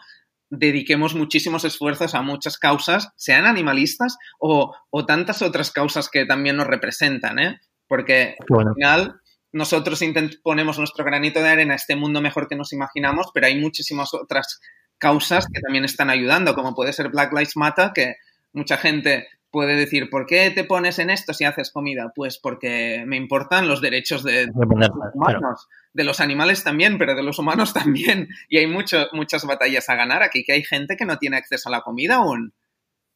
dediquemos 0.49 1.15
muchísimos 1.15 1.65
esfuerzos 1.65 2.15
a 2.15 2.21
muchas 2.21 2.57
causas, 2.57 3.11
sean 3.15 3.45
animalistas 3.45 4.17
o, 4.39 4.75
tantas 5.07 5.41
otras 5.41 5.71
causas 5.71 6.09
que 6.09 6.25
también 6.25 6.57
nos 6.57 6.67
representan, 6.67 7.39
¿eh? 7.39 7.59
Porque 7.87 8.35
al 8.49 8.73
final 8.75 9.21
nosotros 9.55 10.03
ponemos 10.43 10.77
nuestro 10.77 11.05
granito 11.05 11.41
de 11.41 11.47
arena 11.47 11.73
a 11.73 11.77
este 11.77 11.95
mundo 11.95 12.19
mejor 12.19 12.49
que 12.49 12.57
nos 12.57 12.73
imaginamos, 12.73 13.27
pero 13.33 13.47
hay 13.47 13.57
muchísimas 13.57 14.13
otras 14.13 14.59
causas 14.97 15.47
que 15.47 15.61
también 15.61 15.85
están 15.85 16.09
ayudando, 16.09 16.55
como 16.55 16.75
puede 16.75 16.91
ser 16.91 17.07
Black 17.07 17.31
Lives 17.31 17.55
Matter, 17.55 17.91
que 17.95 18.15
mucha 18.51 18.75
gente 18.75 19.29
puede 19.51 19.77
decir, 19.77 20.09
¿por 20.09 20.25
qué 20.25 20.51
te 20.51 20.65
pones 20.65 20.99
en 20.99 21.09
esto 21.09 21.33
si 21.33 21.45
haces 21.45 21.71
comida? 21.71 22.11
Pues 22.13 22.37
porque 22.37 23.05
me 23.07 23.15
importan 23.15 23.69
los 23.69 23.79
derechos 23.79 24.25
de, 24.25 24.47
los 24.47 24.89
humanos, 25.13 25.69
de 25.93 26.03
los 26.03 26.19
animales 26.19 26.61
también, 26.65 26.97
pero 26.97 27.15
de 27.15 27.23
los 27.23 27.39
humanos 27.39 27.73
también. 27.73 28.27
Y 28.49 28.57
hay 28.57 28.67
mucho, 28.67 29.07
muchas 29.13 29.45
batallas 29.45 29.87
a 29.87 29.95
ganar 29.95 30.21
aquí, 30.21 30.43
que 30.43 30.51
hay 30.51 30.63
gente 30.63 30.97
que 30.97 31.05
no 31.05 31.17
tiene 31.17 31.37
acceso 31.37 31.69
a 31.69 31.71
la 31.71 31.81
comida 31.81 32.15
aún. 32.15 32.53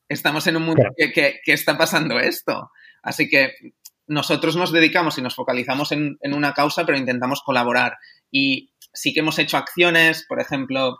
Estamos 0.07 0.47
en 0.47 0.55
un 0.55 0.63
mundo 0.63 0.83
que, 0.95 1.11
que, 1.11 1.53
está 1.53 1.77
pasando 1.77 2.17
esto. 2.17 2.71
Así 3.03 3.27
que 3.27 3.51
nosotros 4.09 4.55
nos 4.57 4.73
dedicamos 4.73 5.17
y 5.17 5.21
nos 5.21 5.35
focalizamos 5.35 5.91
en, 5.93 6.17
en, 6.21 6.33
una 6.33 6.53
causa, 6.53 6.85
pero 6.85 6.97
intentamos 6.97 7.41
colaborar. 7.41 7.97
Y 8.29 8.71
sí 8.93 9.13
que 9.13 9.21
hemos 9.21 9.39
hecho 9.39 9.57
acciones, 9.57 10.25
por 10.27 10.41
ejemplo, 10.41 10.99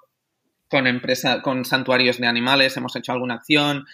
con 0.70 0.88
empresa, 0.88 1.42
con 1.42 1.66
santuarios 1.66 2.20
de 2.20 2.28
animales, 2.28 2.78
hemos 2.78 2.96
hecho 2.96 3.12
alguna 3.12 3.36
acción 3.36 3.86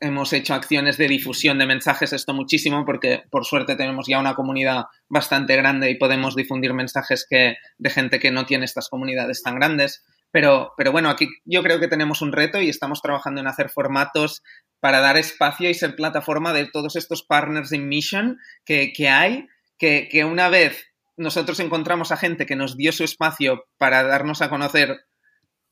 hemos 0.00 0.32
hecho 0.32 0.54
acciones 0.54 0.96
de 0.98 1.08
difusión 1.08 1.58
de 1.58 1.66
mensajes, 1.66 2.12
esto 2.12 2.34
muchísimo, 2.34 2.84
porque 2.84 3.24
por 3.30 3.44
suerte 3.44 3.76
tenemos 3.76 4.06
ya 4.06 4.18
una 4.18 4.34
comunidad 4.34 4.84
bastante 5.08 5.56
grande 5.56 5.90
y 5.90 5.96
podemos 5.96 6.36
difundir 6.36 6.74
mensajes 6.74 7.26
que, 7.28 7.56
de 7.78 7.90
gente 7.90 8.18
que 8.18 8.30
no 8.30 8.44
tiene 8.44 8.64
estas 8.64 8.88
comunidades 8.88 9.42
tan 9.42 9.56
grandes. 9.56 10.04
Pero, 10.36 10.74
pero 10.76 10.92
bueno, 10.92 11.08
aquí 11.08 11.28
yo 11.46 11.62
creo 11.62 11.80
que 11.80 11.88
tenemos 11.88 12.20
un 12.20 12.30
reto 12.30 12.60
y 12.60 12.68
estamos 12.68 13.00
trabajando 13.00 13.40
en 13.40 13.46
hacer 13.46 13.70
formatos 13.70 14.42
para 14.80 15.00
dar 15.00 15.16
espacio 15.16 15.70
y 15.70 15.72
ser 15.72 15.96
plataforma 15.96 16.52
de 16.52 16.66
todos 16.70 16.94
estos 16.96 17.22
partners 17.22 17.72
in 17.72 17.88
mission 17.88 18.38
que, 18.66 18.92
que 18.92 19.08
hay, 19.08 19.46
que, 19.78 20.10
que 20.12 20.26
una 20.26 20.50
vez 20.50 20.92
nosotros 21.16 21.58
encontramos 21.60 22.12
a 22.12 22.18
gente 22.18 22.44
que 22.44 22.54
nos 22.54 22.76
dio 22.76 22.92
su 22.92 23.02
espacio 23.02 23.64
para 23.78 24.02
darnos 24.02 24.42
a 24.42 24.50
conocer 24.50 25.06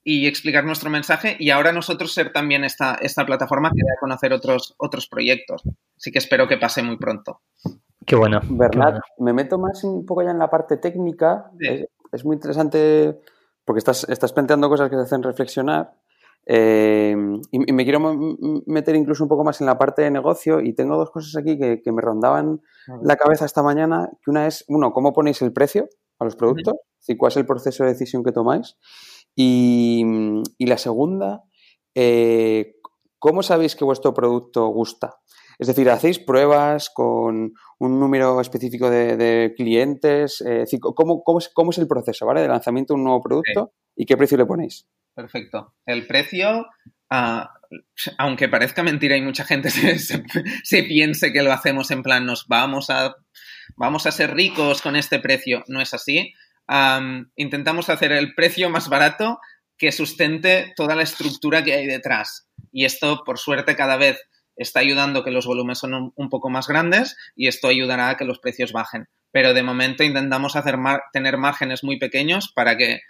y 0.03 0.27
explicar 0.27 0.65
nuestro 0.65 0.89
mensaje 0.89 1.37
y 1.39 1.51
ahora 1.51 1.71
nosotros 1.71 2.15
ser 2.15 2.33
también 2.33 2.65
esta, 2.65 2.95
esta 2.95 3.27
plataforma 3.27 3.69
que 3.69 3.83
dé 3.85 3.93
a 3.95 4.01
conocer 4.01 4.33
otros, 4.33 4.75
otros 4.79 5.09
proyectos. 5.09 5.63
Así 5.99 6.11
que 6.11 6.21
espero 6.21 6.49
que 6.49 6.57
pase 6.57 6.83
muy 6.83 6.97
pronto. 6.97 7.43
Qué 8.07 8.17
bueno. 8.17 8.41
Bernat, 8.49 8.99
me 9.19 9.35
meto 9.35 9.59
más 9.59 9.85
un 9.85 10.07
poco 10.07 10.23
ya 10.23 10.31
en 10.31 10.39
la 10.39 10.49
parte 10.49 10.79
técnica. 10.79 11.51
Es, 11.61 11.87
es, 12.13 12.25
muy 12.25 12.37
interesante 12.37 13.21
porque 13.65 13.79
estás, 13.79 14.07
estás 14.09 14.33
planteando 14.33 14.69
cosas 14.69 14.91
que 14.91 14.97
te 14.97 15.03
hacen 15.03 15.23
reflexionar. 15.23 15.95
Eh, 16.47 17.17
y, 17.51 17.71
y, 17.71 17.73
me 17.73 17.85
quiero 17.85 18.01
meter 18.67 18.95
incluso 18.97 19.25
un 19.25 19.29
poco 19.29 19.45
más 19.45 19.63
en 19.63 19.67
la 19.67 19.79
parte 19.79 20.03
de 20.03 20.11
negocio 20.11 20.61
y 20.61 20.75
tengo 20.75 20.99
dos 20.99 21.11
cosas 21.11 21.35
aquí 21.37 21.59
que, 21.59 21.81
que 21.83 21.91
me 21.91 22.03
rondaban 22.03 22.61
la 23.03 23.17
cabeza 23.17 23.47
esta 23.47 23.63
mañana, 23.63 24.11
que 24.23 24.31
una 24.31 24.47
es, 24.47 24.63
uno, 24.69 24.93
¿cómo 24.93 25.15
ponéis 25.15 25.41
el 25.41 25.55
precio 25.55 25.89
a 26.19 26.25
los 26.25 26.37
productos? 26.37 26.75
Uh 26.75 27.17
¿Cuál 27.19 27.33
es 27.33 27.37
el 27.37 27.45
proceso 27.45 27.85
de 27.85 27.91
decisión 27.91 28.25
que 28.25 28.33
tomáis? 28.33 28.79
Y, 29.37 30.03
y 30.57 30.67
la 30.67 30.79
segunda, 30.79 31.45
eh, 31.95 32.77
¿cómo 33.19 33.43
sabéis 33.43 33.77
que 33.77 33.85
vuestro 33.85 34.15
producto 34.15 34.67
gusta? 34.69 35.17
Es 35.59 35.69
decir, 35.69 35.89
¿hacéis 35.91 36.19
pruebas 36.19 36.91
con 36.91 37.53
un 37.79 38.01
número 38.01 38.41
específico 38.41 38.91
de, 38.91 39.17
de 39.17 39.55
clientes? 39.57 40.43
Eh, 40.47 40.65
¿cómo, 40.81 41.23
cómo, 41.23 41.39
es, 41.39 41.49
¿cómo, 41.53 41.71
es, 41.71 41.79
el 41.79 41.89
proceso 41.89 42.27
¿vale? 42.27 42.41
de 42.41 42.49
lanzamiento 42.49 42.95
de 42.95 42.99
un 42.99 43.05
nuevo 43.05 43.23
producto 43.23 43.73
sí. 43.73 44.03
y 44.03 44.07
qué 44.07 44.17
precio 44.17 44.37
le 44.37 44.47
ponéis? 44.47 44.89
Perfecto. 45.15 45.75
El 45.87 46.07
precio, 46.07 46.67
uh, 47.11 47.45
aunque 48.19 48.49
parezca 48.49 48.83
mentira 48.83 49.17
y 49.17 49.23
mucha 49.23 49.45
gente 49.45 49.71
se, 49.71 49.99
se, 49.99 50.23
se, 50.63 50.83
piense 50.83 51.33
que 51.33 51.43
lo 51.43 51.53
hacemos 51.53 51.91
en 51.91 52.03
plan 52.03 52.27
nos 52.27 52.49
vamos 52.49 52.91
a, 52.91 53.15
vamos 53.77 54.07
a 54.07 54.13
ser 54.13 54.35
ricos 54.35 54.83
con 54.83 54.97
este 54.97 55.19
precio, 55.21 55.65
no 55.69 55.81
es 55.81 55.95
así. 55.95 56.35
Um, 56.67 57.27
intentamos 57.37 57.91
hacer 57.91 58.13
el 58.13 58.35
precio 58.35 58.71
más 58.71 58.89
barato 58.89 59.39
que 59.77 59.93
sustente 59.93 60.73
toda 60.77 60.95
la 60.95 61.03
estructura 61.03 61.63
que 61.63 61.75
hay 61.75 61.87
detrás. 61.87 62.49
Y 62.73 62.85
esto, 62.85 63.23
por 63.25 63.39
suerte, 63.39 63.77
cada 63.77 63.97
vez 63.97 64.19
está 64.57 64.81
ayudando 64.81 65.25
que 65.25 65.31
los 65.31 65.47
volúmenes 65.47 65.79
son 65.79 66.13
un, 66.15 66.29
poco 66.29 66.51
más 66.51 66.69
grandes 66.69 67.17
y 67.35 67.49
esto 67.49 67.69
ayudará 67.69 68.11
a 68.11 68.17
que 68.17 68.25
los 68.25 68.39
precios 68.39 68.73
bajen. 68.73 69.07
Pero 69.31 69.55
de 69.55 69.63
momento 69.63 70.05
intentamos 70.05 70.57
hacer 70.57 70.77
tener 71.13 71.39
márgenes 71.39 71.83
muy 71.83 71.99
pequeños 71.99 72.53
para 72.55 72.77
que 72.77 73.01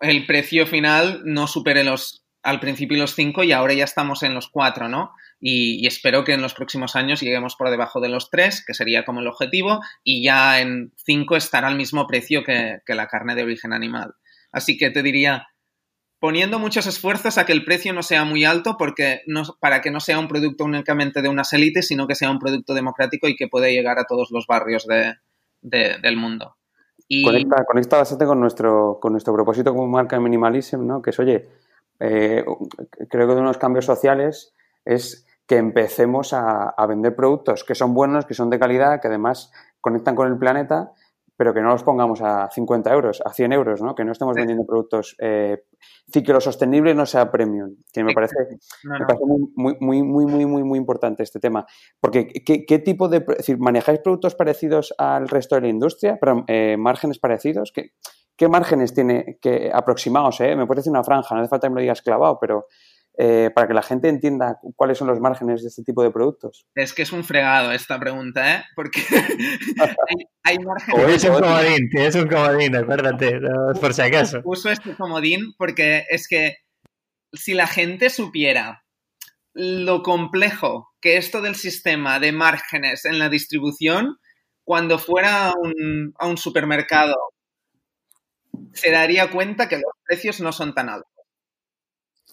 el 0.00 0.26
precio 0.26 0.66
final 0.66 1.22
no 1.24 1.46
supere 1.46 1.84
los 1.84 2.22
al 2.42 2.60
principio 2.60 2.96
los 2.98 3.16
5 3.16 3.42
y 3.42 3.50
ahora 3.50 3.74
ya 3.74 3.82
estamos 3.82 4.22
en 4.22 4.32
los 4.32 4.48
4, 4.48 4.88
¿no? 4.88 5.10
Y, 5.40 5.84
espero 5.84 6.22
que 6.22 6.32
en 6.32 6.42
los 6.42 6.54
próximos 6.54 6.94
años 6.94 7.20
lleguemos 7.20 7.56
por 7.56 7.70
debajo 7.70 8.00
de 8.00 8.08
los 8.08 8.30
3, 8.30 8.64
que 8.64 8.72
sería 8.72 9.04
como 9.04 9.18
el 9.18 9.26
objetivo, 9.26 9.80
y 10.04 10.22
ya 10.22 10.60
en 10.60 10.92
5 10.94 11.34
estará 11.34 11.66
al 11.66 11.74
mismo 11.74 12.06
precio 12.06 12.44
que 12.44 12.80
la 12.86 13.08
carne 13.08 13.34
de 13.34 13.42
origen 13.42 13.72
animal. 13.72 14.14
Así 14.52 14.78
que 14.78 14.90
te 14.90 15.02
diría, 15.02 15.48
poniendo 16.18 16.58
muchos 16.58 16.86
esfuerzos 16.86 17.38
a 17.38 17.44
que 17.44 17.52
el 17.52 17.64
precio 17.64 17.92
no 17.92 18.02
sea 18.02 18.24
muy 18.24 18.44
alto 18.44 18.76
porque 18.78 19.22
no, 19.26 19.42
para 19.60 19.80
que 19.80 19.90
no 19.90 20.00
sea 20.00 20.18
un 20.18 20.28
producto 20.28 20.64
únicamente 20.64 21.22
de 21.22 21.28
unas 21.28 21.52
élites, 21.52 21.88
sino 21.88 22.06
que 22.06 22.14
sea 22.14 22.30
un 22.30 22.38
producto 22.38 22.74
democrático 22.74 23.28
y 23.28 23.36
que 23.36 23.48
pueda 23.48 23.68
llegar 23.68 23.98
a 23.98 24.04
todos 24.04 24.30
los 24.30 24.46
barrios 24.46 24.86
de, 24.86 25.14
de, 25.60 25.98
del 26.02 26.16
mundo. 26.16 26.56
Y... 27.08 27.24
Conecta, 27.24 27.98
bastante 27.98 28.24
con 28.24 28.40
nuestro, 28.40 28.98
con 29.00 29.12
nuestro 29.12 29.34
propósito 29.34 29.72
como 29.72 29.86
marca 29.86 30.18
Minimalism, 30.18 30.86
¿no? 30.86 31.02
que 31.02 31.10
es, 31.10 31.18
oye, 31.18 31.48
eh, 32.00 32.44
creo 33.08 33.28
que 33.28 33.34
de 33.34 33.42
los 33.42 33.58
cambios 33.58 33.84
sociales 33.84 34.54
es 34.84 35.26
que 35.46 35.56
empecemos 35.56 36.32
a, 36.32 36.70
a, 36.70 36.86
vender 36.86 37.14
productos 37.14 37.62
que 37.62 37.76
son 37.76 37.94
buenos, 37.94 38.26
que 38.26 38.34
son 38.34 38.50
de 38.50 38.58
calidad, 38.58 39.00
que 39.00 39.06
además 39.06 39.52
conectan 39.80 40.16
con 40.16 40.26
el 40.26 40.38
planeta, 40.38 40.92
pero 41.36 41.52
que 41.52 41.60
no 41.60 41.68
los 41.68 41.82
pongamos 41.82 42.20
a 42.22 42.48
50 42.50 42.92
euros, 42.92 43.22
a 43.24 43.32
100 43.32 43.52
euros, 43.52 43.82
¿no? 43.82 43.94
Que 43.94 44.04
no 44.04 44.12
estemos 44.12 44.34
vendiendo 44.34 44.64
productos, 44.64 45.14
eh, 45.18 45.64
sí 46.12 46.22
que 46.22 46.32
lo 46.32 46.40
sostenible 46.40 46.94
no 46.94 47.04
sea 47.04 47.30
premium, 47.30 47.76
que 47.92 48.02
me 48.02 48.14
parece, 48.14 48.34
no, 48.84 48.94
no. 48.94 48.98
Me 48.98 49.06
parece 49.06 49.24
muy, 49.26 49.76
muy, 49.80 50.02
muy, 50.02 50.26
muy, 50.26 50.46
muy, 50.46 50.64
muy 50.64 50.78
importante 50.78 51.22
este 51.22 51.40
tema. 51.40 51.66
Porque, 52.00 52.26
¿qué, 52.28 52.64
qué 52.64 52.78
tipo 52.78 53.08
de, 53.08 53.18
es 53.18 53.36
decir, 53.38 53.58
manejáis 53.58 54.00
productos 54.00 54.34
parecidos 54.34 54.94
al 54.96 55.28
resto 55.28 55.56
de 55.56 55.62
la 55.62 55.68
industria, 55.68 56.18
pero 56.20 56.44
eh, 56.46 56.76
márgenes 56.78 57.18
parecidos? 57.18 57.70
¿Qué, 57.72 57.92
¿Qué 58.36 58.48
márgenes 58.48 58.92
tiene 58.94 59.38
que 59.40 59.70
aproximados? 59.72 60.40
Eh? 60.40 60.54
Me 60.56 60.66
parece 60.66 60.90
una 60.90 61.02
franja, 61.02 61.34
no 61.34 61.40
hace 61.40 61.48
falta 61.48 61.68
que 61.68 61.70
me 61.70 61.76
lo 61.76 61.82
digas 61.82 62.02
clavado, 62.02 62.38
pero 62.38 62.66
eh, 63.18 63.50
para 63.54 63.66
que 63.66 63.74
la 63.74 63.82
gente 63.82 64.08
entienda 64.08 64.58
cuáles 64.74 64.98
son 64.98 65.08
los 65.08 65.20
márgenes 65.20 65.62
de 65.62 65.68
este 65.68 65.82
tipo 65.82 66.02
de 66.02 66.10
productos. 66.10 66.66
Es 66.74 66.92
que 66.92 67.02
es 67.02 67.12
un 67.12 67.24
fregado 67.24 67.72
esta 67.72 67.98
pregunta, 67.98 68.56
¿eh? 68.56 68.64
Porque 68.74 69.00
hay, 69.80 70.26
hay 70.42 70.58
márgenes. 70.58 71.04
O 71.04 71.08
es 71.08 71.24
un 71.24 71.40
comodín, 71.40 71.88
tienes 71.88 72.14
un 72.14 72.28
comodín, 72.28 72.76
acuérdate, 72.76 73.40
no, 73.40 73.72
por 73.80 73.94
si 73.94 74.02
acaso. 74.02 74.40
Uso 74.44 74.70
este 74.70 74.94
comodín 74.94 75.54
porque 75.56 76.04
es 76.10 76.28
que 76.28 76.58
si 77.32 77.54
la 77.54 77.66
gente 77.66 78.10
supiera 78.10 78.84
lo 79.54 80.02
complejo 80.02 80.92
que 81.00 81.16
esto 81.16 81.40
del 81.40 81.54
sistema 81.54 82.20
de 82.20 82.32
márgenes 82.32 83.06
en 83.06 83.18
la 83.18 83.30
distribución, 83.30 84.18
cuando 84.64 84.98
fuera 84.98 85.48
a 85.48 85.54
un, 85.56 86.12
a 86.18 86.26
un 86.26 86.36
supermercado 86.36 87.14
se 88.74 88.90
daría 88.90 89.30
cuenta 89.30 89.68
que 89.68 89.76
los 89.76 89.92
precios 90.06 90.40
no 90.40 90.52
son 90.52 90.74
tan 90.74 90.90
altos. 90.90 91.15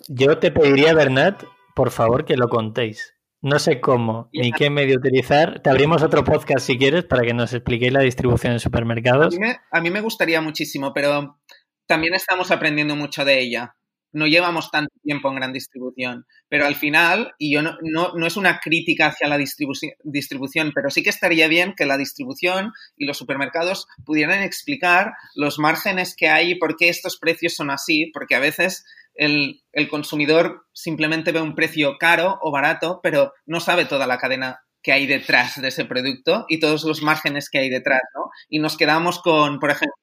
Yo 0.08 0.38
te 0.40 0.52
pediría, 0.52 0.94
Bernat, 0.94 1.44
por 1.76 1.92
favor, 1.92 2.26
que 2.26 2.36
lo 2.36 2.50
contéis. 2.50 3.14
No 3.42 3.60
sé 3.60 3.82
cómo 3.82 4.30
ni 4.32 4.52
qué 4.54 4.70
medio 4.70 4.98
utilizar. 4.98 5.62
Te 5.62 5.70
abrimos 5.70 6.02
otro 6.02 6.24
podcast 6.24 6.66
si 6.66 6.78
quieres 6.78 7.04
para 7.04 7.24
que 7.24 7.34
nos 7.34 7.54
expliquéis 7.54 7.92
la 7.92 8.00
distribución 8.00 8.54
en 8.54 8.60
supermercados. 8.60 9.36
A 9.36 9.38
mí, 9.38 9.46
me, 9.46 9.60
a 9.70 9.82
mí 9.82 9.90
me 9.90 10.02
gustaría 10.02 10.40
muchísimo, 10.40 10.94
pero 10.94 11.40
también 11.86 12.14
estamos 12.14 12.52
aprendiendo 12.52 12.96
mucho 12.96 13.26
de 13.26 13.40
ella 13.42 13.76
no 14.14 14.28
llevamos 14.28 14.72
tanto 14.72 14.94
tiempo 15.04 15.30
en 15.30 15.36
gran 15.36 15.54
distribución, 15.54 16.26
pero 16.48 16.66
al 16.66 16.76
final, 16.76 17.34
y 17.38 17.54
yo 17.54 17.62
no, 17.62 17.78
no, 17.82 18.14
no 18.16 18.26
es 18.26 18.38
una 18.38 18.60
crítica 18.60 19.08
hacia 19.08 19.28
la 19.28 19.38
distribu 19.38 19.74
distribución, 20.04 20.72
pero 20.74 20.90
sí 20.90 21.04
que 21.04 21.10
estaría 21.10 21.48
bien 21.48 21.74
que 21.76 21.86
la 21.86 21.98
distribución 21.98 22.72
y 22.96 23.06
los 23.06 23.18
supermercados 23.18 23.88
pudieran 24.06 24.42
explicar 24.44 25.14
los 25.36 25.60
márgenes 25.60 26.16
que 26.16 26.30
hay 26.30 26.52
y 26.52 26.56
por 26.56 26.76
qué 26.78 26.90
estos 26.90 27.18
precios 27.18 27.56
son 27.56 27.72
así, 27.72 28.12
porque 28.14 28.36
a 28.36 28.40
veces 28.40 28.86
el, 29.16 29.64
el 29.72 29.90
consumidor 29.90 30.66
simplemente 30.74 31.32
ve 31.32 31.42
un 31.42 31.56
precio 31.56 31.98
caro 32.00 32.40
o 32.42 32.52
barato, 32.52 33.00
pero 33.04 33.34
no 33.46 33.60
sabe 33.60 33.86
toda 33.86 34.08
la 34.08 34.18
cadena 34.18 34.60
que 34.82 34.92
hay 34.92 35.08
detrás 35.08 35.60
de 35.62 35.70
ese 35.70 35.86
producto 35.86 36.46
y 36.50 36.60
todos 36.60 36.84
los 36.84 37.02
márgenes 37.02 37.50
que 37.50 37.60
hay 37.60 37.70
detrás, 37.70 38.02
¿no? 38.14 38.30
Y 38.50 38.60
nos 38.60 38.78
quedamos 38.78 39.22
con, 39.22 39.60
por 39.60 39.72
ejemplo, 39.72 39.96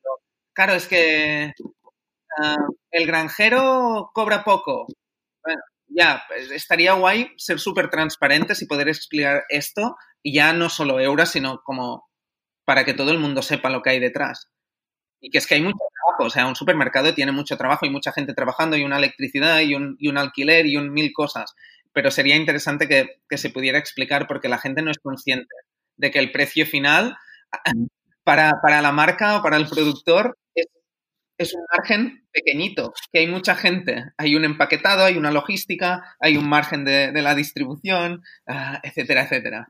claro, 0.55 0.73
es 0.75 0.87
que 0.87 1.53
uh, 2.38 2.75
el 2.90 3.07
granjero 3.07 4.11
cobra 4.14 4.45
poco. 4.45 4.87
Bueno, 5.45 5.62
ya, 5.88 6.23
pues 6.29 6.51
estaría 6.51 6.95
guay 6.95 7.33
ser 7.37 7.59
súper 7.61 7.90
transparentes 7.90 8.62
y 8.62 8.66
poder 8.66 8.88
explicar 8.88 9.45
esto, 9.49 9.97
y 10.23 10.35
ya 10.35 10.53
no 10.53 10.69
solo 10.69 11.01
euros, 11.01 11.31
sino 11.31 11.62
como 11.64 12.09
para 12.64 12.85
que 12.85 12.95
todo 12.95 13.11
el 13.11 13.19
mundo 13.19 13.43
sepa 13.43 13.71
lo 13.71 13.83
que 13.83 13.90
hay 13.90 14.01
detrás. 14.01 14.49
Y 15.21 15.31
que 15.31 15.38
es 15.38 15.47
que 15.47 15.57
hay 15.57 15.62
mucho 15.62 15.79
trabajo, 15.79 16.25
o 16.29 16.31
sea, 16.31 16.47
un 16.47 16.57
supermercado 16.57 17.14
tiene 17.14 17.33
mucho 17.33 17.57
trabajo 17.57 17.87
y 17.87 17.90
mucha 17.90 18.12
gente 18.12 18.35
trabajando, 18.35 18.77
y 18.77 18.85
una 18.85 18.99
electricidad, 18.99 19.61
y 19.61 19.75
un, 19.75 19.97
y 19.99 20.09
un 20.09 20.19
alquiler, 20.19 20.66
y 20.66 20.77
un 20.77 20.93
mil 20.93 21.12
cosas. 21.12 21.55
Pero 21.93 22.11
sería 22.11 22.37
interesante 22.37 22.88
que, 22.88 23.21
que 23.29 23.38
se 23.38 23.51
pudiera 23.51 23.79
explicar 23.79 24.27
porque 24.29 24.49
la 24.49 24.59
gente 24.59 24.83
no 24.83 24.90
es 24.90 24.99
consciente 24.99 25.55
de 25.97 26.11
que 26.11 26.19
el 26.19 26.33
precio 26.33 26.66
final 26.66 27.16
para, 28.25 28.61
para 28.62 28.83
la 28.83 28.93
marca 28.93 29.38
o 29.38 29.43
para 29.43 29.57
el 29.57 29.69
productor 29.69 30.38
es 31.40 31.55
un 31.55 31.64
margen 31.74 32.22
pequeñito, 32.31 32.92
que 33.11 33.20
hay 33.20 33.26
mucha 33.26 33.55
gente, 33.55 34.05
hay 34.18 34.37
un 34.37 34.44
empaquetado, 34.44 35.05
hay 35.05 35.16
una 35.16 35.31
logística, 35.31 36.03
hay 36.20 36.37
un 36.37 36.46
margen 36.46 36.85
de, 36.85 37.12
de 37.12 37.23
la 37.23 37.35
distribución, 37.35 38.23
uh, 38.46 38.77
etcétera, 38.83 39.23
etcétera. 39.23 39.67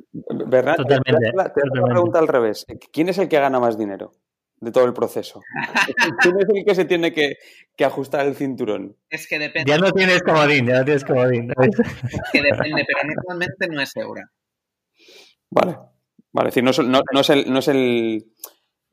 ¿Verdad? 0.48 0.74
Totalmente. 0.74 1.12
Te, 1.54 1.60
una 1.72 1.84
pregunta 1.84 2.18
al 2.18 2.26
revés. 2.26 2.66
¿Quién 2.92 3.08
es 3.08 3.18
el 3.18 3.28
que 3.28 3.38
gana 3.38 3.60
más 3.60 3.78
dinero 3.78 4.12
de 4.56 4.72
todo 4.72 4.84
el 4.84 4.92
proceso? 4.92 5.42
¿Quién 6.20 6.36
es 6.40 6.46
el 6.52 6.64
que 6.64 6.74
se 6.74 6.84
tiene 6.86 7.12
que, 7.12 7.36
que, 7.76 7.84
ajustar 7.84 8.26
el 8.26 8.34
cinturón? 8.34 8.96
Es 9.08 9.28
que 9.28 9.38
depende. 9.38 9.70
Ya 9.70 9.78
no 9.78 9.92
tienes 9.92 10.22
comodín, 10.22 10.66
ya 10.66 10.80
no 10.80 10.84
tienes 10.84 11.04
comodín. 11.04 11.52
Es 11.60 12.30
que 12.32 12.42
depende, 12.42 12.84
pero 12.84 13.14
normalmente 13.14 13.68
no 13.68 13.80
es 13.80 13.96
euro. 13.96 14.22
Vale. 15.50 15.76
Vale, 16.32 16.48
es 16.48 16.54
decir, 16.54 16.64
no, 16.64 16.88
no, 16.88 17.00
no 17.12 17.20
es 17.20 17.30
el... 17.30 17.52
No 17.52 17.60
es 17.60 17.68
el 17.68 18.24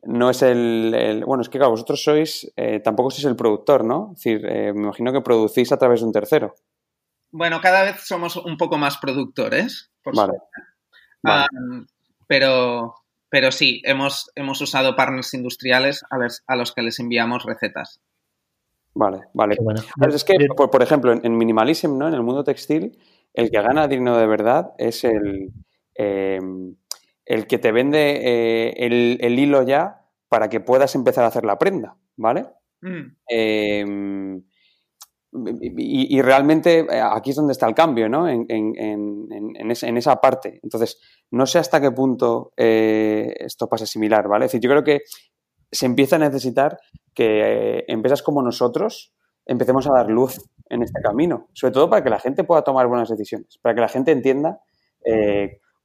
no 0.08 0.30
es 0.30 0.42
el, 0.42 0.94
el, 0.94 1.26
Bueno, 1.26 1.42
es 1.42 1.50
que 1.50 1.58
claro, 1.58 1.72
vosotros 1.72 2.02
sois. 2.02 2.52
Eh, 2.56 2.80
tampoco 2.80 3.12
sois 3.12 3.26
el 3.26 3.36
productor, 3.36 3.84
¿no? 3.84 4.14
Es 4.14 4.24
decir, 4.24 4.46
eh, 4.46 4.72
me 4.74 4.84
imagino 4.84 5.12
que 5.12 5.22
producís 5.22 5.72
a 5.72 5.78
través 5.78 6.00
de 6.00 6.08
un 6.08 6.14
tercero. 6.14 6.56
Bueno, 7.30 7.60
cada 7.60 7.84
vez 7.84 8.02
somos 8.02 8.38
un 8.38 8.58
poco 8.58 8.78
más 8.78 8.98
productores. 8.98 9.92
Por 10.02 10.16
vale. 10.16 10.34
vale. 11.22 11.48
Um, 11.52 11.86
pero, 12.26 12.96
pero 13.30 13.52
sí, 13.52 13.82
hemos, 13.84 14.32
hemos 14.36 14.62
usado 14.62 14.96
partners 14.96 15.34
industriales 15.34 16.06
a, 16.10 16.18
les, 16.18 16.42
a 16.48 16.56
los 16.56 16.74
que 16.74 16.84
les 16.84 17.00
enviamos 17.00 17.44
recetas. 17.44 18.00
Vale, 18.94 19.24
vale. 19.34 19.58
Es 20.14 20.24
que, 20.24 20.38
por, 20.56 20.82
ejemplo, 20.82 21.12
en, 21.12 21.38
Minimalism, 21.38 21.98
¿no? 21.98 22.08
En 22.08 22.14
el 22.14 22.24
mundo 22.24 22.46
textil, 22.46 22.98
el 23.34 23.52
que 23.52 23.62
gana 23.62 23.90
dinero 23.90 24.18
de 24.18 24.26
verdad 24.26 24.72
es 24.78 25.04
el, 25.04 25.52
eh, 25.96 26.40
el 27.28 27.46
que 27.46 27.60
te 27.60 27.72
vende 27.72 28.22
eh, 28.24 28.74
el, 28.78 29.40
hilo 29.40 29.64
ya 29.64 30.06
para 30.30 30.50
que 30.50 30.62
puedas 30.62 30.96
empezar 30.96 31.26
a 31.26 31.28
hacer 31.28 31.46
la 31.46 31.60
prenda, 31.60 31.98
¿vale? 32.16 32.46
Mm. 32.82 33.16
Em, 33.28 34.44
y, 35.32 36.22
realmente 36.22 36.80
eh, 36.80 37.02
aquí 37.02 37.32
es 37.32 37.36
donde 37.36 37.52
está 37.52 37.68
el 37.68 37.76
cambio, 37.76 38.08
¿no? 38.08 38.30
En, 38.30 38.48
esa 39.98 40.16
parte. 40.22 40.60
Entonces, 40.64 41.00
no 41.32 41.46
sé 41.46 41.60
hasta 41.60 41.82
qué 41.82 41.92
punto 41.92 42.54
esto 42.56 43.68
pasa 43.68 43.86
similar, 43.86 44.28
¿vale? 44.28 44.46
Es 44.46 44.52
decir, 44.52 44.64
yo 44.64 44.70
creo 44.70 44.84
que 44.84 45.02
se 45.70 45.86
empieza 45.86 46.16
a 46.16 46.20
necesitar 46.20 46.80
que 47.14 47.84
empresas 47.88 48.24
como 48.24 48.42
nosotros 48.42 49.14
empecemos 49.46 49.86
a 49.88 49.92
dar 49.92 50.10
luz 50.10 50.40
en 50.70 50.82
este 50.82 51.02
camino, 51.02 51.50
sobre 51.54 51.74
todo 51.74 51.90
para 51.90 52.04
que 52.04 52.10
la 52.10 52.20
gente 52.20 52.46
pueda 52.46 52.64
tomar 52.64 52.88
buenas 52.88 53.10
decisiones, 53.10 53.58
para 53.62 53.76
que 53.76 53.82
la 53.82 53.90
gente 53.90 54.12
entienda, 54.12 54.62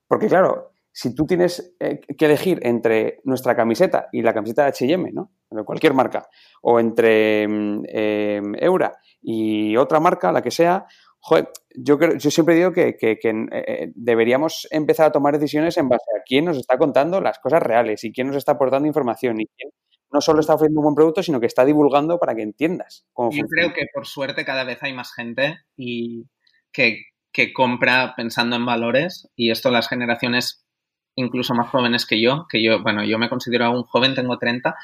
porque 0.08 0.28
claro, 0.28 0.71
si 0.92 1.14
tú 1.14 1.24
tienes 1.24 1.74
eh, 1.80 2.00
que 2.00 2.26
elegir 2.26 2.60
entre 2.62 3.20
nuestra 3.24 3.56
camiseta 3.56 4.08
y 4.12 4.22
la 4.22 4.34
camiseta 4.34 4.66
de 4.66 4.72
HM, 4.72 5.12
¿no? 5.12 5.32
De 5.50 5.64
cualquier 5.64 5.94
marca, 5.94 6.28
o 6.60 6.78
entre 6.78 7.48
mm, 7.48 7.82
em, 7.88 8.54
Eura 8.56 8.92
y 9.20 9.76
otra 9.76 10.00
marca, 10.00 10.32
la 10.32 10.42
que 10.42 10.50
sea, 10.50 10.86
joder, 11.20 11.48
yo, 11.74 11.98
creo, 11.98 12.16
yo 12.16 12.30
siempre 12.30 12.54
digo 12.54 12.72
que, 12.72 12.96
que, 12.96 13.12
eh, 13.12 13.46
eh, 13.52 13.92
deberíamos 13.94 14.68
empezar 14.70 15.06
a 15.06 15.12
tomar 15.12 15.34
decisiones 15.34 15.76
en 15.78 15.88
base 15.88 16.04
a 16.18 16.22
quién 16.24 16.44
nos 16.44 16.58
está 16.58 16.76
contando 16.76 17.20
las 17.20 17.38
cosas 17.38 17.62
reales 17.62 18.04
y 18.04 18.12
quién 18.12 18.26
nos 18.26 18.36
está 18.36 18.52
aportando 18.52 18.86
información 18.86 19.40
y 19.40 19.46
quién 19.46 19.70
no 20.12 20.20
solo 20.20 20.40
está 20.40 20.54
ofreciendo 20.54 20.80
un 20.80 20.84
buen 20.84 20.94
producto, 20.94 21.22
sino 21.22 21.40
que 21.40 21.46
está 21.46 21.64
divulgando 21.64 22.18
para 22.18 22.34
que 22.34 22.42
entiendas 22.42 23.06
cómo 23.14 23.30
Yo 23.32 23.44
creo 23.46 23.72
que 23.72 23.86
por 23.94 24.06
suerte 24.06 24.44
cada 24.44 24.64
vez 24.64 24.82
hay 24.82 24.92
más 24.92 25.14
gente 25.14 25.60
y 25.74 26.26
que, 26.70 27.04
que 27.32 27.54
compra 27.54 28.12
pensando 28.14 28.56
en 28.56 28.66
valores 28.66 29.30
y 29.34 29.50
esto 29.50 29.70
las 29.70 29.88
generaciones 29.88 30.61
incluso 31.16 31.54
más 31.54 31.68
jóvenes 31.68 32.06
que 32.06 32.20
yo, 32.20 32.46
que 32.48 32.62
yo, 32.62 32.82
bueno, 32.82 33.04
yo 33.04 33.18
me 33.18 33.28
considero 33.28 33.66
aún 33.66 33.82
joven, 33.84 34.14
tengo 34.14 34.38
30, 34.38 34.74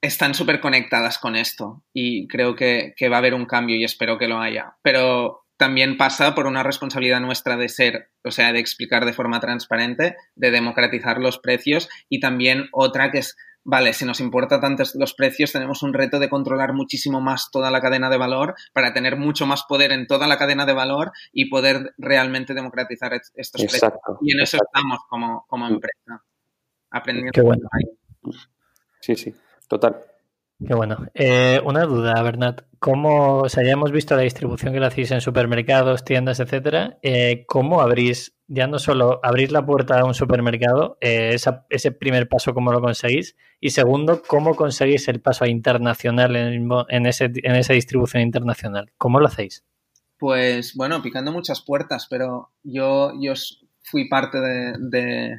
están 0.00 0.34
súper 0.34 0.60
conectadas 0.60 1.18
con 1.18 1.36
esto 1.36 1.82
y 1.92 2.28
creo 2.28 2.54
que, 2.54 2.94
va 3.10 3.16
a 3.16 3.18
haber 3.18 3.34
un 3.34 3.46
cambio 3.46 3.76
y 3.76 3.84
espero 3.84 4.18
que 4.18 4.28
lo 4.28 4.40
haya. 4.40 4.76
Pero 4.82 5.44
también 5.56 5.96
pasa 5.96 6.34
por 6.34 6.46
una 6.46 6.62
responsabilidad 6.62 7.20
nuestra 7.20 7.56
de 7.56 7.68
ser, 7.68 8.10
o 8.24 8.30
sea, 8.30 8.52
de 8.52 8.60
explicar 8.60 9.04
de 9.04 9.12
forma 9.12 9.40
transparente, 9.40 10.16
de 10.36 10.50
democratizar 10.52 11.18
los 11.18 11.38
precios 11.38 11.88
y 12.08 12.20
también 12.20 12.68
otra 12.72 13.10
que 13.10 13.18
es 13.18 13.36
vale, 13.68 13.92
si 13.92 14.06
nos 14.06 14.20
importa 14.20 14.60
tanto 14.60 14.82
los 14.94 15.12
precios, 15.12 15.52
tenemos 15.52 15.82
un 15.82 15.92
reto 15.92 16.18
de 16.18 16.30
controlar 16.30 16.72
muchísimo 16.72 17.20
más 17.20 17.50
toda 17.50 17.70
la 17.70 17.82
cadena 17.82 18.08
de 18.08 18.16
valor 18.16 18.54
para 18.72 18.94
tener 18.94 19.16
mucho 19.16 19.46
más 19.46 19.64
poder 19.64 19.92
en 19.92 20.06
toda 20.06 20.26
la 20.26 20.38
cadena 20.38 20.64
de 20.64 20.72
valor 20.72 21.12
y 21.34 21.50
poder 21.50 21.92
realmente 21.98 22.54
democratizar 22.54 23.12
estos 23.12 23.60
precios. 23.60 23.92
Y 24.22 24.32
en 24.32 24.40
eso 24.40 24.56
estamos 24.56 25.00
como, 25.10 25.44
como 25.48 25.66
mm. 25.66 25.72
empresa, 25.74 26.24
aprendiendo. 26.88 27.32
Qué 27.32 27.42
bueno. 27.42 27.68
Sí, 29.00 29.14
sí, 29.16 29.34
total. 29.68 30.02
Qué 30.66 30.74
bueno. 30.74 31.06
Eh, 31.14 31.60
una 31.64 31.84
duda, 31.84 32.20
Bernat. 32.20 32.62
¿Cómo, 32.80 33.38
o 33.42 33.48
sea, 33.48 33.64
ya 33.64 33.72
hemos 33.72 33.92
visto 33.92 34.16
la 34.16 34.22
distribución 34.22 34.72
que 34.72 34.80
lo 34.80 34.86
hacéis 34.86 35.12
en 35.12 35.20
supermercados, 35.20 36.04
tiendas, 36.04 36.40
etcétera. 36.40 36.98
Eh, 37.02 37.44
¿Cómo 37.46 37.80
abrís, 37.80 38.36
ya 38.48 38.66
no 38.66 38.80
solo 38.80 39.20
abrís 39.22 39.52
la 39.52 39.64
puerta 39.64 40.00
a 40.00 40.04
un 40.04 40.14
supermercado, 40.14 40.98
eh, 41.00 41.36
ese 41.70 41.92
primer 41.92 42.28
paso, 42.28 42.54
cómo 42.54 42.72
lo 42.72 42.80
conseguís? 42.80 43.36
Y 43.60 43.70
segundo, 43.70 44.22
¿cómo 44.26 44.56
conseguís 44.56 45.06
el 45.06 45.20
paso 45.20 45.46
internacional 45.46 46.34
en, 46.34 47.06
ese, 47.06 47.30
en 47.34 47.54
esa 47.54 47.74
distribución 47.74 48.22
internacional? 48.24 48.90
¿Cómo 48.98 49.20
lo 49.20 49.26
hacéis? 49.26 49.64
Pues 50.18 50.74
bueno, 50.74 51.02
picando 51.02 51.30
muchas 51.30 51.60
puertas, 51.60 52.08
pero 52.10 52.50
yo, 52.64 53.12
yo 53.20 53.34
fui 53.84 54.08
parte 54.08 54.40
de 54.40 55.36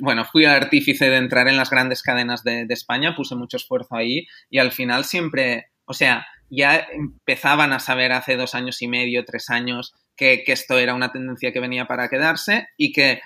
bueno, 0.00 0.24
fui 0.24 0.44
artífice 0.44 1.10
de 1.10 1.16
entrar 1.16 1.48
en 1.48 1.56
las 1.56 1.70
grandes 1.70 2.02
cadenas 2.02 2.44
de, 2.44 2.66
España, 2.70 3.14
puse 3.14 3.34
mucho 3.34 3.56
esfuerzo 3.56 3.96
ahí 3.96 4.26
y 4.50 4.58
al 4.58 4.72
final 4.72 5.04
siempre, 5.04 5.66
o 5.84 5.92
sea, 5.92 6.26
ya 6.50 6.86
empezaban 6.92 7.72
a 7.72 7.78
saber 7.78 8.12
hace 8.12 8.36
dos 8.36 8.54
años 8.54 8.80
y 8.80 8.88
medio, 8.88 9.24
tres 9.24 9.50
años, 9.50 9.94
que, 10.16 10.42
esto 10.46 10.78
era 10.78 10.94
una 10.94 11.12
tendencia 11.12 11.52
que 11.52 11.60
venía 11.60 11.86
para 11.86 12.08
quedarse 12.08 12.68
y 12.76 12.92
que 12.92 13.20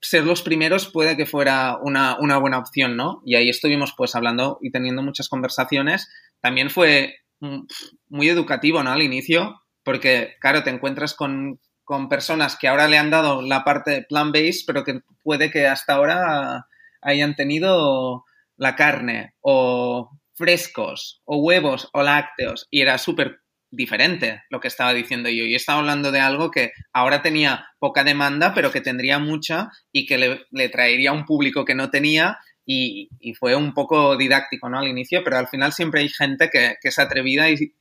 ser 0.00 0.24
los 0.24 0.42
primeros 0.42 0.88
puede 0.88 1.16
que 1.16 1.26
fuera 1.26 1.76
una, 1.82 2.16
una 2.20 2.38
buena 2.38 2.58
opción, 2.58 2.96
¿no? 2.96 3.22
Y 3.24 3.34
ahí 3.34 3.48
estuvimos 3.48 3.94
pues 3.96 4.14
hablando 4.14 4.58
y 4.62 4.70
teniendo 4.70 5.02
muchas 5.02 5.28
conversaciones. 5.28 6.08
También 6.40 6.70
fue 6.70 7.16
mm, 7.40 7.62
muy 8.10 8.28
educativo, 8.28 8.84
¿no? 8.84 8.92
Al 8.92 9.02
inicio, 9.02 9.62
porque, 9.82 10.36
claro, 10.40 10.62
te 10.62 10.70
encuentras 10.70 11.14
con, 11.14 11.58
con 11.86 12.08
personas 12.08 12.56
que 12.56 12.66
ahora 12.66 12.88
le 12.88 12.98
han 12.98 13.10
dado 13.10 13.42
la 13.42 13.62
parte 13.62 14.04
plan-based, 14.08 14.64
pero 14.66 14.82
que 14.82 15.00
puede 15.22 15.52
que 15.52 15.68
hasta 15.68 15.94
ahora 15.94 16.66
hayan 17.00 17.36
tenido 17.36 18.24
la 18.56 18.74
carne 18.74 19.34
o 19.40 20.10
frescos 20.34 21.22
o 21.24 21.38
huevos 21.38 21.88
o 21.92 22.02
lácteos 22.02 22.66
y 22.70 22.80
era 22.80 22.98
súper 22.98 23.38
diferente 23.70 24.42
lo 24.50 24.58
que 24.58 24.66
estaba 24.66 24.92
diciendo 24.92 25.28
yo. 25.28 25.44
Y 25.44 25.54
estaba 25.54 25.78
hablando 25.78 26.10
de 26.10 26.18
algo 26.18 26.50
que 26.50 26.72
ahora 26.92 27.22
tenía 27.22 27.68
poca 27.78 28.02
demanda, 28.02 28.52
pero 28.52 28.72
que 28.72 28.80
tendría 28.80 29.20
mucha 29.20 29.68
y 29.92 30.06
que 30.06 30.18
le, 30.50 30.68
traería 30.68 31.12
un 31.12 31.24
público 31.24 31.64
que 31.64 31.76
no 31.76 31.90
tenía 31.90 32.38
y, 32.64 33.10
fue 33.38 33.54
un 33.54 33.74
poco 33.74 34.16
didáctico 34.16 34.68
¿no? 34.68 34.80
al 34.80 34.88
inicio, 34.88 35.22
pero 35.22 35.38
al 35.38 35.46
final 35.46 35.72
siempre 35.72 36.00
hay 36.00 36.08
gente 36.08 36.50
que, 36.50 36.74
que 36.82 36.88
es 36.88 36.98
atrevida 36.98 37.48
y, 37.48 37.74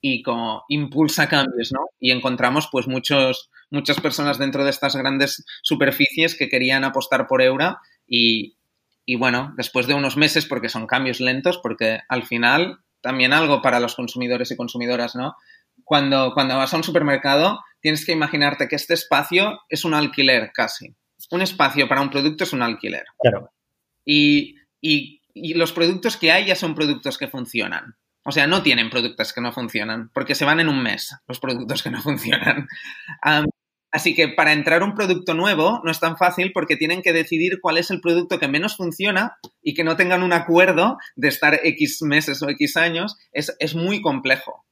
y 0.00 0.22
como 0.22 0.64
impulsa 0.68 1.28
cambios, 1.28 1.72
¿no? 1.72 1.80
Y 1.98 2.10
encontramos 2.10 2.68
pues 2.70 2.86
muchos, 2.86 3.50
muchas 3.70 4.00
personas 4.00 4.38
dentro 4.38 4.64
de 4.64 4.70
estas 4.70 4.96
grandes 4.96 5.44
superficies 5.62 6.36
que 6.36 6.48
querían 6.48 6.84
apostar 6.84 7.26
por 7.26 7.42
Eura 7.42 7.80
y, 8.06 8.56
y 9.04 9.16
bueno, 9.16 9.54
después 9.56 9.86
de 9.86 9.94
unos 9.94 10.16
meses, 10.16 10.46
porque 10.46 10.68
son 10.68 10.86
cambios 10.86 11.20
lentos, 11.20 11.58
porque 11.58 12.00
al 12.08 12.24
final 12.24 12.78
también 13.00 13.32
algo 13.32 13.62
para 13.62 13.80
los 13.80 13.94
consumidores 13.94 14.50
y 14.50 14.56
consumidoras, 14.56 15.16
¿no? 15.16 15.34
Cuando, 15.84 16.32
cuando 16.34 16.56
vas 16.56 16.74
a 16.74 16.76
un 16.76 16.84
supermercado, 16.84 17.60
tienes 17.80 18.04
que 18.04 18.12
imaginarte 18.12 18.68
que 18.68 18.76
este 18.76 18.94
espacio 18.94 19.60
es 19.68 19.84
un 19.84 19.94
alquiler 19.94 20.50
casi. 20.52 20.94
Un 21.30 21.42
espacio 21.42 21.88
para 21.88 22.00
un 22.00 22.10
producto 22.10 22.44
es 22.44 22.52
un 22.52 22.62
alquiler. 22.62 23.04
Claro. 23.18 23.52
Y, 24.04 24.56
y, 24.80 25.22
y 25.34 25.54
los 25.54 25.72
productos 25.72 26.16
que 26.16 26.32
hay 26.32 26.46
ya 26.46 26.56
son 26.56 26.74
productos 26.74 27.18
que 27.18 27.28
funcionan. 27.28 27.96
O 28.28 28.30
sea, 28.30 28.46
no 28.46 28.62
tienen 28.62 28.90
productos 28.90 29.32
que 29.32 29.40
no 29.40 29.52
funcionan, 29.52 30.10
porque 30.12 30.34
se 30.34 30.44
van 30.44 30.60
en 30.60 30.68
un 30.68 30.82
mes 30.82 31.16
los 31.26 31.40
productos 31.40 31.82
que 31.82 31.90
no 31.90 32.02
funcionan. 32.02 32.68
así 33.90 34.14
que 34.14 34.28
para 34.28 34.52
entrar 34.52 34.82
un 34.82 34.94
producto 34.94 35.32
nuevo 35.32 35.80
no 35.82 35.90
es 35.90 35.98
tan 35.98 36.18
fácil 36.18 36.52
porque 36.52 36.76
tienen 36.76 37.00
que 37.00 37.14
decidir 37.14 37.58
cuál 37.62 37.78
es 37.78 37.90
el 37.90 38.02
producto 38.02 38.38
que 38.38 38.46
menos 38.46 38.76
funciona 38.76 39.38
y 39.62 39.72
que 39.72 39.82
no 39.82 39.96
tengan 39.96 40.22
un 40.22 40.34
acuerdo 40.34 40.98
de 41.16 41.28
estar 41.28 41.58
X 41.64 42.02
meses 42.02 42.42
o 42.42 42.50
X 42.50 42.76
años. 42.76 43.16
Es, 43.32 43.74
muy 43.74 44.02
complejo. 44.02 44.66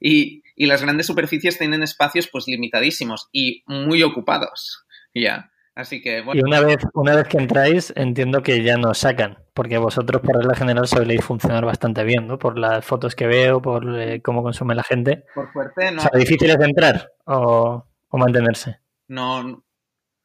Y, 0.00 0.44
las 0.56 0.80
grandes 0.80 1.06
superficies 1.06 1.58
tienen 1.58 1.82
espacios 1.82 2.28
pues 2.28 2.46
limitadísimos 2.46 3.28
y 3.32 3.64
muy 3.66 4.04
ocupados. 4.04 4.84
Ya. 5.12 5.50
Así 5.78 6.02
que, 6.02 6.24
Y 6.34 6.42
una 6.42 6.60
vez, 6.60 6.78
una 6.92 7.14
vez 7.14 7.28
que 7.28 7.38
entráis, 7.38 7.92
entiendo 7.94 8.42
que 8.42 8.64
ya 8.64 8.76
nos 8.76 8.98
sacan, 8.98 9.38
porque 9.54 9.78
vosotros 9.78 10.20
por 10.22 10.36
regla 10.36 10.56
general 10.56 10.88
soléis 10.88 11.24
funcionar 11.24 11.64
bastante 11.64 12.02
bien, 12.02 12.26
¿no? 12.26 12.36
Por 12.36 12.58
las 12.58 12.84
fotos 12.84 13.14
que 13.14 13.28
veo, 13.28 13.62
por 13.62 13.96
eh, 13.96 14.20
cómo 14.20 14.42
consume 14.42 14.74
la 14.74 14.82
gente. 14.82 15.24
Por 15.32 15.52
fuerte, 15.52 15.92
no. 15.92 15.98
O 15.98 16.00
sea, 16.00 16.10
¿difícil 16.18 16.50
es 16.50 16.58
entrar 16.58 17.12
o, 17.26 17.86
mantenerse? 18.10 18.80
No, 19.06 19.62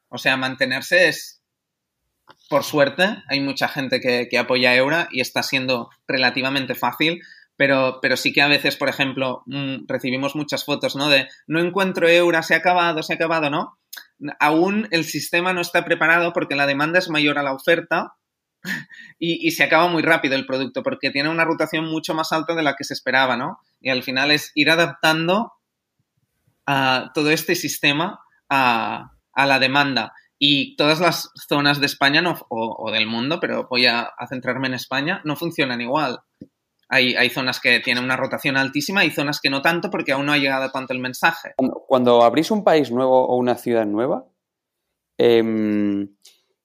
o 0.10 0.18
sea, 0.18 0.38
mantenerse 0.38 1.08
es, 1.08 1.43
por 2.49 2.64
suerte, 2.64 3.18
hay 3.30 3.39
mucha 3.39 3.68
gente 3.68 4.01
que, 4.01 4.28
que 4.32 4.39
apoya 4.39 4.72
a 4.72 4.76
Eura 4.76 5.08
y 5.12 5.22
está 5.22 5.43
siendo 5.43 5.91
relativamente 6.08 6.74
fácil, 6.74 7.22
pero, 7.56 7.99
pero 8.01 8.18
sí 8.18 8.34
que 8.34 8.41
a 8.41 8.47
veces, 8.47 8.76
por 8.76 8.89
ejemplo, 8.89 9.43
mm, 9.45 9.86
recibimos 9.88 10.36
muchas 10.36 10.66
fotos, 10.66 10.95
¿no? 10.95 11.10
De 11.10 11.28
no 11.47 11.60
encuentro 11.60 12.08
Eura, 12.08 12.43
se 12.43 12.56
ha 12.56 12.58
acabado, 12.58 13.04
se 13.04 13.14
ha 13.14 13.16
acabado, 13.16 13.49
¿no? 13.49 13.78
aún 14.39 14.88
el 14.91 15.06
sistema 15.06 15.54
no 15.54 15.62
está 15.62 15.86
preparado 15.86 16.34
porque 16.34 16.56
la 16.56 16.68
demanda 16.68 16.99
es 16.99 17.10
mayor 17.10 17.38
a 17.38 17.43
la 17.43 17.54
oferta 17.54 18.16
y, 19.20 19.51
se 19.51 19.64
acaba 19.64 19.88
muy 19.88 20.01
rápido 20.04 20.36
el 20.36 20.45
producto 20.45 20.84
porque 20.84 21.12
tiene 21.12 21.30
una 21.30 21.45
rotación 21.45 21.86
mucho 21.86 22.14
más 22.14 22.32
alta 22.32 22.56
de 22.56 22.64
la 22.64 22.76
que 22.76 22.86
se 22.86 22.93
esperaba, 22.93 23.36
¿no? 23.36 23.60
Y 23.82 23.89
al 23.89 24.04
final 24.04 24.32
es 24.32 24.51
ir 24.56 24.70
adaptando 24.70 25.51
a 26.66 27.12
todo 27.14 27.30
este 27.30 27.56
sistema 27.56 28.22
a, 28.49 29.12
la 29.36 29.60
demanda. 29.60 30.14
Y 30.39 30.76
todas 30.76 30.99
las 30.99 31.30
zonas 31.47 31.80
de 31.80 31.86
España 31.86 32.22
o, 32.49 32.91
del 32.91 33.08
mundo, 33.08 33.39
pero 33.39 33.68
voy 33.70 33.86
a, 33.86 34.12
centrarme 34.30 34.68
en 34.68 34.74
España, 34.76 35.22
no 35.26 35.36
funcionan 35.36 35.82
igual. 35.82 36.22
Hay, 36.94 37.30
zonas 37.30 37.60
que 37.60 37.80
tienen 37.80 38.04
una 38.04 38.16
rotación 38.16 38.56
altísima 38.56 39.04
y 39.04 39.10
zonas 39.10 39.39
que 39.41 39.50
no 39.50 39.62
tanto 39.62 39.89
porque 39.89 40.12
aún 40.12 40.28
no 40.28 40.32
ha 40.32 40.38
llegado 40.38 40.70
tanto 40.72 40.94
el 40.94 41.00
mensaje. 41.00 41.54
Cuando, 41.88 42.24
abrís 42.24 42.52
un 42.52 42.64
país 42.64 42.91
nuevo 42.91 43.26
o 43.26 43.36
una 43.36 43.56
ciudad 43.56 43.86
nueva, 43.86 44.26
em, 45.18 46.16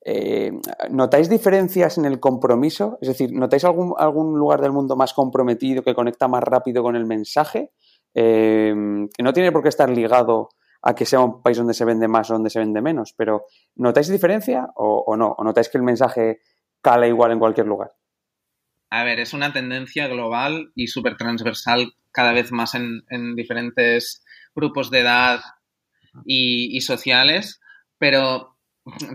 eh, 0.04 0.52
¿notáis 0.90 1.28
diferencias 1.30 1.96
en 1.96 2.04
el 2.04 2.20
compromiso? 2.20 2.98
Es 3.00 3.08
decir, 3.08 3.32
¿notáis 3.32 3.64
algún, 3.64 3.94
algún 3.96 4.38
lugar 4.38 4.60
del 4.60 4.72
mundo 4.72 4.96
más 4.96 5.14
comprometido 5.14 5.82
que 5.82 5.94
conecta 5.94 6.28
más 6.28 6.42
rápido 6.42 6.82
con 6.82 6.94
el 6.94 7.06
mensaje? 7.06 7.72
Eh, 8.14 8.74
que 9.16 9.22
no 9.22 9.32
tiene 9.32 9.52
por 9.52 9.62
qué 9.62 9.68
estar 9.68 9.88
ligado 9.88 10.50
a 10.82 10.94
que 10.94 11.06
sea 11.06 11.20
un 11.20 11.42
país 11.42 11.56
donde 11.56 11.74
se 11.74 11.84
vende 11.84 12.08
más 12.08 12.30
o 12.30 12.34
donde 12.34 12.50
se 12.50 12.58
vende 12.58 12.80
menos, 12.80 13.14
pero 13.16 13.46
¿notáis 13.76 14.08
diferencia 14.08 14.68
o, 14.76 15.04
o 15.06 15.16
no? 15.16 15.34
¿O 15.38 15.44
notáis 15.44 15.68
que 15.68 15.78
el 15.78 15.84
mensaje 15.84 16.40
cala 16.80 17.06
igual 17.06 17.32
en 17.32 17.38
cualquier 17.38 17.66
lugar? 17.66 17.90
A 18.90 19.04
ver, 19.04 19.20
es 19.20 19.32
una 19.32 19.52
tendencia 19.52 20.08
global 20.08 20.72
y 20.74 20.86
súper 20.86 21.16
transversal 21.16 21.94
cada 22.12 22.32
vez 22.32 22.52
más 22.52 22.74
en, 22.74 23.04
en, 23.10 23.36
diferentes 23.36 24.24
grupos 24.54 24.90
de 24.90 25.00
edad 25.00 25.40
y, 26.24 26.76
y 26.76 26.80
sociales, 26.80 27.60
pero 27.98 28.56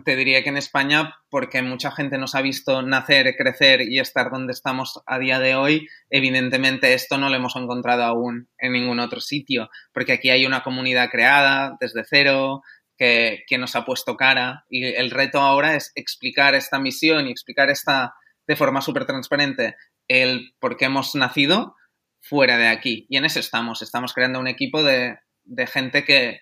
te 0.06 0.16
diría 0.16 0.44
que 0.44 0.50
en 0.50 0.58
España, 0.58 1.16
porque 1.30 1.62
mucha 1.62 1.92
gente 1.92 2.18
nos 2.18 2.36
ha 2.36 2.42
visto 2.42 2.82
nacer, 2.82 3.36
crecer 3.36 3.82
y 3.82 4.00
estar 4.00 4.30
donde 4.30 4.54
estamos 4.54 5.02
a 5.06 5.20
día 5.20 5.40
de 5.40 5.56
hoy, 5.56 5.88
evidentemente 6.10 6.94
esto 6.94 7.18
no 7.18 7.30
lo 7.30 7.36
hemos 7.36 7.56
encontrado 7.56 8.04
aún 8.04 8.50
en 8.58 8.74
ningún 8.74 9.00
otro 9.00 9.22
sitio, 9.22 9.70
porque 9.92 10.14
aquí 10.14 10.30
hay 10.30 10.46
una 10.46 10.64
comunidad 10.64 11.10
creada 11.10 11.78
desde 11.80 12.04
cero, 12.08 12.62
que, 12.98 13.44
que 13.48 13.58
nos 13.58 13.76
ha 13.76 13.86
puesto 13.86 14.16
cara 14.16 14.66
y 14.70 14.86
el 14.86 15.10
reto 15.10 15.40
ahora 15.40 15.76
es 15.76 15.92
explicar 15.96 16.54
esta 16.54 16.78
misión 16.78 17.28
y 17.28 17.32
explicar 17.32 17.72
esta 17.72 18.14
de 18.48 18.56
forma 18.56 18.82
súper 18.82 19.06
transparente 19.06 19.76
el 20.08 20.54
por 20.60 20.78
qué 20.78 20.86
hemos 20.86 21.16
nacido 21.16 21.76
fuera 22.22 22.58
de 22.58 22.68
aquí. 22.68 23.06
Y 23.10 23.18
en 23.18 23.26
eso 23.26 23.40
estamos, 23.40 23.82
estamos 23.82 24.14
creando 24.14 24.40
un 24.40 24.48
equipo 24.48 24.84
de, 24.84 25.18
de 25.44 25.68
gente 25.68 26.04
que, 26.04 26.42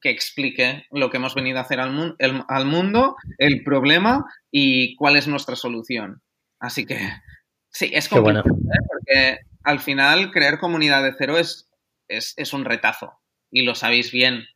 que 0.00 0.10
explique 0.10 0.86
lo 0.90 1.10
que 1.10 1.18
hemos 1.18 1.34
venido 1.34 1.58
a 1.58 1.62
hacer 1.62 1.80
al, 1.80 1.92
mu 1.92 2.14
el, 2.18 2.42
al, 2.48 2.64
mundo, 2.64 3.16
el 3.38 3.62
problema 3.64 4.24
y 4.50 4.94
cuál 4.96 5.16
es 5.16 5.28
nuestra 5.28 5.56
solución. 5.56 6.22
Así 6.58 6.86
que 6.86 6.98
sí, 7.70 7.90
es 7.92 8.08
complicado, 8.08 8.44
bueno. 8.50 8.64
¿eh? 8.72 8.86
porque 8.88 9.38
al 9.64 9.80
final 9.80 10.30
crear 10.30 10.58
comunidad 10.58 11.02
de 11.02 11.14
cero 11.16 11.38
es, 11.38 11.68
es, 12.08 12.34
es, 12.36 12.52
un 12.52 12.64
retazo 12.64 13.18
y 13.50 13.62
lo 13.62 13.74
sabéis 13.74 14.10
bien 14.12 14.46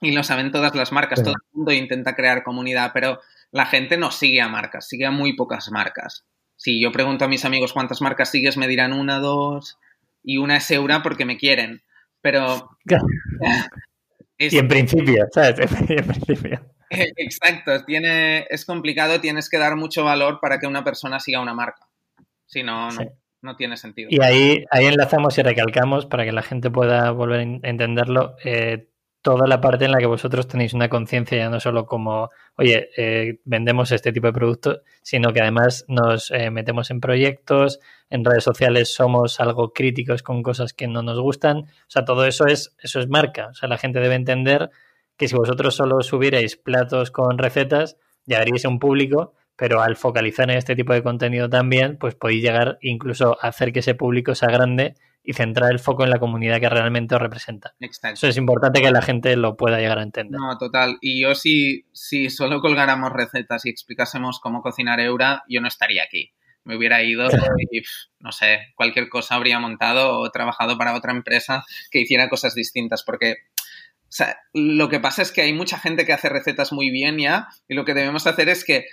y 0.00 0.12
lo 0.12 0.22
saben 0.22 0.52
todas 0.52 0.74
las 0.74 0.92
marcas, 0.92 1.18
sí. 1.18 1.24
todo 1.24 1.34
el 1.34 1.56
mundo 1.56 1.72
intenta 1.72 2.14
crear 2.14 2.44
comunidad, 2.44 2.92
pero 2.94 3.20
la 3.50 3.66
gente 3.66 3.96
no 3.96 4.10
sigue 4.10 4.40
a 4.40 4.48
marcas, 4.48 4.88
sigue 4.88 5.06
a 5.06 5.10
muy 5.10 5.34
pocas 5.34 5.70
marcas. 5.70 6.24
Si 6.56 6.80
yo 6.80 6.90
pregunto 6.92 7.24
a 7.24 7.28
mis 7.28 7.44
amigos 7.44 7.72
cuántas 7.72 8.00
marcas 8.00 8.30
sigues, 8.30 8.56
me 8.56 8.68
dirán 8.68 8.92
una, 8.92 9.20
dos 9.20 9.78
y 10.22 10.38
una 10.38 10.56
es 10.56 10.70
Eura 10.70 11.02
porque 11.02 11.24
me 11.24 11.38
quieren. 11.38 11.82
Pero 12.20 12.70
es, 14.38 14.52
y 14.52 14.58
en 14.58 14.68
principio, 14.68 15.26
¿sabes? 15.32 15.58
En 15.88 16.06
principio. 16.06 16.60
Exacto, 16.90 17.84
tiene, 17.84 18.46
es 18.50 18.64
complicado, 18.64 19.20
tienes 19.20 19.48
que 19.48 19.58
dar 19.58 19.76
mucho 19.76 20.04
valor 20.04 20.40
para 20.40 20.58
que 20.58 20.66
una 20.66 20.84
persona 20.84 21.20
siga 21.20 21.40
una 21.40 21.54
marca. 21.54 21.86
Si 22.46 22.62
no, 22.62 22.90
sí. 22.90 23.04
no, 23.04 23.10
no, 23.42 23.56
tiene 23.56 23.76
sentido. 23.76 24.08
Y 24.10 24.22
ahí, 24.22 24.64
ahí 24.70 24.86
enlazamos 24.86 25.36
y 25.38 25.42
recalcamos 25.42 26.06
para 26.06 26.24
que 26.24 26.32
la 26.32 26.42
gente 26.42 26.70
pueda 26.70 27.10
volver 27.10 27.40
a 27.40 27.68
entenderlo. 27.68 28.36
Eh, 28.42 28.88
toda 29.22 29.46
la 29.46 29.60
parte 29.60 29.84
en 29.84 29.92
la 29.92 29.98
que 29.98 30.06
vosotros 30.06 30.46
tenéis 30.46 30.74
una 30.74 30.88
conciencia 30.88 31.38
ya 31.38 31.50
no 31.50 31.60
solo 31.60 31.86
como, 31.86 32.30
oye, 32.56 32.90
eh, 32.96 33.40
vendemos 33.44 33.90
este 33.92 34.12
tipo 34.12 34.28
de 34.28 34.32
producto, 34.32 34.82
sino 35.02 35.32
que 35.32 35.40
además 35.40 35.84
nos 35.88 36.30
eh, 36.30 36.50
metemos 36.50 36.90
en 36.90 37.00
proyectos, 37.00 37.80
en 38.10 38.24
redes 38.24 38.44
sociales 38.44 38.94
somos 38.94 39.40
algo 39.40 39.72
críticos 39.72 40.22
con 40.22 40.42
cosas 40.42 40.72
que 40.72 40.86
no 40.86 41.02
nos 41.02 41.20
gustan. 41.20 41.58
O 41.58 41.88
sea, 41.88 42.04
todo 42.04 42.26
eso 42.26 42.46
es, 42.46 42.74
eso 42.80 43.00
es 43.00 43.08
marca. 43.08 43.48
O 43.48 43.54
sea, 43.54 43.68
la 43.68 43.78
gente 43.78 44.00
debe 44.00 44.14
entender 44.14 44.70
que 45.16 45.28
si 45.28 45.34
vosotros 45.34 45.74
solo 45.74 46.00
subierais 46.02 46.56
platos 46.56 47.10
con 47.10 47.38
recetas, 47.38 47.96
llegaríais 48.24 48.64
a 48.64 48.68
un 48.68 48.78
público, 48.78 49.34
pero 49.56 49.82
al 49.82 49.96
focalizar 49.96 50.48
en 50.50 50.58
este 50.58 50.76
tipo 50.76 50.92
de 50.92 51.02
contenido 51.02 51.50
también, 51.50 51.98
pues 51.98 52.14
podéis 52.14 52.42
llegar 52.42 52.78
incluso 52.80 53.36
a 53.42 53.48
hacer 53.48 53.72
que 53.72 53.80
ese 53.80 53.96
público 53.96 54.36
sea 54.36 54.50
grande 54.50 54.94
y 55.22 55.34
centrar 55.34 55.70
el 55.70 55.78
foco 55.78 56.04
en 56.04 56.10
la 56.10 56.18
comunidad 56.18 56.60
que 56.60 56.68
realmente 56.68 57.14
os 57.14 57.20
representa. 57.20 57.74
Exacto. 57.80 58.14
Eso 58.14 58.28
es 58.28 58.36
importante 58.36 58.80
que 58.80 58.90
la 58.90 59.02
gente 59.02 59.36
lo 59.36 59.56
pueda 59.56 59.78
llegar 59.78 59.98
a 59.98 60.02
entender. 60.02 60.40
No, 60.40 60.56
total. 60.56 60.96
Y 61.00 61.20
yo 61.20 61.34
si, 61.34 61.84
si 61.92 62.30
solo 62.30 62.60
colgáramos 62.60 63.12
recetas 63.12 63.66
y 63.66 63.70
explicásemos 63.70 64.40
cómo 64.40 64.62
cocinar 64.62 65.00
Eura, 65.00 65.42
yo 65.48 65.60
no 65.60 65.68
estaría 65.68 66.02
aquí. 66.02 66.32
Me 66.64 66.76
hubiera 66.76 67.02
ido 67.02 67.28
y, 67.70 67.82
no 68.20 68.32
sé, 68.32 68.72
cualquier 68.74 69.08
cosa 69.08 69.34
habría 69.34 69.58
montado 69.58 70.18
o 70.18 70.30
trabajado 70.30 70.78
para 70.78 70.94
otra 70.94 71.12
empresa 71.12 71.64
que 71.90 72.00
hiciera 72.00 72.28
cosas 72.28 72.54
distintas, 72.54 73.02
porque 73.04 73.36
o 74.08 74.10
sea, 74.10 74.38
lo 74.54 74.88
que 74.88 75.00
pasa 75.00 75.20
es 75.20 75.32
que 75.32 75.42
hay 75.42 75.52
mucha 75.52 75.78
gente 75.78 76.06
que 76.06 76.14
hace 76.14 76.30
recetas 76.30 76.72
muy 76.72 76.88
bien 76.88 77.18
ya 77.18 77.48
y 77.68 77.74
lo 77.74 77.84
que 77.84 77.92
debemos 77.92 78.26
hacer 78.26 78.48
es 78.48 78.64
que 78.64 78.86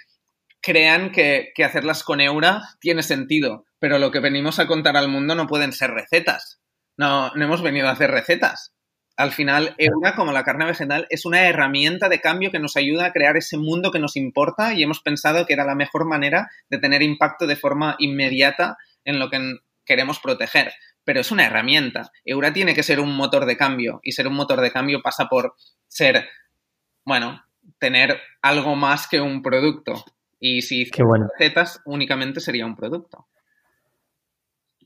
crean 0.66 1.12
que, 1.12 1.54
hacerlas 1.64 2.04
con 2.04 2.20
Eura 2.20 2.64
tiene 2.80 3.04
sentido, 3.04 3.66
pero 3.78 4.00
lo 4.00 4.10
que 4.10 4.20
venimos 4.20 4.58
a 4.58 4.66
contar 4.66 4.98
al 4.98 5.10
mundo 5.10 5.36
no 5.36 5.46
pueden 5.46 5.72
ser 5.72 5.92
recetas. 5.92 6.60
No, 6.98 7.30
no 7.36 7.46
hemos 7.46 7.62
venido 7.62 7.88
a 7.88 7.92
hacer 7.92 8.10
recetas. 8.10 8.74
Al 9.16 9.32
final, 9.32 9.76
Eura, 9.78 10.16
como 10.16 10.32
la 10.32 10.44
carne 10.44 10.66
vegetal, 10.66 11.06
es 11.12 11.24
una 11.24 11.48
herramienta 11.48 12.10
de 12.10 12.20
cambio 12.20 12.50
que 12.50 12.58
nos 12.58 12.78
ayuda 12.78 13.06
a 13.06 13.12
crear 13.12 13.38
ese 13.38 13.58
mundo 13.58 13.92
que 13.92 14.00
nos 14.00 14.16
importa 14.16 14.74
y 14.74 14.82
hemos 14.82 15.02
pensado 15.02 15.46
que 15.46 15.54
era 15.54 15.66
la 15.66 15.76
mejor 15.76 16.08
manera 16.08 16.50
de 16.70 16.80
tener 16.80 17.04
impacto 17.04 17.46
de 17.46 17.56
forma 17.56 17.96
inmediata 18.00 18.76
en 19.04 19.20
lo 19.20 19.30
que 19.30 19.58
queremos 19.86 20.20
proteger. 20.20 20.74
Pero 21.04 21.20
es 21.20 21.30
una 21.30 21.46
herramienta. 21.46 22.12
Eura 22.26 22.54
tiene 22.54 22.74
que 22.74 22.82
ser 22.82 23.00
un 23.00 23.16
motor 23.16 23.46
de 23.46 23.56
cambio 23.56 24.00
y 24.02 24.14
ser 24.14 24.28
un 24.28 24.34
motor 24.34 24.62
de 24.62 24.72
cambio 24.72 25.04
pasa 25.04 25.28
por 25.28 25.54
ser, 25.88 26.28
bueno, 27.06 27.46
tener 27.78 28.20
algo 28.42 28.76
más 28.76 29.08
que 29.08 29.22
un 29.22 29.44
producto. 29.44 30.04
Y 30.48 30.62
si 30.62 30.88
bueno. 31.04 31.28
recetas, 31.40 31.82
únicamente 31.86 32.40
sería 32.40 32.68
un 32.68 32.76
producto. 32.76 33.26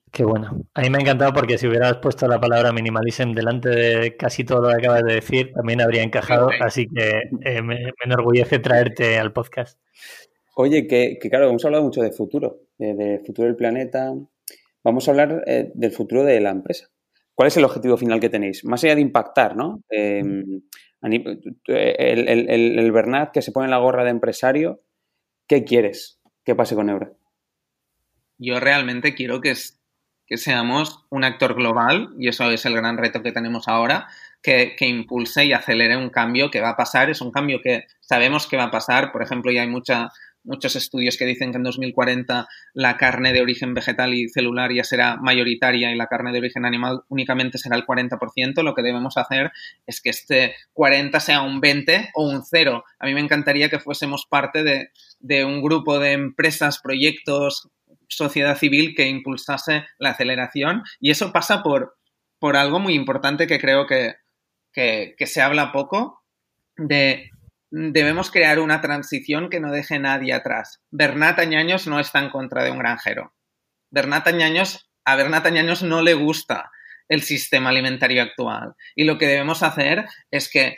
Qué 0.10 0.24
bueno. 0.24 0.62
A 0.74 0.82
mí 0.82 0.90
me 0.90 1.00
ha 1.00 1.02
encantado 1.02 1.34
porque 1.34 1.58
si 1.58 1.68
hubieras 1.68 1.98
puesto 1.98 2.30
la 2.30 2.40
palabra 2.40 2.72
minimalism 2.72 3.34
delante 3.34 3.68
de 3.68 4.16
casi 4.16 4.46
todo 4.46 4.62
lo 4.62 4.70
que 4.70 4.76
acabas 4.76 5.04
de 5.04 5.16
decir, 5.16 5.52
también 5.52 5.82
habría 5.82 6.02
encajado. 6.02 6.48
Okay. 6.48 6.60
Así 6.62 6.88
que 6.88 7.24
eh, 7.44 7.62
me, 7.62 7.76
me, 7.76 7.92
enorgullece 8.06 8.60
traerte 8.60 9.20
al 9.20 9.34
podcast. 9.34 9.78
Oye, 10.56 10.88
que, 10.88 11.20
que, 11.22 11.30
claro, 11.30 11.50
hemos 11.50 11.66
hablado 11.66 11.84
mucho 11.84 12.02
de 12.02 12.14
futuro, 12.14 12.62
de, 12.78 12.94
de 12.94 13.20
futuro 13.26 13.48
del 13.48 13.58
planeta. 13.58 14.14
Vamos 14.82 15.10
a 15.10 15.12
hablar 15.12 15.44
eh, 15.46 15.74
del 15.74 15.92
futuro 15.92 16.24
de 16.24 16.40
la 16.40 16.52
empresa. 16.52 16.88
¿Cuál 17.36 17.48
es 17.48 17.58
el 17.58 17.66
objetivo 17.66 17.98
final 17.98 18.22
que 18.22 18.30
tenéis? 18.30 18.64
Más 18.64 18.82
allá 18.86 18.96
de 18.96 19.02
impactar, 19.02 19.58
¿no? 19.58 19.84
Eh, 19.90 20.24
el, 21.02 22.50
el, 22.80 22.92
Bernat 22.94 23.32
que 23.34 23.42
se 23.42 23.52
pone 23.52 23.68
la 23.68 23.78
gorra 23.78 24.06
de 24.06 24.12
empresario, 24.12 24.84
¿qué 25.50 25.66
quieres 25.66 26.22
que 26.46 26.56
pase 26.56 26.76
con 26.76 26.90
Eura? 26.90 27.12
Yo 28.38 28.62
realmente 28.62 29.16
quiero 29.16 29.42
que, 29.42 29.54
que 30.26 30.38
seamos 30.38 31.06
un 31.10 31.26
actor 31.26 31.56
global, 31.56 32.14
y 32.18 32.30
eso 32.30 32.50
es 32.52 32.66
el 32.66 32.76
gran 32.76 32.98
reto 32.98 33.22
que 33.22 33.34
tenemos 33.34 33.68
ahora, 33.68 34.08
que, 34.42 34.76
que, 34.78 34.86
impulse 34.86 35.44
y 35.44 35.52
acelere 35.52 35.98
un 35.98 36.10
cambio 36.10 36.50
que 36.50 36.62
va 36.62 36.70
a 36.70 36.78
pasar. 36.78 37.10
Es 37.10 37.20
un 37.20 37.32
cambio 37.32 37.60
que 37.62 37.88
sabemos 38.00 38.48
que 38.48 38.56
va 38.56 38.66
a 38.66 38.72
pasar. 38.72 39.12
Por 39.12 39.22
ejemplo, 39.22 39.52
ya 39.52 39.64
hay 39.64 39.68
mucha, 39.68 40.12
muchos 40.50 40.76
estudios 40.76 41.16
que 41.16 41.26
dicen 41.26 41.52
que 41.52 41.58
en 41.58 41.64
2040 41.64 42.48
la 42.74 42.98
carne 42.98 43.32
de 43.32 43.42
origen 43.42 43.74
vegetal 43.74 44.14
y 44.14 44.28
celular 44.30 44.74
ya 44.74 44.84
será 44.84 45.16
mayoritaria 45.18 45.92
y 45.92 45.96
la 45.96 46.08
carne 46.08 46.32
de 46.32 46.40
origen 46.40 46.66
animal 46.66 47.04
únicamente 47.08 47.58
será 47.58 47.76
el 47.76 47.86
40%. 47.86 48.64
Lo 48.64 48.74
que 48.74 48.82
debemos 48.82 49.16
hacer 49.18 49.52
es 49.86 50.02
que 50.02 50.10
este 50.10 50.56
40 50.74 51.20
sea 51.20 51.42
un 51.42 51.62
20 51.62 52.10
o 52.16 52.28
un 52.28 52.44
0. 52.44 52.84
A 53.00 53.06
mí 53.06 53.14
me 53.14 53.22
encantaría 53.22 53.70
que 53.70 53.80
fuésemos 53.80 54.26
parte 54.28 54.64
de, 54.64 54.90
de 55.20 55.46
un 55.46 55.62
grupo 55.62 56.00
de 56.00 56.14
empresas, 56.14 56.80
proyectos, 56.80 57.70
sociedad 58.08 58.58
civil 58.58 58.96
que 58.96 59.08
impulsase 59.08 59.86
la 60.00 60.10
aceleración 60.10 60.84
y 61.00 61.12
eso 61.12 61.32
pasa 61.32 61.62
por, 61.62 61.96
por 62.40 62.58
algo 62.58 62.80
muy 62.80 62.96
importante 62.96 63.46
que 63.46 63.60
creo 63.60 63.86
que, 63.86 64.16
que, 64.74 65.14
que 65.16 65.28
se 65.28 65.42
habla 65.42 65.72
poco 65.72 66.24
de 66.76 67.30
debemos 67.72 68.32
crear 68.32 68.60
una 68.60 68.82
transición 68.82 69.50
que 69.50 69.60
no 69.60 69.72
deje 69.72 70.00
nadie 70.00 70.34
atrás. 70.34 70.82
Bernat 70.92 71.40
Añaños 71.40 71.88
no 71.88 72.00
está 72.00 72.20
en 72.20 72.30
contra 72.30 72.64
de 72.64 72.72
un 72.72 72.80
granjero. 72.80 73.34
Bernat 73.92 74.28
Añaños, 74.28 74.90
a 75.06 75.16
Bernat 75.16 75.46
Añaños 75.46 75.84
no 75.84 76.02
le 76.02 76.14
gusta 76.14 76.72
el 77.08 77.22
sistema 77.22 77.70
alimentario 77.70 78.22
actual. 78.22 78.76
Y 78.96 79.04
lo 79.04 79.18
que 79.18 79.28
debemos 79.28 79.64
hacer 79.64 80.06
es 80.32 80.50
que 80.50 80.78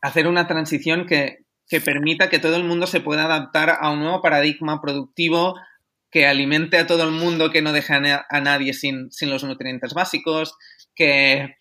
hacer 0.00 0.26
una 0.28 0.46
transición 0.46 1.06
que, 1.06 1.38
que 1.68 1.80
permita 1.80 2.28
que 2.28 2.38
todo 2.38 2.56
el 2.56 2.64
mundo 2.64 2.86
se 2.86 3.00
pueda 3.00 3.24
adaptar 3.24 3.78
a 3.80 3.90
un 3.90 4.00
nuevo 4.00 4.22
paradigma 4.22 4.80
productivo 4.80 5.54
que 6.10 6.26
alimente 6.26 6.78
a 6.78 6.86
todo 6.86 7.02
el 7.04 7.10
mundo, 7.10 7.50
que 7.50 7.62
no 7.62 7.72
deje 7.72 7.94
a, 7.94 8.26
a 8.28 8.40
nadie 8.40 8.72
sin, 8.72 9.10
sin, 9.10 9.28
los 9.28 9.44
nutrientes 9.44 9.92
básicos, 9.92 10.56
que, 10.94 11.56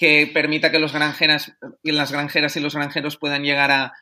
que 0.00 0.30
permita 0.32 0.70
que 0.70 0.78
los 0.78 0.94
granjeras, 0.94 1.52
las 1.82 2.10
granjeras 2.10 2.56
y 2.56 2.60
los 2.60 2.74
granjeros 2.74 3.18
puedan 3.18 3.42
llegar 3.42 3.70
a, 3.70 3.92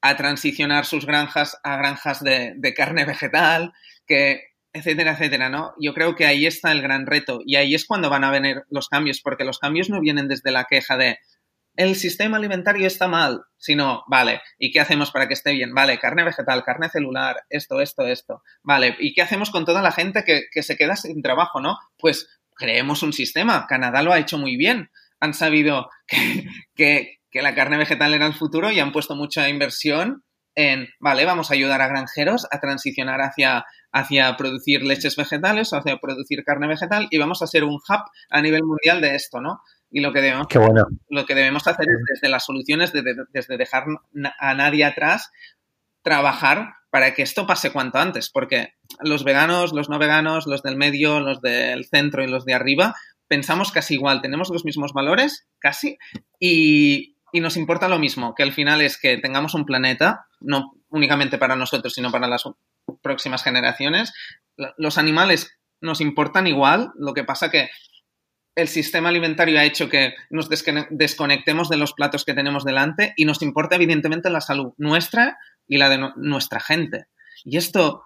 a 0.00 0.16
transicionar 0.16 0.84
sus 0.84 1.06
granjas 1.06 1.60
a 1.62 1.76
granjas 1.76 2.24
de, 2.24 2.54
de, 2.56 2.74
carne 2.74 3.04
vegetal, 3.06 3.72
que 4.04 4.48
etcétera, 4.72 5.12
etcétera, 5.12 5.50
¿no? 5.50 5.72
Yo 5.80 5.94
creo 5.94 6.16
que 6.16 6.26
ahí 6.26 6.44
está 6.44 6.72
el 6.72 6.82
gran 6.82 7.06
reto 7.06 7.38
y 7.46 7.54
ahí 7.54 7.76
es 7.76 7.86
cuando 7.86 8.10
van 8.10 8.24
a 8.24 8.32
venir 8.32 8.64
los 8.68 8.88
cambios, 8.88 9.20
porque 9.22 9.44
los 9.44 9.60
cambios 9.60 9.88
no 9.88 10.00
vienen 10.00 10.26
desde 10.26 10.50
la 10.50 10.64
queja 10.64 10.96
de 10.96 11.18
el 11.76 11.94
sistema 11.94 12.36
alimentario 12.36 12.88
está 12.88 13.06
mal, 13.06 13.42
sino, 13.56 14.02
vale, 14.08 14.42
¿y 14.58 14.72
qué 14.72 14.80
hacemos 14.80 15.12
para 15.12 15.28
que 15.28 15.34
esté 15.34 15.52
bien? 15.52 15.72
Vale, 15.72 16.00
carne 16.00 16.24
vegetal, 16.24 16.64
carne 16.64 16.88
celular, 16.88 17.44
esto, 17.48 17.80
esto, 17.80 18.06
esto. 18.08 18.42
Vale, 18.64 18.96
¿y 18.98 19.14
qué 19.14 19.22
hacemos 19.22 19.50
con 19.50 19.64
toda 19.64 19.82
la 19.82 19.92
gente 19.92 20.24
que, 20.24 20.46
que 20.52 20.64
se 20.64 20.76
queda 20.76 20.96
sin 20.96 21.22
trabajo, 21.22 21.60
no? 21.60 21.78
Pues 21.96 22.40
creemos 22.56 23.04
un 23.04 23.12
sistema. 23.12 23.66
Canadá 23.68 24.02
lo 24.02 24.12
ha 24.12 24.18
hecho 24.18 24.38
muy 24.38 24.56
bien. 24.56 24.90
Han 25.20 25.34
sabido 25.34 25.88
que, 26.06 26.46
que, 26.74 27.18
que 27.30 27.42
la 27.42 27.54
carne 27.54 27.78
vegetal 27.78 28.14
era 28.14 28.26
el 28.26 28.34
futuro 28.34 28.70
y 28.70 28.80
han 28.80 28.92
puesto 28.92 29.16
mucha 29.16 29.48
inversión 29.48 30.24
en, 30.54 30.88
vale, 31.00 31.24
vamos 31.24 31.50
a 31.50 31.54
ayudar 31.54 31.80
a 31.80 31.88
granjeros 31.88 32.46
a 32.50 32.60
transicionar 32.60 33.20
hacia, 33.20 33.64
hacia 33.92 34.36
producir 34.36 34.82
leches 34.82 35.16
vegetales 35.16 35.72
o 35.72 35.76
hacia 35.76 35.98
producir 35.98 36.44
carne 36.44 36.68
vegetal 36.68 37.08
y 37.10 37.18
vamos 37.18 37.42
a 37.42 37.46
ser 37.46 37.64
un 37.64 37.74
hub 37.74 38.04
a 38.30 38.40
nivel 38.40 38.62
mundial 38.64 39.00
de 39.00 39.16
esto, 39.16 39.40
¿no? 39.40 39.60
Y 39.90 40.00
lo 40.00 40.12
que 40.12 40.20
debemos, 40.20 40.46
lo 41.08 41.26
que 41.26 41.34
debemos 41.34 41.66
hacer 41.66 41.86
es 41.88 41.98
desde 42.14 42.28
las 42.28 42.44
soluciones, 42.44 42.92
desde 42.92 43.56
dejar 43.56 43.84
a 44.40 44.54
nadie 44.54 44.84
atrás, 44.84 45.30
trabajar 46.02 46.74
para 46.90 47.14
que 47.14 47.22
esto 47.22 47.46
pase 47.46 47.72
cuanto 47.72 47.98
antes, 47.98 48.30
porque 48.30 48.74
los 49.00 49.24
veganos, 49.24 49.72
los 49.72 49.88
no 49.88 49.98
veganos, 49.98 50.46
los 50.46 50.62
del 50.62 50.76
medio, 50.76 51.20
los 51.20 51.40
del 51.40 51.84
centro 51.86 52.24
y 52.24 52.28
los 52.28 52.44
de 52.44 52.54
arriba, 52.54 52.94
pensamos 53.28 53.72
casi 53.72 53.94
igual, 53.94 54.22
tenemos 54.22 54.50
los 54.50 54.64
mismos 54.64 54.92
valores, 54.92 55.46
casi, 55.58 55.98
y, 56.38 57.16
y 57.32 57.40
nos 57.40 57.56
importa 57.56 57.88
lo 57.88 57.98
mismo, 57.98 58.34
que 58.34 58.42
al 58.42 58.52
final 58.52 58.80
es 58.80 58.98
que 58.98 59.18
tengamos 59.18 59.54
un 59.54 59.64
planeta, 59.64 60.26
no 60.40 60.74
únicamente 60.88 61.38
para 61.38 61.56
nosotros, 61.56 61.94
sino 61.94 62.12
para 62.12 62.28
las 62.28 62.44
próximas 63.02 63.42
generaciones. 63.42 64.12
Los 64.76 64.98
animales 64.98 65.58
nos 65.80 66.00
importan 66.00 66.46
igual, 66.46 66.92
lo 66.96 67.14
que 67.14 67.24
pasa 67.24 67.50
que 67.50 67.70
el 68.54 68.68
sistema 68.68 69.08
alimentario 69.08 69.58
ha 69.58 69.64
hecho 69.64 69.88
que 69.88 70.14
nos 70.30 70.48
desconectemos 70.48 71.68
de 71.68 71.76
los 71.76 71.92
platos 71.92 72.24
que 72.24 72.34
tenemos 72.34 72.64
delante 72.64 73.12
y 73.16 73.24
nos 73.24 73.42
importa 73.42 73.76
evidentemente 73.76 74.30
la 74.30 74.40
salud 74.40 74.72
nuestra 74.78 75.38
y 75.66 75.78
la 75.78 75.88
de 75.88 76.12
nuestra 76.16 76.60
gente. 76.60 77.06
Y 77.42 77.56
esto, 77.56 78.02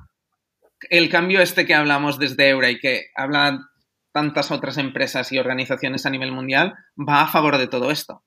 el 0.89 1.11
cambio 1.11 1.43
este 1.43 1.66
que 1.66 1.75
hablamos 1.75 2.19
desde 2.19 2.49
Eura 2.49 2.71
y 2.71 2.79
que 2.79 3.09
hablan 3.14 3.68
tantas 4.13 4.51
otras 4.51 4.79
empresas 4.79 5.33
y 5.33 5.39
organizaciones 5.39 6.07
a 6.07 6.11
nivel 6.11 6.33
mundial, 6.33 6.75
va 6.97 7.23
a 7.23 7.29
favor 7.29 7.59
de 7.59 7.69
todo 7.69 7.91
esto. 7.91 8.23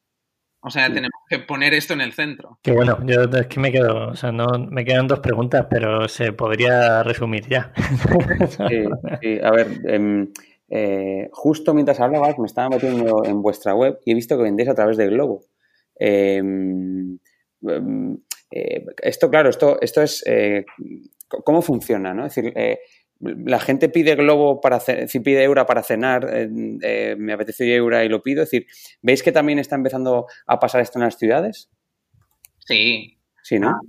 O 0.64 0.70
sea, 0.70 0.88
tenemos 0.88 1.10
que 1.28 1.40
poner 1.40 1.74
esto 1.74 1.94
en 1.94 2.02
el 2.02 2.14
centro. 2.14 2.60
Qué 2.62 2.72
bueno, 2.72 3.00
yo 3.06 3.24
es 3.24 3.48
que 3.48 3.60
me 3.60 3.72
quedo, 3.72 4.10
o 4.10 4.16
sea, 4.16 4.32
no 4.32 4.46
me 4.70 4.86
quedan 4.86 5.08
dos 5.08 5.20
preguntas, 5.20 5.66
pero 5.68 6.08
se 6.08 6.34
podría 6.34 7.02
resumir 7.02 7.48
ya. 7.48 7.74
Sí, 9.22 9.40
a 9.42 9.52
ver, 9.52 9.68
em, 9.86 10.32
eh, 10.70 11.30
justo 11.32 11.74
mientras 11.74 12.00
hablabas 12.00 12.38
me 12.38 12.46
estaba 12.46 12.70
metiendo 12.70 13.26
en 13.26 13.42
vuestra 13.42 13.74
web 13.74 14.00
y 14.06 14.12
he 14.12 14.16
visto 14.16 14.38
que 14.38 14.44
vendéis 14.44 14.70
a 14.70 14.76
través 14.76 14.98
de 14.98 15.08
Globo. 15.08 15.42
Em, 15.96 17.18
em, 17.68 18.18
eh, 18.52 18.86
esto, 19.02 19.32
claro, 19.32 19.50
esto, 19.50 19.82
esto 19.82 20.04
es 20.04 20.24
eh, 20.28 20.66
cómo 21.28 21.64
funciona, 21.64 22.14
¿no? 22.14 22.28
Es 22.28 22.36
decir, 22.36 22.54
la 23.22 23.60
gente 23.60 23.90
pide 23.90 24.16
Globo 24.16 24.62
para 24.62 24.80
si 24.80 25.20
pide 25.20 25.44
Eura 25.44 25.66
para 25.66 25.84
cenar, 25.84 26.28
eh, 26.32 27.16
me 27.18 27.34
apetece 27.34 27.74
Eura 27.76 28.04
y 28.04 28.10
lo 28.10 28.24
pido. 28.24 28.44
Es 28.44 28.50
decir, 28.50 28.68
¿veis 29.02 29.22
que 29.24 29.32
también 29.32 29.60
está 29.60 29.76
empezando 29.76 30.26
a 30.48 30.60
pasar 30.60 30.82
esto 30.82 31.00
en 31.00 31.06
las 31.06 31.18
ciudades? 31.18 31.70
Sí. 32.66 33.18
Sí, 33.44 33.60
¿no? 33.60 33.80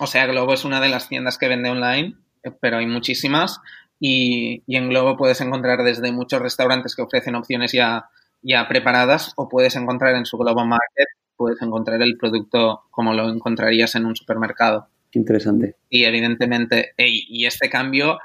O 0.00 0.06
sea, 0.06 0.26
Globo 0.26 0.54
es 0.54 0.64
una 0.64 0.80
de 0.80 0.88
las 0.88 1.08
tiendas 1.08 1.38
que 1.38 1.48
vende 1.48 1.70
online, 1.70 2.16
pero 2.60 2.78
hay 2.78 2.86
muchísimas. 2.86 3.60
Y, 3.98 4.62
en 4.66 4.88
Globo 4.88 5.16
puedes 5.16 5.40
encontrar 5.40 5.82
desde 5.84 6.12
muchos 6.12 6.40
restaurantes 6.40 6.96
que 6.96 7.02
ofrecen 7.02 7.34
opciones 7.34 7.72
ya, 7.72 8.06
ya 8.42 8.66
preparadas 8.68 9.32
o 9.36 9.48
puedes 9.48 9.76
encontrar 9.76 10.16
en 10.16 10.26
su 10.26 10.36
Globo 10.38 10.64
Market, 10.64 11.08
puedes 11.36 11.60
encontrar 11.62 12.02
el 12.02 12.16
producto 12.16 12.82
como 12.90 13.12
lo 13.12 13.28
encontrarías 13.28 13.94
en 13.94 14.06
un 14.06 14.16
supermercado. 14.16 14.88
Interesante. 15.12 15.76
Y 15.88 16.04
evidentemente, 16.04 16.92
y 16.96 17.44
este 17.44 17.68
cambio 17.68 18.18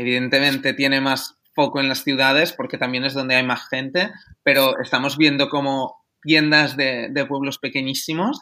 Evidentemente 0.00 0.72
tiene 0.72 1.02
más 1.02 1.36
foco 1.54 1.78
en 1.78 1.90
las 1.90 2.04
ciudades 2.04 2.54
porque 2.54 2.78
también 2.78 3.04
es 3.04 3.12
donde 3.12 3.34
hay 3.34 3.44
más 3.44 3.68
gente, 3.68 4.10
pero 4.42 4.80
estamos 4.80 5.18
viendo 5.18 5.50
como 5.50 5.94
tiendas 6.22 6.74
de, 6.74 7.12
pueblos 7.28 7.58
pequeñísimos 7.58 8.40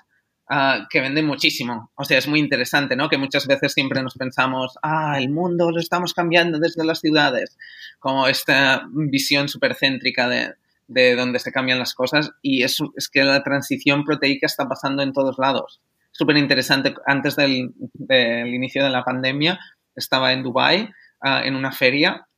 ah, 0.48 0.86
que 0.88 1.00
venden 1.00 1.26
muchísimo. 1.26 1.90
O 1.96 2.04
sea, 2.04 2.16
es 2.16 2.28
muy 2.28 2.38
interesante, 2.38 2.94
¿no? 2.94 3.08
Que 3.08 3.18
muchas 3.18 3.48
veces 3.48 3.72
siempre 3.72 4.04
nos 4.04 4.14
pensamos, 4.14 4.78
ah, 4.84 5.18
el 5.18 5.30
mundo 5.30 5.72
lo 5.72 5.80
estamos 5.80 6.14
cambiando 6.14 6.60
desde 6.60 6.84
las 6.84 7.00
ciudades, 7.00 7.58
como 7.98 8.28
esta 8.28 8.86
visión 8.92 9.48
supercéntrica 9.48 10.28
de, 10.28 10.54
de 10.86 11.16
donde 11.16 11.40
se 11.40 11.50
cambian 11.50 11.80
las 11.80 11.92
cosas 11.92 12.30
y 12.40 12.62
es, 12.62 12.78
es 12.94 13.08
que 13.08 13.24
la 13.24 13.42
transición 13.42 14.04
proteica 14.04 14.46
está 14.46 14.68
pasando 14.68 15.02
en 15.02 15.12
todos 15.12 15.38
lados. 15.38 15.80
Súper 16.12 16.36
interesante. 16.36 16.94
Antes 17.04 17.34
del, 17.34 17.72
del, 17.94 18.54
inicio 18.54 18.84
de 18.84 18.90
la 18.90 19.02
pandemia 19.02 19.58
estaba 19.96 20.32
en 20.32 20.44
Dubai 20.44 20.88
Ah, 21.20 21.42
en 21.44 21.56
una 21.56 21.72
feria 21.72 22.28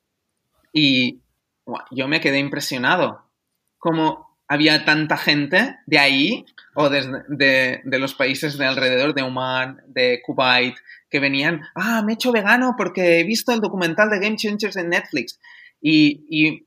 y 0.73 1.21
yo 1.91 2.09
me 2.09 2.21
quedé 2.21 2.39
impresionado. 2.39 3.27
Como 3.79 4.39
había 4.49 4.85
tanta 4.85 5.17
gente 5.17 5.77
de 5.87 5.99
ahí 5.99 6.45
o 6.75 6.89
de, 6.89 7.23
de, 7.29 7.99
los 7.99 8.15
países 8.15 8.57
de 8.57 8.67
alrededor, 8.67 9.15
de 9.15 9.23
Oman, 9.23 9.83
de 9.87 10.23
Kuwait, 10.25 10.77
que 11.11 11.21
venían, 11.21 11.63
ah, 11.75 12.03
me 12.03 12.13
he 12.13 12.15
hecho 12.15 12.33
vegano 12.33 12.75
porque 12.77 13.21
he 13.21 13.25
visto 13.25 13.53
el 13.53 13.61
documental 13.61 14.11
de 14.11 14.19
Game 14.19 14.37
Changers 14.37 14.77
en 14.77 14.89
Netflix. 14.89 15.39
Y, 15.81 16.25
y 16.31 16.67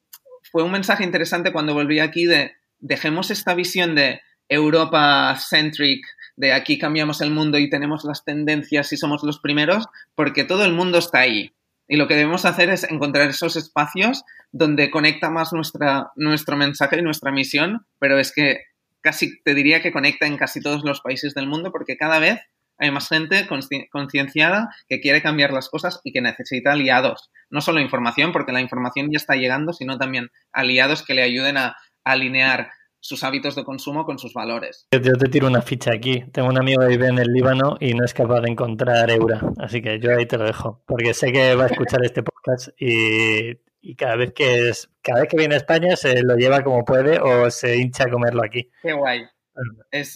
fue 0.51 0.63
un 0.63 0.71
mensaje 0.71 1.03
interesante 1.03 1.51
cuando 1.51 1.73
volví 1.73 1.99
aquí 1.99 2.25
de 2.25 2.53
dejemos 2.79 3.31
esta 3.31 3.55
visión 3.55 3.95
de 3.95 4.21
Europa-centric, 4.49 6.05
de 6.35 6.53
aquí 6.53 6.77
cambiamos 6.77 7.21
el 7.21 7.31
mundo 7.31 7.57
y 7.57 7.69
tenemos 7.69 8.03
las 8.03 8.23
tendencias 8.23 8.91
y 8.93 8.97
somos 8.97 9.23
los 9.23 9.39
primeros, 9.39 9.85
porque 10.15 10.43
todo 10.43 10.65
el 10.65 10.73
mundo 10.73 10.99
está 10.99 11.19
ahí. 11.19 11.53
Y 11.87 11.97
lo 11.97 12.07
que 12.07 12.15
debemos 12.15 12.45
hacer 12.45 12.69
es 12.69 12.83
encontrar 12.89 13.29
esos 13.29 13.55
espacios 13.55 14.23
donde 14.51 14.89
conecta 14.89 15.29
más 15.29 15.53
nuestra, 15.53 16.11
nuestro 16.15 16.55
mensaje 16.55 16.99
y 16.99 17.01
nuestra 17.01 17.31
misión, 17.31 17.85
pero 17.99 18.19
es 18.19 18.31
que 18.33 18.61
casi 19.01 19.41
te 19.43 19.53
diría 19.53 19.81
que 19.81 19.91
conecta 19.91 20.25
en 20.25 20.37
casi 20.37 20.61
todos 20.61 20.83
los 20.83 21.01
países 21.01 21.33
del 21.33 21.47
mundo 21.47 21.71
porque 21.71 21.97
cada 21.97 22.19
vez 22.19 22.39
hay 22.77 22.89
más 22.91 23.07
gente 23.09 23.47
concienciada 23.91 24.69
que 24.89 24.99
quiere 24.99 25.21
cambiar 25.21 25.51
las 25.53 25.69
cosas 25.69 26.01
y 26.03 26.11
que 26.11 26.21
necesita 26.21 26.71
aliados. 26.71 27.29
No 27.49 27.61
solo 27.61 27.79
información, 27.79 28.31
porque 28.31 28.51
la 28.51 28.61
información 28.61 29.09
ya 29.11 29.17
está 29.17 29.35
llegando, 29.35 29.73
sino 29.73 29.97
también 29.97 30.31
aliados 30.51 31.03
que 31.03 31.13
le 31.13 31.21
ayuden 31.21 31.57
a 31.57 31.77
alinear 32.03 32.71
sus 33.03 33.21
hábitos 33.25 33.53
de 33.55 33.65
consumo 33.65 34.05
con 34.05 34.17
sus 34.17 34.33
valores. 34.33 34.87
Yo 34.89 35.17
te 35.17 35.27
tiro 35.27 35.47
una 35.47 35.61
ficha 35.61 35.91
aquí. 35.93 36.23
Tengo 36.31 36.47
un 36.47 36.57
amigo 36.57 36.81
que 36.81 36.87
vive 36.87 37.07
en 37.07 37.19
el 37.19 37.33
Líbano 37.33 37.75
y 37.81 37.93
no 37.93 38.05
es 38.05 38.13
capaz 38.13 38.39
de 38.39 38.51
encontrar 38.51 39.11
Eura. 39.11 39.41
Así 39.59 39.81
que 39.81 39.99
yo 39.99 40.15
ahí 40.15 40.25
te 40.25 40.37
lo 40.37 40.45
dejo. 40.45 40.81
Porque 40.87 41.13
sé 41.13 41.33
que 41.33 41.53
va 41.53 41.65
a 41.65 41.67
escuchar 41.67 41.99
este 42.05 42.23
podcast 42.23 42.69
y, 42.79 43.55
cada 43.95 44.15
vez 44.15 44.31
que 44.31 44.69
es, 44.69 44.89
cada 45.01 45.19
vez 45.19 45.29
que 45.29 45.35
viene 45.35 45.55
a 45.55 45.57
España 45.57 45.97
se 45.97 46.23
lo 46.23 46.37
lleva 46.37 46.63
como 46.63 46.85
puede 46.85 47.19
o 47.19 47.51
se 47.51 47.75
hincha 47.75 48.05
a 48.05 48.09
comerlo 48.09 48.41
aquí. 48.41 48.71
Qué 48.81 48.93
guay. 48.93 49.25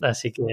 Así 0.04 0.32
que, 0.32 0.44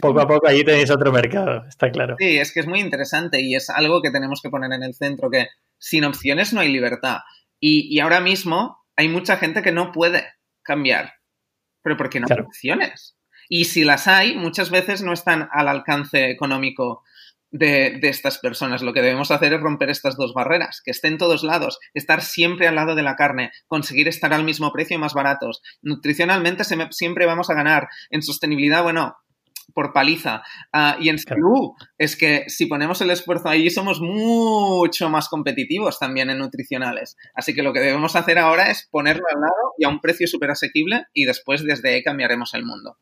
poco 0.00 0.20
a 0.20 0.26
poco 0.26 0.48
allí 0.48 0.64
tenéis 0.64 0.90
otro 0.90 1.12
mercado, 1.12 1.64
está 1.68 1.92
claro. 1.92 2.16
Sí, 2.18 2.38
es 2.38 2.52
que 2.52 2.58
es 2.58 2.66
muy 2.66 2.80
interesante 2.80 3.40
y 3.40 3.54
es 3.54 3.70
algo 3.70 4.02
que 4.02 4.10
tenemos 4.10 4.42
que 4.42 4.50
poner 4.50 4.72
en 4.72 4.82
el 4.82 4.94
centro, 4.94 5.30
que 5.30 5.46
sin 5.78 6.04
opciones 6.04 6.52
no 6.52 6.60
hay 6.60 6.72
libertad. 6.72 7.18
y 7.60 8.00
ahora 8.00 8.20
mismo 8.20 8.78
hay 8.96 9.08
mucha 9.08 9.36
gente 9.36 9.62
que 9.62 9.70
no 9.70 9.92
puede 9.92 10.24
cambiar 10.64 11.12
pero 11.82 11.96
porque 11.96 12.20
no 12.20 12.26
hay 12.30 12.40
opciones. 12.40 13.16
Y 13.48 13.66
si 13.66 13.84
las 13.84 14.08
hay, 14.08 14.36
muchas 14.36 14.70
veces 14.70 15.02
no 15.02 15.12
están 15.12 15.48
al 15.52 15.68
alcance 15.68 16.30
económico 16.30 17.02
de, 17.50 17.98
de, 18.00 18.08
estas 18.08 18.38
personas. 18.38 18.82
Lo 18.82 18.92
que 18.92 19.02
debemos 19.02 19.30
hacer 19.30 19.52
es 19.52 19.60
romper 19.60 19.90
estas 19.90 20.16
dos 20.16 20.32
barreras, 20.32 20.80
que 20.82 20.90
estén 20.90 21.18
todos 21.18 21.44
lados, 21.44 21.78
estar 21.92 22.22
siempre 22.22 22.66
al 22.66 22.76
lado 22.76 22.94
de 22.94 23.02
la 23.02 23.14
carne, 23.14 23.52
conseguir 23.66 24.08
estar 24.08 24.32
al 24.32 24.44
mismo 24.44 24.72
precio 24.72 24.96
y 24.96 24.98
más 24.98 25.12
baratos. 25.12 25.60
Nutricionalmente 25.82 26.64
siempre 26.90 27.26
vamos 27.26 27.50
a 27.50 27.54
ganar. 27.54 27.88
En 28.10 28.22
sostenibilidad, 28.22 28.82
bueno, 28.82 29.16
por 29.74 29.92
paliza. 29.92 30.42
Ah, 30.72 30.96
y 31.00 31.08
en 31.08 31.18
salud, 31.18 31.72
es 31.98 32.16
que 32.16 32.44
si 32.48 32.66
ponemos 32.66 33.00
el 33.00 33.10
esfuerzo 33.10 33.48
ahí 33.48 33.70
somos 33.70 34.00
mucho 34.00 35.08
más 35.08 35.28
competitivos 35.28 35.98
también 35.98 36.30
en 36.30 36.38
nutricionales. 36.38 37.16
Así 37.34 37.54
que 37.54 37.62
lo 37.62 37.72
que 37.72 37.80
debemos 37.80 38.16
hacer 38.16 38.38
ahora 38.38 38.70
es 38.70 38.88
ponerlo 38.90 39.24
al 39.32 39.40
lado 39.40 39.74
y 39.78 39.84
a 39.84 39.88
un 39.88 40.00
precio 40.00 40.26
súper 40.26 40.50
asequible 40.50 41.06
y 41.12 41.24
después 41.24 41.64
desde 41.64 41.94
ahí 41.94 42.02
cambiaremos 42.02 42.54
el 42.54 42.64
mundo. 42.64 42.98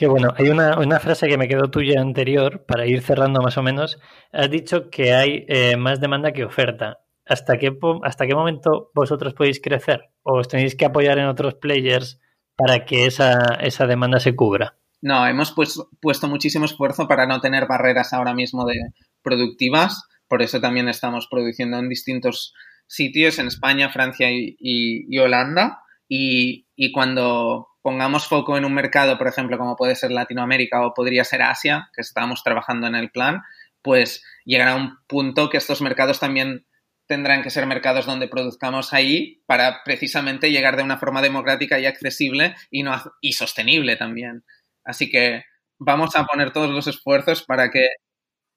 Qué 0.00 0.06
bueno. 0.06 0.32
Hay 0.38 0.48
una, 0.48 0.98
frase 0.98 1.28
que 1.28 1.36
me 1.36 1.46
quedó 1.46 1.70
tuya 1.70 2.00
anterior, 2.00 2.64
para 2.64 2.86
ir 2.86 3.02
cerrando 3.02 3.42
más 3.42 3.58
o 3.58 3.62
menos. 3.62 3.98
Has 4.32 4.50
dicho 4.50 4.88
que 4.88 5.12
hay 5.12 5.44
eh, 5.46 5.76
más 5.76 6.00
demanda 6.00 6.32
que 6.32 6.44
oferta. 6.44 7.00
¿Hasta 7.26 7.58
qué, 7.58 7.76
¿Hasta 8.02 8.26
qué 8.26 8.34
momento 8.34 8.90
vosotros 8.94 9.34
podéis 9.34 9.60
crecer? 9.60 10.10
¿O 10.22 10.38
os 10.38 10.48
tenéis 10.48 10.74
que 10.74 10.86
apoyar 10.86 11.18
en 11.18 11.26
otros 11.26 11.54
players 11.54 12.18
para 12.56 12.86
que 12.86 13.04
esa, 13.04 13.58
esa 13.60 13.86
demanda 13.86 14.20
se 14.20 14.34
cubra? 14.34 14.79
No, 15.02 15.26
hemos 15.26 15.52
pues, 15.52 15.80
puesto 16.00 16.28
muchísimo 16.28 16.64
esfuerzo 16.64 17.08
para 17.08 17.26
no 17.26 17.40
tener 17.40 17.66
barreras 17.66 18.12
ahora 18.12 18.34
mismo 18.34 18.66
de 18.66 18.76
productivas. 19.22 20.04
Por 20.28 20.42
eso 20.42 20.60
también 20.60 20.88
estamos 20.88 21.26
produciendo 21.30 21.78
en 21.78 21.88
distintos 21.88 22.54
sitios, 22.86 23.38
en 23.38 23.46
España, 23.46 23.90
Francia 23.90 24.28
y, 24.30 25.18
Holanda. 25.18 25.82
Y, 26.08 26.66
cuando 26.92 27.68
pongamos 27.82 28.26
foco 28.26 28.58
en 28.58 28.64
un 28.64 28.74
mercado, 28.74 29.16
por 29.16 29.28
ejemplo, 29.28 29.56
como 29.56 29.76
puede 29.76 29.96
ser 29.96 30.10
Latinoamérica 30.10 30.86
o 30.86 30.92
podría 30.92 31.24
ser 31.24 31.42
Asia, 31.42 31.88
que 31.94 32.02
estamos 32.02 32.42
trabajando 32.42 32.86
en 32.86 32.94
el 32.94 33.10
plan, 33.10 33.42
pues 33.82 34.22
llegará 34.44 34.74
un 34.74 34.98
punto 35.06 35.48
que 35.48 35.56
estos 35.56 35.80
mercados 35.80 36.20
también 36.20 36.66
tendrán 37.10 37.42
que 37.42 37.50
ser 37.50 37.66
mercados 37.66 38.06
donde 38.06 38.28
produzcamos 38.28 38.92
ahí 38.92 39.42
para 39.46 39.82
precisamente 39.84 40.52
llegar 40.52 40.76
de 40.76 40.84
una 40.84 40.96
forma 40.96 41.20
democrática 41.20 41.80
y 41.80 41.86
accesible 41.86 42.54
y, 42.70 43.32
sostenible 43.32 43.96
también. 43.96 44.44
Así 44.84 45.10
que 45.10 45.42
vamos 45.78 46.14
a 46.16 46.24
poner 46.24 46.52
todos 46.52 46.70
los 46.70 46.86
esfuerzos 46.86 47.42
para 47.42 47.70
que 47.70 47.88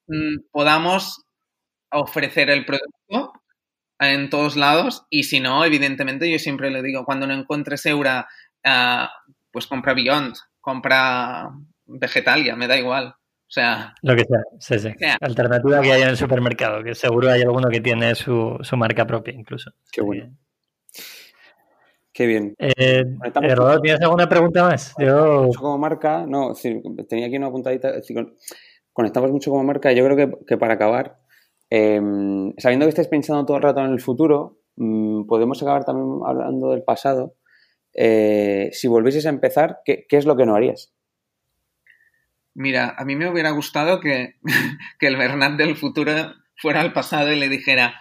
mm, 0.08 0.48
podamos 0.50 1.24
ofrecer 1.90 2.50
el 2.50 2.64
producto 2.64 3.32
en 4.00 4.28
todos 4.28 4.56
lados 4.56 5.06
y 5.10 5.24
si 5.24 5.40
no, 5.40 5.64
evidentemente 5.64 6.30
yo 6.30 6.38
siempre 6.38 6.70
le 6.70 6.82
digo, 6.82 7.04
cuando 7.04 7.26
no 7.26 7.34
encuentres 7.34 7.86
Eura, 7.86 8.26
uh, 8.64 9.06
pues 9.50 9.66
compra 9.66 9.94
Beyond, 9.94 10.34
compra 10.60 11.50
Vegetalia, 11.86 12.56
me 12.56 12.66
da 12.66 12.76
igual. 12.76 13.08
O 13.08 13.52
sea... 13.54 13.94
Lo 14.02 14.16
que 14.16 14.24
sea, 14.24 14.40
sí, 14.58 14.78
sí. 14.78 14.88
Alternativa 15.20 15.80
que 15.80 15.92
haya 15.92 16.04
en 16.04 16.10
el 16.10 16.16
supermercado, 16.16 16.82
que 16.82 16.94
seguro 16.94 17.30
hay 17.30 17.42
alguno 17.42 17.68
que 17.68 17.80
tiene 17.80 18.14
su, 18.14 18.58
su 18.62 18.76
marca 18.76 19.06
propia 19.06 19.34
incluso. 19.34 19.70
Qué 19.92 20.00
bueno. 20.02 20.36
Qué 22.14 22.26
bien. 22.26 22.54
Eh, 22.58 22.72
eh 22.78 23.54
Rodolfo, 23.54 23.80
¿tienes 23.82 24.00
alguna 24.00 24.28
pregunta 24.28 24.62
más? 24.62 24.94
Yo... 24.98 25.50
Como 25.58 25.76
marca, 25.76 26.24
no, 26.26 26.54
tenía 27.08 27.26
aquí 27.26 27.36
una 27.36 27.48
apuntadita. 27.48 27.92
conectamos 28.92 29.30
mucho 29.30 29.50
como 29.50 29.64
marca. 29.64 29.92
Yo 29.92 30.04
creo 30.06 30.16
que, 30.16 30.46
que 30.46 30.56
para 30.56 30.74
acabar, 30.74 31.18
Em, 31.70 32.52
sabiendo 32.58 32.86
que 32.86 32.90
estáis 32.90 33.08
pensando 33.08 33.44
todo 33.44 33.56
el 33.56 33.62
rato 33.64 33.80
en 33.80 33.92
el 33.92 34.00
futuro, 34.00 34.60
mm, 34.76 35.26
podemos 35.26 35.60
acabar 35.62 35.84
también 35.84 36.20
hablando 36.24 36.70
del 36.70 36.84
pasado. 36.84 37.34
Eh, 37.92 38.70
si 38.72 38.88
volvieses 38.88 39.26
a 39.26 39.30
empezar, 39.30 39.80
¿qué, 39.84 40.06
es 40.08 40.24
lo 40.24 40.36
que 40.36 40.46
no 40.46 40.54
harías? 40.54 40.92
Mira, 42.54 42.94
a 42.96 43.04
mí 43.04 43.16
me 43.16 43.28
hubiera 43.28 43.50
gustado 43.50 44.00
que, 44.00 44.34
que 45.00 45.06
el 45.08 45.16
Bernat 45.16 45.54
del 45.58 45.76
futuro 45.76 46.12
fuera 46.56 46.80
al 46.80 46.92
pasado 46.92 47.32
y 47.32 47.40
le 47.40 47.48
dijera, 47.48 48.00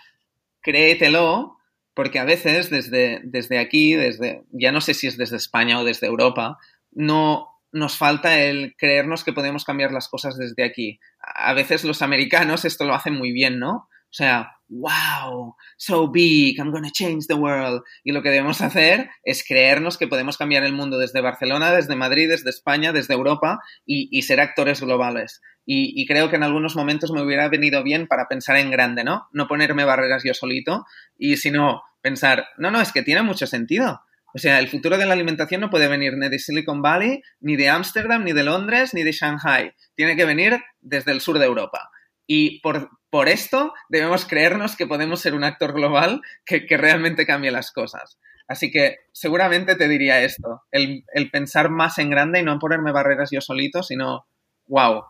créetelo, 0.61 1.52
porque 1.93 2.19
a 2.19 2.25
veces 2.25 2.69
desde, 2.69 3.21
desde 3.23 3.59
aquí, 3.59 3.93
desde, 3.93 4.43
ya 4.51 4.71
no 4.71 4.81
sé 4.81 4.93
si 4.93 5.07
es 5.07 5.17
desde 5.17 5.37
España 5.37 5.79
o 5.79 5.83
desde 5.83 6.07
Europa, 6.07 6.57
no, 6.91 7.53
nos 7.71 7.97
falta 7.97 8.39
el 8.39 8.75
creernos 8.77 9.23
que 9.23 9.33
podemos 9.33 9.65
cambiar 9.65 9.91
las 9.91 10.07
cosas 10.07 10.37
desde 10.37 10.63
aquí. 10.63 10.99
A 11.19 11.53
veces 11.53 11.83
los 11.83 12.01
americanos 12.01 12.65
esto 12.65 12.85
lo 12.85 12.93
hacen 12.93 13.15
muy 13.15 13.31
bien, 13.31 13.59
¿no? 13.59 13.89
O 14.13 14.15
sea, 14.15 14.47
wow, 14.69 15.55
so 15.75 16.07
big, 16.07 16.59
I'm 16.59 16.71
gonna 16.71 16.91
change 16.91 17.25
the 17.27 17.33
world. 17.33 17.81
Y 18.03 18.11
lo 18.11 18.21
que 18.21 18.29
debemos 18.29 18.61
hacer 18.61 19.09
es 19.23 19.43
creernos 19.43 19.97
que 19.97 20.07
podemos 20.07 20.37
cambiar 20.37 20.63
el 20.63 20.73
mundo 20.73 20.99
desde 20.99 21.19
Barcelona, 21.19 21.71
desde 21.71 21.95
Madrid, 21.95 22.29
desde 22.29 22.51
España, 22.51 22.93
desde 22.93 23.15
Europa 23.15 23.59
y, 23.87 24.21
ser 24.21 24.39
actores 24.39 24.81
globales. 24.81 25.41
Y, 25.65 25.99
y, 25.99 26.05
creo 26.05 26.29
que 26.29 26.35
en 26.35 26.43
algunos 26.43 26.75
momentos 26.75 27.11
me 27.11 27.23
hubiera 27.23 27.49
venido 27.49 27.81
bien 27.81 28.05
para 28.05 28.27
pensar 28.27 28.57
en 28.57 28.69
grande, 28.69 29.03
¿no? 29.03 29.29
No 29.31 29.47
ponerme 29.47 29.83
barreras 29.83 30.23
yo 30.23 30.35
solito 30.35 30.85
y 31.17 31.37
sino 31.37 31.81
pensar, 32.01 32.45
no, 32.57 32.69
no, 32.69 32.81
es 32.81 32.91
que 32.91 33.01
tiene 33.01 33.23
mucho 33.23 33.47
sentido. 33.47 33.99
O 34.35 34.37
sea, 34.37 34.59
el 34.59 34.67
futuro 34.67 34.97
de 34.97 35.07
la 35.07 35.13
alimentación 35.13 35.61
no 35.61 35.71
puede 35.71 35.87
venir 35.87 36.17
ni 36.17 36.29
de 36.29 36.37
Silicon 36.37 36.83
Valley, 36.83 37.23
ni 37.39 37.55
de 37.55 37.69
Ámsterdam, 37.69 38.23
ni 38.23 38.33
de 38.33 38.43
Londres, 38.43 38.93
ni 38.93 39.01
de 39.01 39.11
Shanghai. 39.11 39.73
Tiene 39.95 40.15
que 40.15 40.25
venir 40.25 40.61
desde 40.81 41.11
el 41.11 41.21
sur 41.21 41.39
de 41.39 41.45
Europa. 41.45 41.89
Y 42.27 42.59
por, 42.61 42.89
por 43.13 43.29
esto 43.29 43.75
debemos 43.89 44.25
creernos 44.25 44.75
que 44.75 44.87
podemos 44.87 45.19
ser 45.19 45.35
un 45.35 45.43
actor 45.43 45.71
global 45.73 46.21
que, 46.47 46.65
realmente 46.67 47.27
cambie 47.27 47.51
las 47.51 47.71
cosas. 47.71 48.17
Así 48.47 48.71
que 48.71 48.95
seguramente 49.11 49.75
te 49.75 49.87
diría 49.87 50.23
esto, 50.23 50.63
el, 50.71 51.03
pensar 51.31 51.69
más 51.69 51.99
en 51.99 52.09
grande 52.09 52.39
y 52.39 52.43
no 52.43 52.57
ponerme 52.57 52.91
barreras 52.91 53.29
yo 53.31 53.39
solito, 53.39 53.83
sino, 53.83 54.25
wow, 54.65 55.03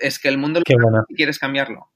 es 0.00 0.18
que 0.18 0.28
el 0.28 0.38
mundo 0.38 0.60
lo 0.60 1.04
quieres 1.14 1.38
cambiarlo. 1.38 1.90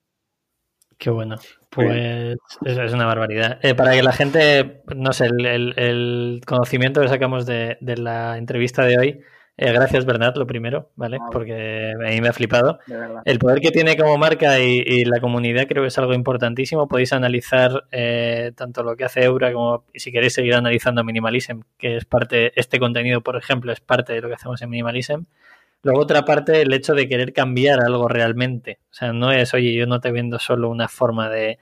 Qué 0.98 1.08
bueno. 1.08 1.36
Pues 1.70 2.36
es, 2.66 2.92
una 2.92 3.06
barbaridad. 3.06 3.60
Eh, 3.62 3.74
para 3.74 3.92
que 3.92 4.02
la 4.02 4.12
gente, 4.12 4.82
no 4.94 5.14
sé, 5.14 5.28
el, 5.28 6.42
conocimiento 6.46 7.00
que 7.00 7.08
sacamos 7.08 7.46
de, 7.46 7.78
la 7.80 8.36
entrevista 8.36 8.84
de 8.84 8.98
hoy, 8.98 9.20
eh, 9.56 9.72
gracias 9.72 10.04
Bernat, 10.04 10.36
lo 10.36 10.46
primero, 10.46 10.90
¿vale? 10.96 11.18
Ah, 11.20 11.28
Porque 11.30 11.92
a 11.92 12.10
mí 12.10 12.20
me 12.20 12.28
ha 12.28 12.32
flipado. 12.32 12.80
El 13.24 13.38
poder 13.38 13.60
que 13.60 13.70
tiene 13.70 13.96
como 13.96 14.18
marca 14.18 14.58
y, 14.58 15.04
la 15.04 15.20
comunidad 15.20 15.66
creo 15.68 15.84
que 15.84 15.88
es 15.88 15.98
algo 15.98 16.14
importantísimo. 16.14 16.88
Podéis 16.88 17.12
analizar 17.12 17.84
eh, 17.92 18.52
tanto 18.56 18.82
lo 18.82 18.96
que 18.96 19.04
hace 19.04 19.22
Eura 19.24 19.52
como 19.52 19.84
si 19.94 20.10
queréis 20.10 20.32
seguir 20.32 20.54
analizando 20.54 21.04
Minimalism, 21.04 21.60
que 21.78 21.96
es 21.96 22.04
parte, 22.04 22.58
este 22.58 22.80
contenido, 22.80 23.20
por 23.20 23.36
ejemplo, 23.36 23.72
es 23.72 23.80
parte 23.80 24.12
de 24.12 24.20
lo 24.22 24.28
que 24.28 24.34
hacemos 24.34 24.60
en 24.60 24.70
Minimalism. 24.70 25.22
Luego 25.84 26.00
otra 26.00 26.24
parte, 26.24 26.62
el 26.62 26.72
hecho 26.72 26.94
de 26.94 27.08
querer 27.08 27.32
cambiar 27.32 27.80
algo 27.80 28.08
realmente. 28.08 28.78
O 28.90 28.94
sea, 28.94 29.12
no 29.12 29.30
es, 29.30 29.52
oye, 29.54 29.74
yo 29.74 29.86
no 29.86 30.00
te 30.00 30.10
vendo 30.10 30.38
solo 30.38 30.70
una 30.70 30.88
forma 30.88 31.28
de, 31.28 31.58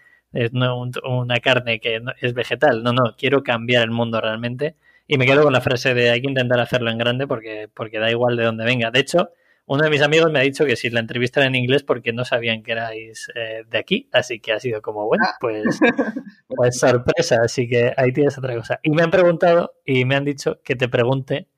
una 1.05 1.37
carne 1.41 1.81
que 1.81 2.01
es 2.21 2.33
vegetal. 2.33 2.83
No, 2.83 2.93
no, 2.93 3.15
quiero 3.19 3.43
cambiar 3.43 3.83
el 3.83 3.91
mundo 3.91 4.21
realmente. 4.21 4.77
Y 5.07 5.19
me 5.19 5.27
quedo 5.27 5.43
con 5.43 5.53
la 5.53 5.61
frase 5.61 5.95
de 5.95 6.11
hay 6.11 6.23
que 6.23 6.29
intentar 6.29 6.61
hacerlo 6.61 6.91
en 6.91 6.99
grande 6.99 7.27
porque, 7.27 7.69
porque 7.73 7.99
da 7.99 8.11
igual 8.11 8.37
de 8.37 8.45
dónde 8.45 8.65
venga. 8.65 8.91
De 8.91 9.01
hecho, 9.01 9.31
uno 9.67 9.85
de 9.85 9.91
mis 9.91 10.03
amigos 10.03 10.31
me 10.31 10.41
ha 10.41 10.43
dicho 10.43 10.65
que 10.65 10.77
si 10.77 10.91
la 10.91 11.01
entrevista 11.01 11.41
era 11.41 11.49
en 11.49 11.55
inglés 11.55 11.83
porque 11.83 12.13
no 12.13 12.25
sabían 12.25 12.63
que 12.63 12.73
erais 12.73 13.29
eh, 13.35 13.65
de 13.69 13.79
aquí, 13.79 14.09
así 14.13 14.41
que 14.41 14.53
ha 14.53 14.61
sido 14.61 14.83
como, 14.83 15.07
bueno, 15.07 15.25
ah. 15.27 15.37
pues, 15.41 15.65
pues 16.49 16.79
sorpresa, 16.79 17.39
así 17.45 17.69
que 17.69 17.93
ahí 17.97 18.13
tienes 18.13 18.37
otra 18.39 18.55
cosa. 18.55 18.81
Y 18.83 18.91
me 18.91 19.03
han 19.03 19.11
preguntado 19.11 19.75
y 19.85 20.05
me 20.05 20.17
han 20.17 20.25
dicho 20.25 20.61
que 20.65 20.77
te 20.77 20.89
pregunte 20.89 21.49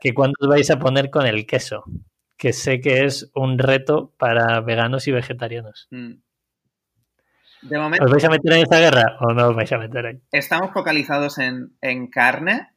que 0.00 0.12
cuándo 0.14 0.34
os 0.40 0.48
vais 0.48 0.70
a 0.70 0.78
poner 0.78 1.10
con 1.10 1.26
el 1.26 1.46
queso, 1.46 1.84
que 2.36 2.52
sé 2.52 2.80
que 2.80 3.04
es 3.04 3.30
un 3.34 3.58
reto 3.58 4.12
para 4.18 4.60
veganos 4.60 5.08
y 5.08 5.12
vegetarianos. 5.12 5.88
Mm. 5.90 6.14
¿Os 7.64 8.10
vais 8.10 8.24
a 8.24 8.30
meter 8.30 8.52
en 8.52 8.62
esta 8.62 8.80
guerra 8.80 9.16
o 9.20 9.32
no 9.32 9.48
os 9.48 9.56
vais 9.56 9.72
a 9.72 9.78
meter 9.78 10.06
ahí? 10.06 10.20
Estamos 10.32 10.72
focalizados 10.72 11.38
en, 11.38 12.06
carne 12.08 12.68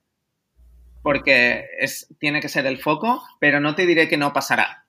porque 1.02 1.66
es, 1.80 2.08
tiene 2.20 2.40
que 2.40 2.50
ser 2.50 2.66
el 2.66 2.78
foco, 2.78 3.24
pero 3.40 3.60
no 3.60 3.76
te 3.76 3.86
diré 3.86 4.08
que 4.08 4.18
no 4.18 4.34
pasará. 4.34 4.86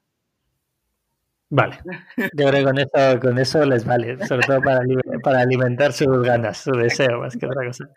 Vale, 1.49 1.79
yo 2.17 2.49
creo 2.49 2.53
que 2.53 2.65
con 2.65 2.79
eso, 2.79 3.21
con 3.21 3.39
eso 3.39 3.65
les 3.65 3.85
vale, 3.85 4.27
sobre 4.27 4.47
todo 4.47 4.61
para, 4.61 4.81
para 5.23 5.41
alimentar 5.41 5.93
sus 5.93 6.23
ganas, 6.23 6.59
su 6.59 6.73
deseo, 6.73 7.21
más 7.21 7.37
que 7.37 7.47
otra 7.47 7.65
cosa. 7.65 7.89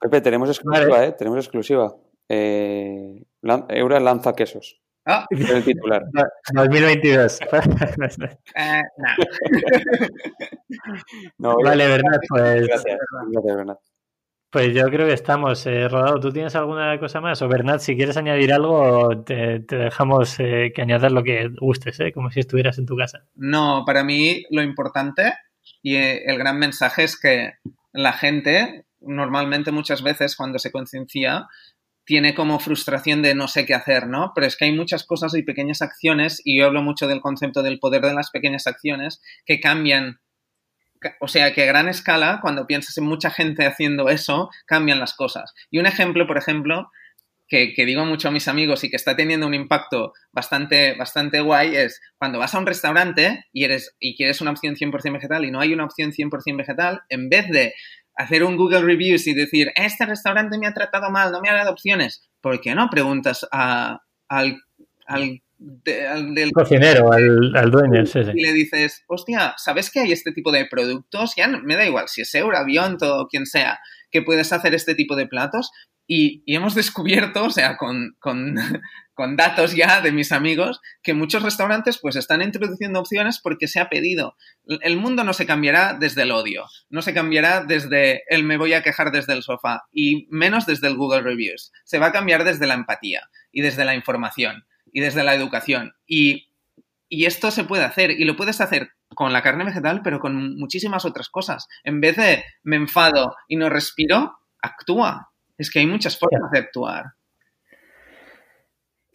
Pepe, 0.00 0.20
tenemos 0.20 0.50
exclusiva, 0.50 1.04
¿eh? 1.04 1.12
Tenemos 1.12 1.38
exclusiva. 1.38 1.94
Eh, 2.28 3.24
Eura 3.68 4.00
lanza 4.00 4.34
quesos. 4.34 4.80
Ah. 5.06 5.24
El 5.30 5.64
titular. 5.64 6.02
2022. 6.52 7.40
Eh, 7.40 7.46
vale, 11.38 11.88
Bernat, 11.88 12.20
pues. 12.28 12.66
Gracias, 12.66 12.98
Bernat. 13.44 13.78
Pues 14.50 14.74
yo 14.74 14.84
creo 14.86 15.06
que 15.06 15.12
estamos 15.12 15.64
eh, 15.66 15.88
rodados. 15.88 16.20
¿Tú 16.20 16.32
tienes 16.32 16.56
alguna 16.56 16.98
cosa 16.98 17.20
más? 17.20 17.40
O 17.42 17.48
Bernat, 17.48 17.80
si 17.80 17.96
quieres 17.96 18.16
añadir 18.16 18.52
algo, 18.52 19.22
te, 19.22 19.60
dejamos 19.60 20.40
eh, 20.40 20.72
que 20.74 20.82
añadas 20.82 21.12
lo 21.12 21.22
que 21.22 21.50
gustes, 21.60 22.00
¿eh? 22.00 22.12
como 22.12 22.30
si 22.30 22.40
estuvieras 22.40 22.78
en 22.78 22.86
tu 22.86 22.96
casa. 22.96 23.24
No, 23.34 23.84
para 23.84 24.02
mí 24.02 24.44
lo 24.50 24.62
importante 24.62 25.34
y 25.82 25.96
el 25.96 26.38
gran 26.38 26.58
mensaje 26.58 27.04
es 27.04 27.20
que 27.20 27.52
la 27.92 28.12
gente, 28.12 28.86
normalmente 29.00 29.72
muchas 29.72 30.02
veces 30.02 30.36
cuando 30.36 30.58
se 30.58 30.72
conciencia, 30.72 31.48
tiene 32.06 32.34
como 32.34 32.60
frustración 32.60 33.20
de 33.20 33.34
no 33.34 33.48
sé 33.48 33.66
qué 33.66 33.74
hacer, 33.74 34.06
¿no? 34.06 34.32
Pero 34.34 34.46
es 34.46 34.56
que 34.56 34.64
hay 34.64 34.72
muchas 34.72 35.04
cosas 35.04 35.34
y 35.34 35.42
pequeñas 35.42 35.82
acciones, 35.82 36.40
y 36.44 36.58
yo 36.58 36.66
hablo 36.66 36.80
mucho 36.80 37.08
del 37.08 37.20
concepto 37.20 37.62
del 37.62 37.80
poder 37.80 38.02
de 38.02 38.14
las 38.14 38.30
pequeñas 38.30 38.66
acciones, 38.66 39.20
que 39.44 39.60
cambian. 39.60 40.20
O 41.20 41.28
sea, 41.28 41.52
que 41.52 41.64
a 41.64 41.66
gran 41.66 41.88
escala, 41.88 42.38
cuando 42.40 42.66
piensas 42.66 42.96
en 42.96 43.04
mucha 43.04 43.30
gente 43.30 43.66
haciendo 43.66 44.08
eso, 44.08 44.50
cambian 44.66 45.00
las 45.00 45.14
cosas. 45.14 45.52
Y 45.70 45.78
un 45.78 45.86
ejemplo, 45.86 46.26
por 46.26 46.38
ejemplo, 46.38 46.90
que, 47.48 47.74
digo 47.76 48.04
mucho 48.04 48.28
a 48.28 48.32
mis 48.32 48.48
amigos 48.48 48.82
y 48.84 48.90
que 48.90 48.96
está 48.96 49.14
teniendo 49.14 49.46
un 49.46 49.54
impacto 49.54 50.12
bastante, 50.32 50.94
bastante 50.94 51.40
guay 51.40 51.76
es 51.76 52.00
cuando 52.18 52.38
vas 52.38 52.54
a 52.54 52.58
un 52.58 52.66
restaurante 52.66 53.44
y, 53.52 53.64
eres, 53.64 53.94
y 54.00 54.16
quieres 54.16 54.40
una 54.40 54.50
opción 54.50 54.74
100% 54.74 55.12
vegetal 55.12 55.44
y 55.44 55.50
no 55.50 55.60
hay 55.60 55.72
una 55.72 55.84
opción 55.84 56.12
100% 56.12 56.56
vegetal, 56.56 57.02
en 57.08 57.28
vez 57.28 57.48
de 57.48 57.74
hacer 58.16 58.42
un 58.42 58.56
Google 58.56 58.82
Reviews 58.82 59.26
y 59.26 59.34
decir, 59.34 59.70
este 59.76 60.06
restaurante 60.06 60.58
me 60.58 60.66
ha 60.66 60.74
tratado 60.74 61.10
mal, 61.10 61.30
no 61.30 61.40
me 61.40 61.50
ha 61.50 61.54
dado 61.54 61.70
opciones, 61.70 62.28
¿por 62.40 62.60
qué 62.60 62.74
no 62.74 62.88
preguntas 62.90 63.46
al, 63.50 64.00
al, 65.06 65.42
del 65.58 66.52
cocinero, 66.52 67.12
al, 67.12 67.70
dueño? 67.70 68.02
Y 68.34 68.42
le 68.42 68.52
dices, 68.52 69.04
hostia, 69.06 69.54
¿sabes 69.58 69.90
que 69.90 70.00
hay 70.00 70.12
este 70.12 70.32
tipo 70.32 70.50
de 70.50 70.66
productos? 70.66 71.34
Ya 71.36 71.46
me 71.46 71.76
da 71.76 71.84
igual 71.84 72.08
si 72.08 72.22
es 72.22 72.34
Euravion 72.34 72.96
o 73.02 73.28
quien 73.28 73.46
sea, 73.46 73.78
que 74.10 74.22
puedes 74.22 74.52
hacer 74.52 74.74
este 74.74 74.94
tipo 74.94 75.14
de 75.14 75.26
platos. 75.26 75.70
Y, 76.06 76.42
hemos 76.46 76.74
descubierto, 76.74 77.44
o 77.44 77.50
sea, 77.50 77.76
con, 77.76 78.16
con, 79.14 79.36
datos 79.36 79.74
ya 79.74 80.00
de 80.00 80.12
mis 80.12 80.30
amigos, 80.32 80.80
que 81.02 81.14
muchos 81.14 81.42
restaurantes 81.42 81.98
pues 82.00 82.16
están 82.16 82.42
introduciendo 82.42 83.00
opciones 83.00 83.40
porque 83.42 83.66
se 83.66 83.80
ha 83.80 83.88
pedido. 83.88 84.36
El 84.82 84.98
mundo 84.98 85.24
no 85.24 85.32
se 85.32 85.46
cambiará 85.46 85.94
desde 85.94 86.22
el 86.22 86.32
odio, 86.32 86.64
no 86.90 87.02
se 87.02 87.14
cambiará 87.14 87.64
desde 87.64 88.22
el 88.28 88.44
me 88.44 88.56
voy 88.56 88.74
a 88.74 88.82
quejar 88.82 89.10
desde 89.10 89.32
el 89.32 89.42
sofá 89.42 89.84
y 89.92 90.26
menos 90.30 90.66
desde 90.66 90.86
el 90.86 90.96
Google 90.96 91.22
Reviews. 91.22 91.72
Se 91.84 91.98
va 91.98 92.06
a 92.06 92.12
cambiar 92.12 92.44
desde 92.44 92.66
la 92.66 92.74
empatía 92.74 93.28
y 93.50 93.62
desde 93.62 93.84
la 93.84 93.94
información 93.94 94.66
y 94.92 95.00
desde 95.00 95.24
la 95.24 95.34
educación. 95.34 95.94
Y, 96.06 96.50
y 97.08 97.24
esto 97.24 97.50
se 97.50 97.64
puede 97.64 97.84
hacer 97.84 98.12
y 98.12 98.24
lo 98.24 98.36
puedes 98.36 98.60
hacer 98.60 98.90
con 99.14 99.32
la 99.32 99.42
carne 99.42 99.64
vegetal, 99.64 100.02
pero 100.02 100.20
con 100.20 100.56
muchísimas 100.56 101.04
otras 101.04 101.28
cosas. 101.28 101.68
En 101.84 102.00
vez 102.00 102.16
de 102.16 102.44
me 102.62 102.76
enfado 102.76 103.34
y 103.48 103.56
no 103.56 103.68
respiro, 103.68 104.38
actúa. 104.60 105.32
Es 105.58 105.70
que 105.70 105.80
hay 105.80 105.86
muchas 105.86 106.18
formas 106.18 106.50
de 106.50 106.58
actuar. 106.58 107.04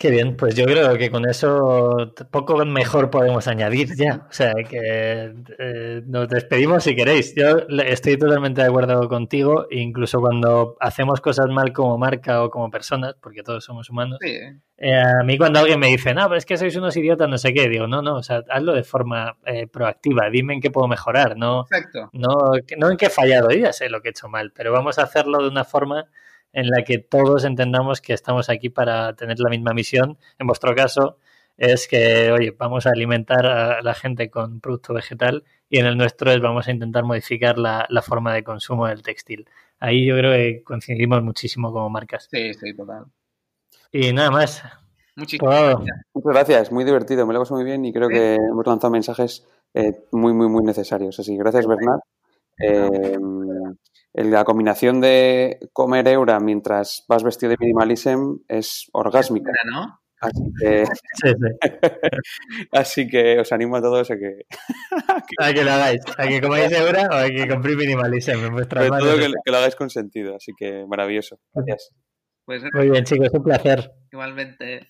Qué 0.01 0.09
bien, 0.09 0.35
pues 0.35 0.55
yo 0.55 0.65
creo 0.65 0.97
que 0.97 1.11
con 1.11 1.29
eso 1.29 2.11
poco 2.31 2.65
mejor 2.65 3.11
podemos 3.11 3.47
añadir 3.47 3.95
ya. 3.95 4.25
O 4.27 4.33
sea, 4.33 4.51
que 4.67 5.31
eh, 5.59 6.01
nos 6.07 6.27
despedimos 6.27 6.83
si 6.85 6.95
queréis. 6.95 7.35
Yo 7.35 7.67
estoy 7.85 8.17
totalmente 8.17 8.61
de 8.61 8.67
acuerdo 8.67 9.07
contigo, 9.07 9.67
incluso 9.69 10.19
cuando 10.19 10.75
hacemos 10.79 11.21
cosas 11.21 11.49
mal 11.49 11.71
como 11.71 11.99
marca 11.99 12.43
o 12.43 12.49
como 12.49 12.71
personas, 12.71 13.13
porque 13.21 13.43
todos 13.43 13.63
somos 13.63 13.91
humanos. 13.91 14.17
Eh, 14.23 14.99
a 14.99 15.21
mí 15.23 15.37
cuando 15.37 15.59
alguien 15.59 15.79
me 15.79 15.89
dice, 15.89 16.15
no, 16.15 16.23
pero 16.23 16.37
es 16.37 16.47
que 16.47 16.57
sois 16.57 16.75
unos 16.75 16.97
idiotas, 16.97 17.29
no 17.29 17.37
sé 17.37 17.53
qué, 17.53 17.69
digo, 17.69 17.85
no, 17.85 18.01
no, 18.01 18.15
o 18.15 18.23
sea, 18.23 18.41
hazlo 18.49 18.73
de 18.73 18.81
forma 18.81 19.37
eh, 19.45 19.67
proactiva, 19.67 20.31
dime 20.31 20.55
en 20.55 20.61
qué 20.61 20.71
puedo 20.71 20.87
mejorar, 20.87 21.37
no, 21.37 21.67
no, 22.13 22.53
no 22.79 22.89
en 22.89 22.97
qué 22.97 23.05
he 23.05 23.09
fallado, 23.11 23.51
ya 23.51 23.71
sé 23.71 23.87
lo 23.87 24.01
que 24.01 24.07
he 24.07 24.11
hecho 24.11 24.29
mal, 24.29 24.51
pero 24.51 24.71
vamos 24.71 24.97
a 24.97 25.03
hacerlo 25.03 25.43
de 25.43 25.49
una 25.49 25.63
forma 25.63 26.07
en 26.53 26.69
la 26.69 26.83
que 26.83 26.97
todos 26.97 27.45
entendamos 27.45 28.01
que 28.01 28.13
estamos 28.13 28.49
aquí 28.49 28.69
para 28.69 29.15
tener 29.15 29.39
la 29.39 29.49
misma 29.49 29.73
misión. 29.73 30.17
En 30.39 30.47
vuestro 30.47 30.75
caso 30.75 31.17
es 31.57 31.87
que, 31.87 32.31
oye, 32.31 32.55
vamos 32.57 32.87
a 32.87 32.89
alimentar 32.89 33.45
a 33.45 33.81
la 33.81 33.93
gente 33.93 34.29
con 34.29 34.59
producto 34.59 34.93
vegetal 34.93 35.43
y 35.69 35.79
en 35.79 35.85
el 35.85 35.97
nuestro 35.97 36.31
es 36.31 36.41
vamos 36.41 36.67
a 36.67 36.71
intentar 36.71 37.03
modificar 37.03 37.57
la, 37.57 37.87
forma 38.03 38.33
de 38.33 38.43
consumo 38.43 38.87
del 38.87 39.03
textil. 39.03 39.47
Ahí 39.79 40.05
yo 40.05 40.15
creo 40.17 40.33
que 40.33 40.63
coincidimos 40.63 41.21
muchísimo 41.23 41.71
como 41.71 41.89
marcas. 41.89 42.27
Sí, 42.31 42.53
sí, 42.53 42.75
total. 42.75 43.05
Y 43.91 44.11
nada 44.11 44.31
más. 44.31 44.63
Muchísimas 45.15 45.61
gracias. 45.61 45.97
Muchas 46.13 46.33
gracias, 46.33 46.71
muy 46.71 46.83
divertido, 46.83 47.27
me 47.27 47.33
lo 47.33 47.39
paso 47.39 47.53
muy 47.55 47.63
bien 47.63 47.83
y 47.85 47.93
creo 47.93 48.07
que 48.07 48.35
hemos 48.35 48.65
lanzado 48.65 48.91
mensajes 48.91 49.45
eh, 49.73 50.05
muy, 50.11 50.33
muy, 50.33 50.47
muy 50.47 50.63
necesarios. 50.63 51.19
Así 51.19 51.37
gracias, 51.37 51.67
Bernard. 51.67 51.99
Eh, 52.59 53.17
la 54.13 54.43
combinación 54.43 55.01
de 55.01 55.59
comer 55.73 56.07
eura 56.07 56.39
mientras 56.39 57.05
vas 57.07 57.23
vestido 57.23 57.51
de 57.51 57.57
minimalism 57.59 58.37
es 58.47 58.89
orgásmica. 58.93 59.51
¿no? 59.71 60.01
Así 60.21 60.43
que, 60.59 60.83
así 62.71 63.07
que 63.07 63.39
os 63.39 63.51
animo 63.51 63.77
a 63.77 63.81
todos 63.81 64.11
a 64.11 64.17
que... 64.17 64.45
a 65.39 65.53
que 65.53 65.63
lo 65.63 65.71
hagáis, 65.71 66.01
a 66.17 66.27
que 66.27 66.41
comáis 66.41 66.71
eura 66.71 67.07
o 67.11 67.15
a 67.15 67.27
que 67.27 67.47
compréis 67.47 67.77
minimalism 67.77 68.45
en 68.45 68.53
vuestra 68.53 68.87
todo 68.87 69.17
que, 69.17 69.31
que, 69.43 69.51
lo 69.51 69.57
hagáis 69.57 69.75
con 69.75 69.89
sentido, 69.89 70.35
así 70.35 70.51
que 70.55 70.85
maravilloso. 70.87 71.39
Gracias. 71.53 71.91
Pues, 72.45 72.63
Muy 72.73 72.89
bien 72.89 73.03
chicos, 73.03 73.29
un 73.33 73.43
placer. 73.43 73.91
Igualmente. 74.11 74.87